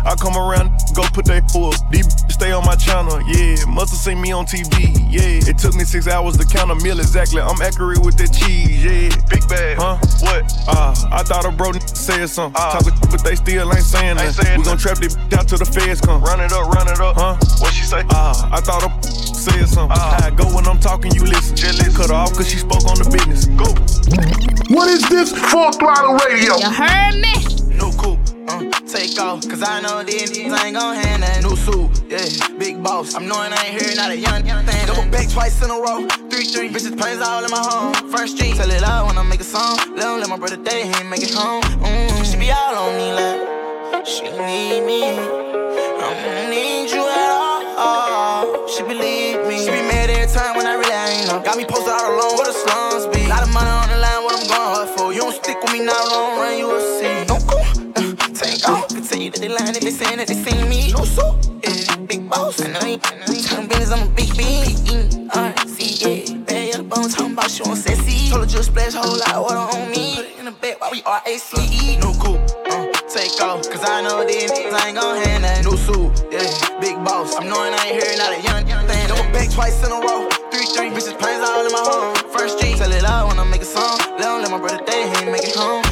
I 0.04 0.14
come 0.14 0.36
around, 0.36 0.70
go 0.94 1.02
put 1.12 1.26
that 1.26 1.50
full. 1.50 1.72
These 1.90 2.06
stay 2.32 2.52
on 2.52 2.64
my 2.64 2.76
channel, 2.76 3.20
yeah. 3.22 3.56
Must 3.66 3.90
have 3.90 4.00
seen 4.00 4.20
me 4.20 4.32
on 4.32 4.46
TV, 4.46 4.94
yeah. 5.10 5.48
It 5.48 5.58
took 5.58 5.74
me 5.74 5.84
six 5.84 6.06
hours 6.08 6.36
to 6.36 6.46
count 6.46 6.70
a 6.70 6.76
meal 6.76 6.98
exactly. 6.98 7.40
I'm 7.40 7.60
accurate 7.62 7.98
with 8.04 8.16
that 8.18 8.32
cheese, 8.32 8.84
yeah. 8.84 9.08
Big 9.28 9.46
bag, 9.48 9.78
huh? 9.78 9.98
What? 10.20 10.44
Uh, 10.68 10.94
I 11.10 11.22
thought 11.22 11.44
a 11.44 11.50
bro 11.50 11.72
said 11.86 12.26
something. 12.28 12.60
Uh, 12.60 12.78
Talking, 12.78 12.94
but 13.10 13.24
they 13.24 13.34
still 13.34 13.72
ain't 13.72 13.84
saying 13.84 14.16
nothing. 14.16 14.58
We 14.58 14.64
gon' 14.64 14.78
trap 14.78 14.98
this 14.98 15.16
out 15.34 15.48
till 15.48 15.58
the 15.58 15.66
feds 15.66 16.00
come. 16.00 16.22
Run 16.22 16.40
it 16.40 16.52
up, 16.52 16.68
run 16.68 16.88
it 16.88 17.00
up, 17.00 17.16
huh? 17.16 17.36
What 17.58 17.72
she 17.74 17.84
say? 17.84 18.02
Uh, 18.10 18.50
I 18.52 18.60
thought 18.60 18.84
a 18.84 19.28
said 19.38 19.68
something. 19.68 19.96
Uh, 19.98 20.20
I 20.22 20.30
go 20.30 20.44
when 20.54 20.66
I'm 20.66 20.80
talking, 20.80 21.12
you 21.14 21.22
listen. 21.22 21.56
Just 21.56 21.78
listen. 21.78 21.94
Cut 21.94 22.10
her 22.10 22.16
off 22.16 22.32
cause 22.34 22.48
she 22.48 22.58
spoke 22.58 22.84
on 22.86 22.98
the 22.98 23.08
business. 23.10 23.46
Go. 23.56 23.70
What 24.74 24.88
is 24.88 25.08
this? 25.08 25.32
Full 25.50 25.72
throttle 25.72 26.14
radio. 26.26 26.56
You 26.58 26.70
heard 26.70 27.14
me? 27.16 27.34
New 27.78 27.92
coupe, 27.96 28.20
uh, 28.48 28.70
take 28.86 29.18
off, 29.20 29.46
cause 29.48 29.62
I 29.62 29.80
know 29.80 30.02
these 30.02 30.30
niggas 30.32 30.64
ain't 30.64 30.76
gon' 30.76 30.94
hand 30.96 31.22
that 31.22 31.42
new 31.42 31.56
suit, 31.56 31.90
yeah, 32.08 32.58
big 32.58 32.82
boss. 32.82 33.14
I'm 33.14 33.28
knowing 33.28 33.52
I 33.52 33.64
ain't 33.66 33.82
here, 33.82 33.94
not 33.96 34.10
a 34.10 34.16
young 34.16 34.42
thing. 34.42 34.86
Double 34.86 35.10
back 35.10 35.28
twice 35.28 35.62
in 35.62 35.70
a 35.70 35.74
row, 35.74 36.06
three, 36.30 36.44
three, 36.44 36.68
bitches 36.68 36.96
plays 36.96 37.20
all 37.20 37.44
in 37.44 37.50
my 37.50 37.60
home. 37.60 37.94
First 38.10 38.36
street, 38.36 38.56
tell 38.56 38.70
it 38.70 38.82
out 38.82 39.06
when 39.06 39.18
I 39.18 39.22
make 39.22 39.40
a 39.40 39.44
song. 39.44 39.78
Let 39.96 40.20
let 40.20 40.28
my 40.28 40.38
brother 40.38 40.56
day, 40.56 40.86
he 40.86 40.92
ain't 40.94 41.08
make 41.10 41.22
it 41.22 41.34
home. 41.34 41.62
Mm, 41.62 42.24
she 42.24 42.38
be 42.38 42.50
all 42.50 42.74
on 42.74 42.96
me 42.96 43.12
like, 43.12 44.06
she 44.06 44.24
need 44.24 44.82
me. 44.86 45.02
I 45.04 46.14
don't 46.14 46.50
need 46.50 46.90
you 46.90 47.04
at 47.04 47.30
all. 47.76 48.68
She 48.68 48.82
believe 48.82 49.46
me. 49.46 49.58
She 49.64 49.70
be 49.70 49.82
mad 49.82 50.10
every 50.10 50.32
time 50.32 50.56
when 50.56 50.66
I 50.66 50.74
really 50.74 50.92
ain't 50.92 51.28
know. 51.28 51.40
Got 51.42 51.56
me 51.56 51.64
posted 51.64 51.92
out 51.92 52.04
alone 52.06 52.36
where 52.36 52.46
the 52.46 52.52
slums 52.52 53.06
be. 53.14 53.26
Lot 53.28 53.42
of 53.42 53.52
money 53.52 53.68
on 53.68 53.88
the 53.88 53.98
line, 53.98 54.24
what 54.24 54.34
I'm 54.38 54.46
going 54.46 54.96
for. 54.96 55.12
You 55.12 55.20
don't 55.20 55.34
stick 55.34 55.60
with 55.62 55.72
me 55.72 55.84
now, 55.84 55.98
long 56.08 56.38
run, 56.38 56.58
you 56.58 56.66
will 56.68 56.97
Continue 59.18 59.34
to 59.34 59.40
the 59.40 59.48
line 59.50 59.74
if 59.74 59.82
they 59.82 59.90
saying 59.90 60.18
that 60.22 60.28
they 60.30 60.38
seen 60.38 60.62
me. 60.70 60.94
No 60.94 61.02
so, 61.02 61.34
yeah, 61.66 62.06
big 62.06 62.30
boss. 62.30 62.62
I 62.62 62.70
ain't, 62.86 63.02
and 63.10 63.18
I 63.18 63.34
ain't 63.34 63.42
talking 63.50 63.66
business, 63.66 63.90
I'm 63.90 64.06
a 64.06 64.10
big 64.14 64.30
bean. 64.38 64.70
R-C, 65.34 65.74
yeah, 65.98 66.38
bad 66.46 66.68
yellow 66.70 66.86
bone, 66.86 67.10
talking 67.10 67.34
about 67.34 67.50
she 67.50 67.66
want 67.66 67.82
sexy. 67.82 68.30
Told 68.30 68.46
her 68.46 68.46
just 68.46 68.70
splash 68.70 68.94
a 68.94 69.02
whole 69.02 69.18
lot 69.18 69.34
of 69.34 69.42
water 69.42 69.58
on 69.58 69.90
me. 69.90 70.14
Put 70.14 70.24
it 70.30 70.38
in 70.38 70.44
the 70.44 70.54
bed 70.54 70.76
while 70.78 70.94
we 70.94 71.02
R-A-C-E. 71.02 71.98
No 71.98 72.14
cool, 72.22 72.38
uh, 72.70 72.86
take 73.10 73.34
off. 73.42 73.66
Cause 73.66 73.82
I 73.82 74.06
know 74.06 74.22
these 74.22 74.54
niggas 74.54 74.86
ain't 74.86 74.94
gon' 74.94 75.18
hand 75.26 75.42
that 75.42 75.66
new 75.66 75.74
suit, 75.74 76.14
yeah, 76.30 76.78
big 76.78 76.94
boss. 77.02 77.34
I'm 77.34 77.50
knowing 77.50 77.74
I 77.74 77.90
ain't 77.90 77.98
here, 77.98 78.14
not 78.22 78.30
a 78.30 78.40
young 78.46 78.62
thing. 78.86 79.02
Double 79.10 79.26
back 79.34 79.50
twice 79.50 79.82
in 79.82 79.90
a 79.90 79.98
row. 79.98 80.30
Three, 80.54 80.70
three, 80.78 80.94
bitches 80.94 81.18
plays 81.18 81.42
all 81.42 81.66
in 81.66 81.74
my 81.74 81.82
home. 81.82 82.14
First 82.30 82.62
street, 82.62 82.78
tell 82.78 82.92
it 82.94 83.02
out 83.02 83.26
when 83.26 83.40
I 83.40 83.44
make 83.50 83.62
a 83.62 83.64
song. 83.66 83.98
Let 84.14 84.30
him 84.30 84.46
let 84.46 84.50
my 84.54 84.62
brother 84.62 84.78
day, 84.86 85.10
he 85.10 85.26
ain't 85.26 85.32
make 85.34 85.42
it 85.42 85.58
home. 85.58 85.87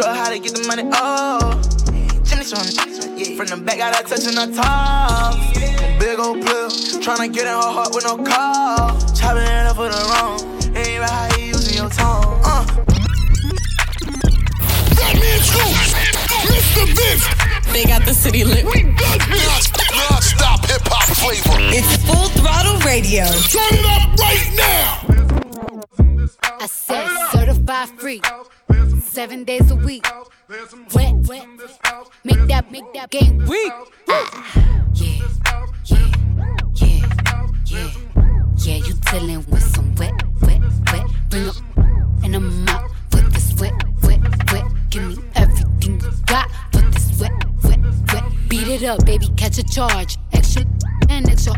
Show 0.00 0.08
her 0.08 0.14
how 0.14 0.30
to 0.30 0.38
get 0.38 0.54
the 0.54 0.66
money, 0.66 0.88
oh. 0.94 1.60
Jimmy 2.24 2.42
Sean, 2.42 2.64
yeah. 3.20 3.36
From 3.36 3.52
the 3.52 3.60
back, 3.60 3.76
got 3.76 3.92
that 3.92 4.08
touching 4.08 4.32
the 4.32 4.48
top. 4.56 5.36
Big 6.00 6.18
old 6.18 6.40
pill, 6.40 6.72
tryna 7.04 7.28
get 7.28 7.44
in 7.44 7.52
her 7.52 7.60
heart 7.60 7.92
with 7.92 8.04
no 8.08 8.16
call. 8.16 8.96
Chopping 9.12 9.44
it 9.44 9.68
up 9.68 9.76
for 9.76 9.92
the 9.92 10.00
wrong. 10.08 10.40
Ain't 10.72 11.04
right 11.04 11.04
how 11.04 11.36
you 11.36 11.52
using 11.52 11.76
your 11.76 11.90
tongue. 11.92 12.40
Uh. 12.40 12.64
Fat 14.96 15.20
Man 15.20 15.40
Scoop, 15.44 15.68
Mr. 16.48 16.88
Vince. 16.96 17.28
They 17.74 17.84
got 17.84 18.00
the 18.06 18.14
city 18.14 18.42
lit. 18.42 18.64
We 18.64 18.80
good 18.96 19.20
here. 19.28 19.52
Non-stop 20.08 20.64
hip 20.64 20.80
hop 20.88 21.12
flavor. 21.12 21.60
It's 21.76 22.00
Full 22.08 22.32
Throttle 22.40 22.80
Radio. 22.88 23.28
Turn 23.52 23.76
it 23.76 23.84
up 23.84 24.16
right 24.16 24.48
now. 24.56 25.10
I 26.58 26.66
said 26.66 27.08
certified 27.32 27.88
free, 28.00 28.20
seven 29.10 29.42
days 29.42 29.70
a 29.72 29.74
week. 29.74 30.06
Wet, 30.94 31.14
wet, 31.26 31.46
make 32.24 32.46
that, 32.46 32.70
make 32.70 32.92
that 32.94 33.10
game 33.10 33.38
weak. 33.46 33.72
Ah, 34.08 34.86
yeah, 34.94 35.28
yeah, 35.84 36.12
yeah, 36.76 37.06
yeah, 37.66 37.90
yeah. 38.56 38.76
You 38.76 38.94
dealing 39.10 39.44
with 39.50 39.62
some 39.64 39.92
wet, 39.96 40.14
wet, 40.42 40.60
wet. 40.92 41.06
Bring 41.28 41.48
up 41.48 41.56
and 42.22 42.36
I'm 42.36 42.68
out 42.68 42.90
for 43.10 43.20
this 43.20 43.52
wet, 43.60 43.72
wet, 44.04 44.20
wet. 44.52 44.64
Give 44.90 45.08
me 45.08 45.24
everything 45.34 46.00
you 46.00 46.12
got 46.26 46.48
for 46.72 46.82
this 46.82 47.20
wet, 47.20 47.32
wet, 47.64 47.80
wet. 48.12 48.24
Beat 48.48 48.68
it 48.68 48.84
up, 48.84 49.04
baby, 49.04 49.28
catch 49.36 49.58
a 49.58 49.64
charge. 49.64 50.18
Extra 50.32 50.64
and 51.08 51.28
extra. 51.28 51.54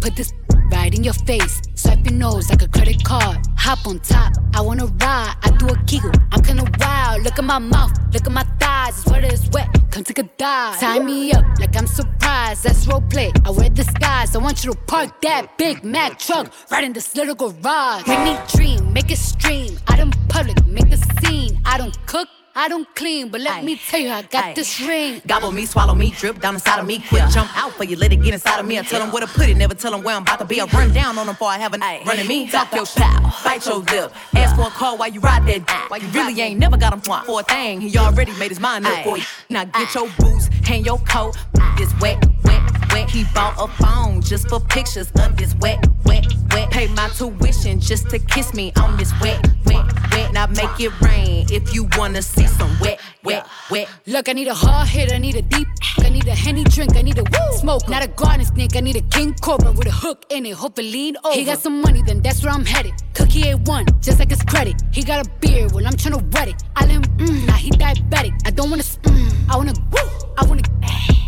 Put 0.00 0.16
this 0.16 0.32
right 0.70 0.94
in 0.94 1.04
your 1.04 1.14
face. 1.14 1.60
Swipe 1.74 2.04
your 2.04 2.14
nose 2.14 2.50
like 2.50 2.62
a 2.62 2.68
credit 2.68 3.02
card. 3.04 3.38
Hop 3.56 3.86
on 3.86 3.98
top, 4.00 4.32
I 4.54 4.60
wanna 4.60 4.86
ride. 4.86 5.34
I 5.42 5.50
do 5.58 5.68
a 5.68 5.76
giggle, 5.84 6.12
I'm 6.32 6.42
kinda 6.42 6.64
wild. 6.78 7.22
Look 7.22 7.38
at 7.38 7.44
my 7.44 7.58
mouth, 7.58 7.92
look 8.12 8.26
at 8.26 8.32
my 8.32 8.44
thighs. 8.58 8.98
It's 8.98 9.10
wet, 9.10 9.24
it's 9.24 9.48
wet. 9.50 9.68
Come 9.90 10.04
take 10.04 10.18
a 10.18 10.28
dive. 10.38 10.78
Tie 10.78 11.00
me 11.00 11.32
up 11.32 11.44
like 11.58 11.76
I'm 11.76 11.86
surprised. 11.86 12.62
That's 12.64 12.86
roleplay. 12.86 13.30
I 13.46 13.50
wear 13.50 13.68
disguise. 13.68 14.36
I 14.36 14.38
want 14.38 14.64
you 14.64 14.72
to 14.72 14.78
park 14.86 15.20
that 15.22 15.58
Big 15.58 15.82
Mac 15.84 16.18
truck 16.18 16.52
right 16.70 16.84
in 16.84 16.92
this 16.92 17.14
little 17.16 17.34
garage. 17.34 18.06
Make 18.06 18.22
me 18.24 18.36
dream, 18.54 18.92
make 18.92 19.10
it 19.10 19.18
stream. 19.18 19.78
Out 19.88 19.98
in 19.98 20.10
public, 20.28 20.64
make 20.66 20.92
a 20.92 20.98
scene. 21.20 21.60
I 21.64 21.76
don't 21.78 21.96
cook. 22.06 22.28
I 22.54 22.68
don't 22.68 22.92
clean, 22.96 23.28
but 23.28 23.40
let 23.40 23.64
me 23.64 23.76
tell 23.76 24.00
you, 24.00 24.10
I 24.10 24.22
got 24.22 24.56
this 24.56 24.80
ring. 24.80 25.22
Gobble 25.26 25.52
me, 25.52 25.66
swallow 25.66 25.94
me, 25.94 26.10
drip 26.10 26.40
down 26.40 26.54
inside 26.54 26.80
of 26.80 26.86
me. 26.86 26.98
Quick 27.08 27.22
jump 27.30 27.48
out 27.56 27.72
for 27.72 27.84
you, 27.84 27.96
let 27.96 28.12
it 28.12 28.16
get 28.16 28.34
inside 28.34 28.58
of 28.58 28.66
me. 28.66 28.78
I 28.78 28.82
tell 28.82 29.00
them 29.00 29.12
where 29.12 29.24
to 29.24 29.28
put 29.28 29.48
it, 29.48 29.56
never 29.56 29.74
tell 29.74 29.92
them 29.92 30.02
where 30.02 30.16
I'm 30.16 30.22
about 30.22 30.40
to 30.40 30.44
be. 30.44 30.60
I 30.60 30.64
run 30.64 30.92
down 30.92 31.16
on 31.16 31.26
them 31.26 31.34
before 31.34 31.48
I 31.48 31.58
have 31.58 31.74
a 31.74 31.78
night. 31.78 32.04
Running 32.04 32.26
me, 32.26 32.48
talk 32.50 32.74
your 32.74 32.86
shit, 32.86 33.04
bite 33.44 33.64
your 33.66 33.78
lip. 33.78 34.12
Ask 34.34 34.56
for 34.56 34.62
a 34.62 34.70
call 34.70 34.98
while 34.98 35.08
you 35.08 35.20
ride 35.20 35.46
that. 35.46 35.86
While 35.88 36.00
you 36.00 36.08
really 36.08 36.40
ain't 36.40 36.58
never 36.58 36.76
got 36.76 36.92
him 36.92 37.00
for 37.00 37.40
a 37.40 37.42
thing. 37.44 37.80
He 37.80 37.96
already 37.96 38.32
made 38.38 38.50
his 38.50 38.60
mind 38.60 38.84
up 38.86 39.04
for 39.04 39.16
you. 39.16 39.24
Now 39.48 39.64
get 39.64 39.94
your 39.94 40.08
boots, 40.18 40.48
hang 40.64 40.84
your 40.84 40.98
coat. 40.98 41.36
This 41.78 41.92
wet, 42.00 42.24
wet, 42.44 42.62
wet. 42.92 43.08
He 43.10 43.24
bought 43.32 43.54
a 43.58 43.68
phone 43.82 44.22
just 44.22 44.48
for 44.48 44.58
pictures 44.60 45.10
of 45.20 45.36
this 45.36 45.54
wet, 45.56 45.86
wet, 46.04 46.26
wet. 46.52 46.70
Pay 46.70 46.88
my 46.88 47.08
tuition 47.08 47.80
just 47.80 48.10
to 48.10 48.18
kiss 48.18 48.54
me 48.54 48.72
on 48.76 48.96
this 48.96 49.12
wet, 49.20 49.46
wet, 49.66 49.84
wet. 50.12 50.32
Now 50.32 50.46
make 50.46 50.80
it 50.80 50.92
rain 51.00 51.46
if 51.50 51.74
you 51.74 51.88
wanna 51.96 52.22
see 52.22 52.46
some 52.46 52.70
wet, 52.80 53.00
wet, 53.24 53.46
wet. 53.70 53.88
Look, 54.06 54.28
I 54.28 54.32
need 54.32 54.48
a 54.48 54.54
hard 54.54 54.88
hit, 54.88 55.12
I 55.12 55.18
need 55.18 55.36
a 55.36 55.42
deep, 55.42 55.68
I 55.98 56.08
need 56.08 56.26
a 56.26 56.34
henny 56.34 56.64
drink, 56.64 56.96
I 56.96 57.02
need 57.02 57.18
a 57.18 57.22
woo 57.24 57.58
smoke, 57.58 57.88
not 57.88 58.04
a 58.04 58.08
garden 58.08 58.44
snake, 58.44 58.76
I 58.76 58.80
need 58.80 58.96
a 58.96 59.02
king 59.02 59.34
cobra 59.34 59.72
with 59.72 59.86
a 59.86 59.92
hook 59.92 60.24
in 60.30 60.46
it, 60.46 60.54
hope 60.54 60.78
it 60.78 60.84
lean 60.84 61.16
over. 61.24 61.34
He 61.34 61.44
got 61.44 61.58
some 61.58 61.80
money, 61.82 62.02
then 62.06 62.20
that's 62.22 62.42
where 62.44 62.52
I'm 62.52 62.64
headed. 62.64 62.92
Cookie 63.14 63.48
ain't 63.48 63.66
one, 63.68 63.86
just 64.00 64.18
like 64.18 64.30
his 64.30 64.42
credit. 64.42 64.80
He 64.92 65.02
got 65.02 65.26
a 65.26 65.30
beard, 65.40 65.72
well 65.72 65.86
I'm 65.86 65.94
tryna 65.94 66.22
wet 66.34 66.48
it. 66.48 66.62
I 66.76 66.86
let 66.86 66.92
him, 66.92 67.02
mm, 67.02 67.46
now 67.46 67.54
he 67.54 67.70
diabetic. 67.70 68.32
I 68.46 68.50
don't 68.50 68.70
wanna, 68.70 68.82
mm, 68.82 69.50
I 69.50 69.56
wanna, 69.56 69.74
woo, 69.92 70.08
I 70.38 70.44
wanna, 70.44 70.62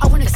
I 0.02 0.06
wanna, 0.06 0.26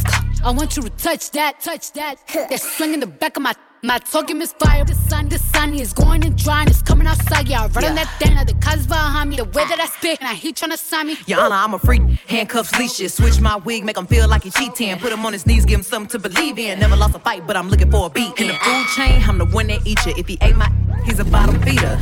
I 0.45 0.51
want 0.51 0.76
you 0.76 0.82
to 0.82 0.91
touch 0.91 1.30
that, 1.32 1.61
touch 1.61 1.93
that. 1.93 2.16
That 2.51 2.61
swing 2.61 2.95
in 2.95 3.01
the 3.01 3.07
back 3.07 3.37
of 3.37 3.43
my 3.43 3.55
my 3.83 3.99
talking 3.99 4.39
misfire. 4.39 4.85
The 4.85 4.95
sun, 4.95 5.29
the 5.29 5.39
sun 5.39 5.74
is 5.74 5.93
going 5.93 6.24
and 6.24 6.37
drying. 6.37 6.68
It's 6.68 6.83
coming 6.83 7.07
outside. 7.07 7.49
Yeah, 7.49 7.64
I 7.64 7.66
run 7.68 7.85
on 7.85 7.95
that 7.95 8.12
thing. 8.18 8.35
The 8.35 8.55
cuz 8.55 8.87
behind 8.87 9.31
me. 9.31 9.37
The 9.37 9.45
way 9.45 9.64
that 9.64 9.81
I 9.81 9.87
spit. 9.87 10.20
And 10.20 10.29
I 10.29 10.35
heat 10.35 10.57
trying 10.57 10.72
to 10.72 10.77
sign 10.77 11.09
me. 11.09 11.16
Your 11.27 11.41
Honor, 11.41 11.55
I'm 11.55 11.74
a 11.74 11.79
freak. 11.79 12.03
Handcuffs, 12.27 12.79
leashes. 12.79 13.14
Switch 13.14 13.41
my 13.41 13.57
wig, 13.57 13.85
make 13.85 13.97
him 13.97 14.07
feel 14.07 14.29
like 14.29 14.45
he 14.45 14.51
cheating. 14.51 14.97
Put 14.99 15.12
him 15.12 15.24
on 15.24 15.33
his 15.33 15.47
knees, 15.47 15.64
give 15.64 15.79
him 15.79 15.83
something 15.83 16.20
to 16.20 16.29
believe 16.29 16.59
in. 16.59 16.79
Never 16.79 16.97
lost 16.97 17.14
a 17.14 17.18
fight, 17.18 17.47
but 17.47 17.57
I'm 17.57 17.68
looking 17.68 17.91
for 17.91 18.07
a 18.07 18.11
beat. 18.11 18.39
In 18.41 18.49
the 18.49 18.55
food 18.55 18.87
chain, 18.97 19.22
I'm 19.27 19.39
the 19.39 19.47
one 19.47 19.68
that 19.68 19.87
eat 19.87 20.05
you. 20.07 20.14
If 20.16 20.27
he 20.29 20.39
ate 20.43 20.57
my, 20.57 20.70
he's 21.05 21.18
a 21.18 21.24
bottom 21.24 21.61
feeder. 21.62 21.99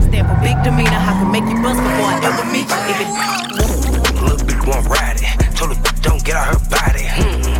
Stand 0.00 0.28
for 0.28 0.36
big 0.42 0.56
demeanor. 0.62 1.00
I 1.00 1.12
can 1.18 1.30
make 1.30 1.44
you 1.44 1.60
bust 1.62 1.80
before 1.80 2.10
I 2.12 2.20
ever 2.22 2.44
meet 2.52 2.68
you. 2.68 2.80
If 2.90 3.00
it 3.00 3.44
Little 4.24 4.38
bitch 4.38 4.66
want 4.66 4.86
ride 4.88 5.20
it. 5.20 5.56
Told 5.56 5.76
her 5.76 5.82
don't 6.00 6.24
get 6.24 6.36
out 6.36 6.54
her 6.54 6.70
body. 6.70 7.04
Hmm. 7.06 7.53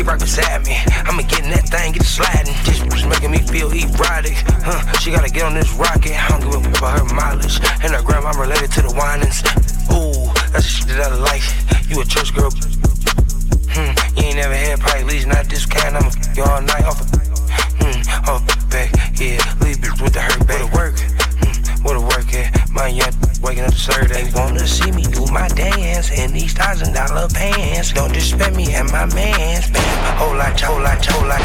Get 0.00 0.06
right 0.06 0.18
beside 0.18 0.64
me. 0.64 0.80
I'ma 1.04 1.20
get 1.28 1.44
in 1.44 1.50
that 1.52 1.68
thing, 1.68 1.92
get 1.92 2.00
it 2.00 2.08
sliding. 2.08 2.56
This 2.64 2.80
was 2.88 3.04
making 3.04 3.32
me 3.36 3.44
feel 3.44 3.68
erotic. 3.68 4.32
Huh? 4.64 4.80
She 4.96 5.12
gotta 5.12 5.28
get 5.28 5.44
on 5.44 5.52
this 5.52 5.70
rocket. 5.76 6.16
I 6.16 6.40
don't 6.40 6.40
give 6.40 6.56
a 6.56 6.62
fuck 6.72 6.78
about 6.80 6.98
her 7.04 7.14
mileage. 7.14 7.60
And 7.84 7.92
her 7.92 8.00
grandma 8.00 8.32
related 8.32 8.72
to 8.80 8.80
the 8.80 8.96
whinings. 8.96 9.44
Ooh, 9.92 10.24
that's 10.56 10.64
the 10.64 10.72
shit 10.72 10.88
that 10.96 11.12
I 11.12 11.20
like. 11.20 11.44
You 11.92 12.00
a 12.00 12.06
church 12.08 12.32
girl. 12.32 12.48
Hmm. 13.76 13.92
You 14.16 14.32
ain't 14.32 14.40
never 14.40 14.56
had 14.56 14.80
probably 14.80 15.04
least 15.04 15.28
not 15.28 15.44
this 15.52 15.68
kind. 15.68 15.92
I'ma 15.92 16.08
f 16.08 16.16
you 16.32 16.48
all 16.48 16.64
night 16.64 16.84
off. 16.88 16.96
Of, 16.96 17.20
hmm. 17.84 18.00
Off 18.24 18.40
back. 18.72 18.88
Yeah. 19.20 19.36
Leave 19.60 19.84
bitch 19.84 20.00
with 20.00 20.16
the 20.16 20.24
hurt 20.24 20.48
back. 20.48 20.64
What 20.64 20.64
a 20.64 20.76
work. 20.80 20.96
Hmm. 21.44 21.84
What 21.84 21.96
a 22.00 22.00
work 22.00 22.32
at. 22.32 22.56
My 22.72 22.88
young 22.88 23.12
waking 23.44 23.68
up 23.68 23.76
Saturday. 23.76 24.24
They 24.24 24.32
wanna 24.32 24.64
see 24.64 24.92
me 24.92 25.04
do 25.12 25.26
my 25.28 25.48
dance 25.48 26.08
in 26.08 26.32
these 26.32 26.54
thousand 26.54 26.94
dollar 26.94 27.28
pants. 27.28 27.92
Don't 27.92 28.12
disrespect 28.14 28.56
me 28.56 28.72
and 28.72 28.90
my 28.90 29.04
mans. 29.12 29.68
Man, 30.20 30.28
whole 30.28 30.36
lot, 30.36 30.60
whole 30.60 30.82
lot, 30.82 31.06
whole 31.06 31.26
lot. 31.28 31.40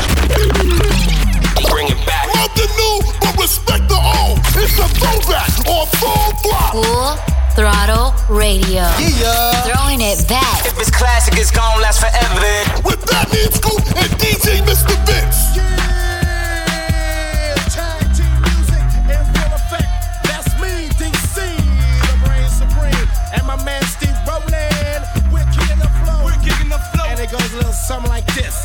Bring 1.70 1.88
it 1.88 2.06
back. 2.06 2.28
Love 2.36 2.52
the 2.56 2.68
new, 2.76 3.00
but 3.22 3.38
respect 3.38 3.88
the 3.88 3.96
old. 3.96 4.40
It's 4.56 4.78
a 4.80 4.88
throwback 5.00 5.50
on 5.68 5.88
full 5.96 6.34
block. 6.44 6.72
Full 6.74 7.16
Throttle 7.56 8.14
Radio. 8.30 8.84
Yeah. 9.00 9.64
Throwing 9.64 10.02
it 10.02 10.28
back. 10.28 10.66
If 10.66 10.80
it's 10.80 10.92
classic, 10.92 11.36
it's 11.38 11.52
gonna 11.52 11.82
last 11.82 12.02
forever. 12.02 12.82
With 12.84 13.02
Fat 13.10 13.32
Man 13.32 13.52
Scoop 13.52 13.80
and 13.96 14.12
DJ 14.20 14.62
Mr. 14.66 14.96
Vince. 15.06 15.56
Something 27.88 28.10
like 28.10 28.26
this. 28.34 28.64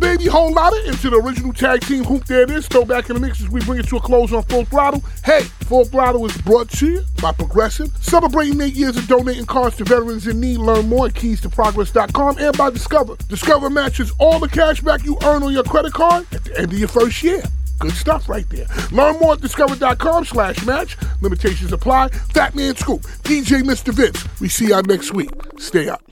Baby 0.00 0.26
Whole 0.26 0.52
Lotta 0.52 0.88
into 0.88 1.10
the 1.10 1.16
original 1.16 1.52
tag 1.52 1.82
team 1.82 2.04
Whoomp 2.04 2.24
There 2.24 2.42
It 2.42 2.50
Is. 2.50 2.66
Throw 2.66 2.84
back 2.84 3.10
in 3.10 3.14
the 3.14 3.20
mix 3.20 3.40
as 3.40 3.50
we 3.50 3.60
bring 3.60 3.78
it 3.78 3.88
to 3.88 3.96
a 3.96 4.00
close 4.00 4.32
on 4.32 4.42
Full 4.44 4.64
Throttle. 4.64 5.04
Hey, 5.24 5.42
Full 5.68 5.84
Throttle 5.84 6.24
is 6.24 6.36
brought 6.38 6.70
to 6.70 6.86
you 6.90 7.02
by 7.20 7.32
Progressive, 7.32 7.90
celebrating 8.00 8.60
eight 8.62 8.74
years 8.74 8.96
of 8.96 9.06
donating 9.06 9.44
cars 9.44 9.76
to 9.76 9.84
veterans 9.84 10.26
in 10.26 10.40
need. 10.40 10.56
Learn 10.58 10.88
more 10.88 11.06
at 11.06 11.14
keys-to-progress.com 11.14 12.38
and 12.38 12.56
by 12.56 12.70
Discover. 12.70 13.16
Discover 13.28 13.70
matches 13.70 14.12
all 14.18 14.38
the 14.38 14.48
cash 14.48 14.80
back 14.80 15.04
you 15.04 15.18
earn 15.22 15.42
on 15.42 15.52
your 15.52 15.64
credit 15.64 15.92
card 15.92 16.26
at 16.32 16.44
the 16.44 16.58
end 16.58 16.72
of 16.72 16.78
your 16.78 16.88
first 16.88 17.22
year. 17.22 17.42
Good 17.78 17.92
stuff 17.92 18.28
right 18.28 18.48
there. 18.48 18.66
Learn 18.92 19.18
more 19.20 19.34
at 19.34 19.40
discover.com 19.40 20.24
slash 20.24 20.64
match. 20.66 20.96
Limitations 21.20 21.72
apply. 21.72 22.08
Fat 22.08 22.54
Man 22.54 22.74
Scoop, 22.74 23.02
DJ 23.22 23.62
Mr. 23.62 23.92
Vince. 23.92 24.26
We 24.40 24.48
see 24.48 24.68
y'all 24.68 24.82
next 24.82 25.12
week. 25.12 25.30
Stay 25.58 25.88
up. 25.88 26.10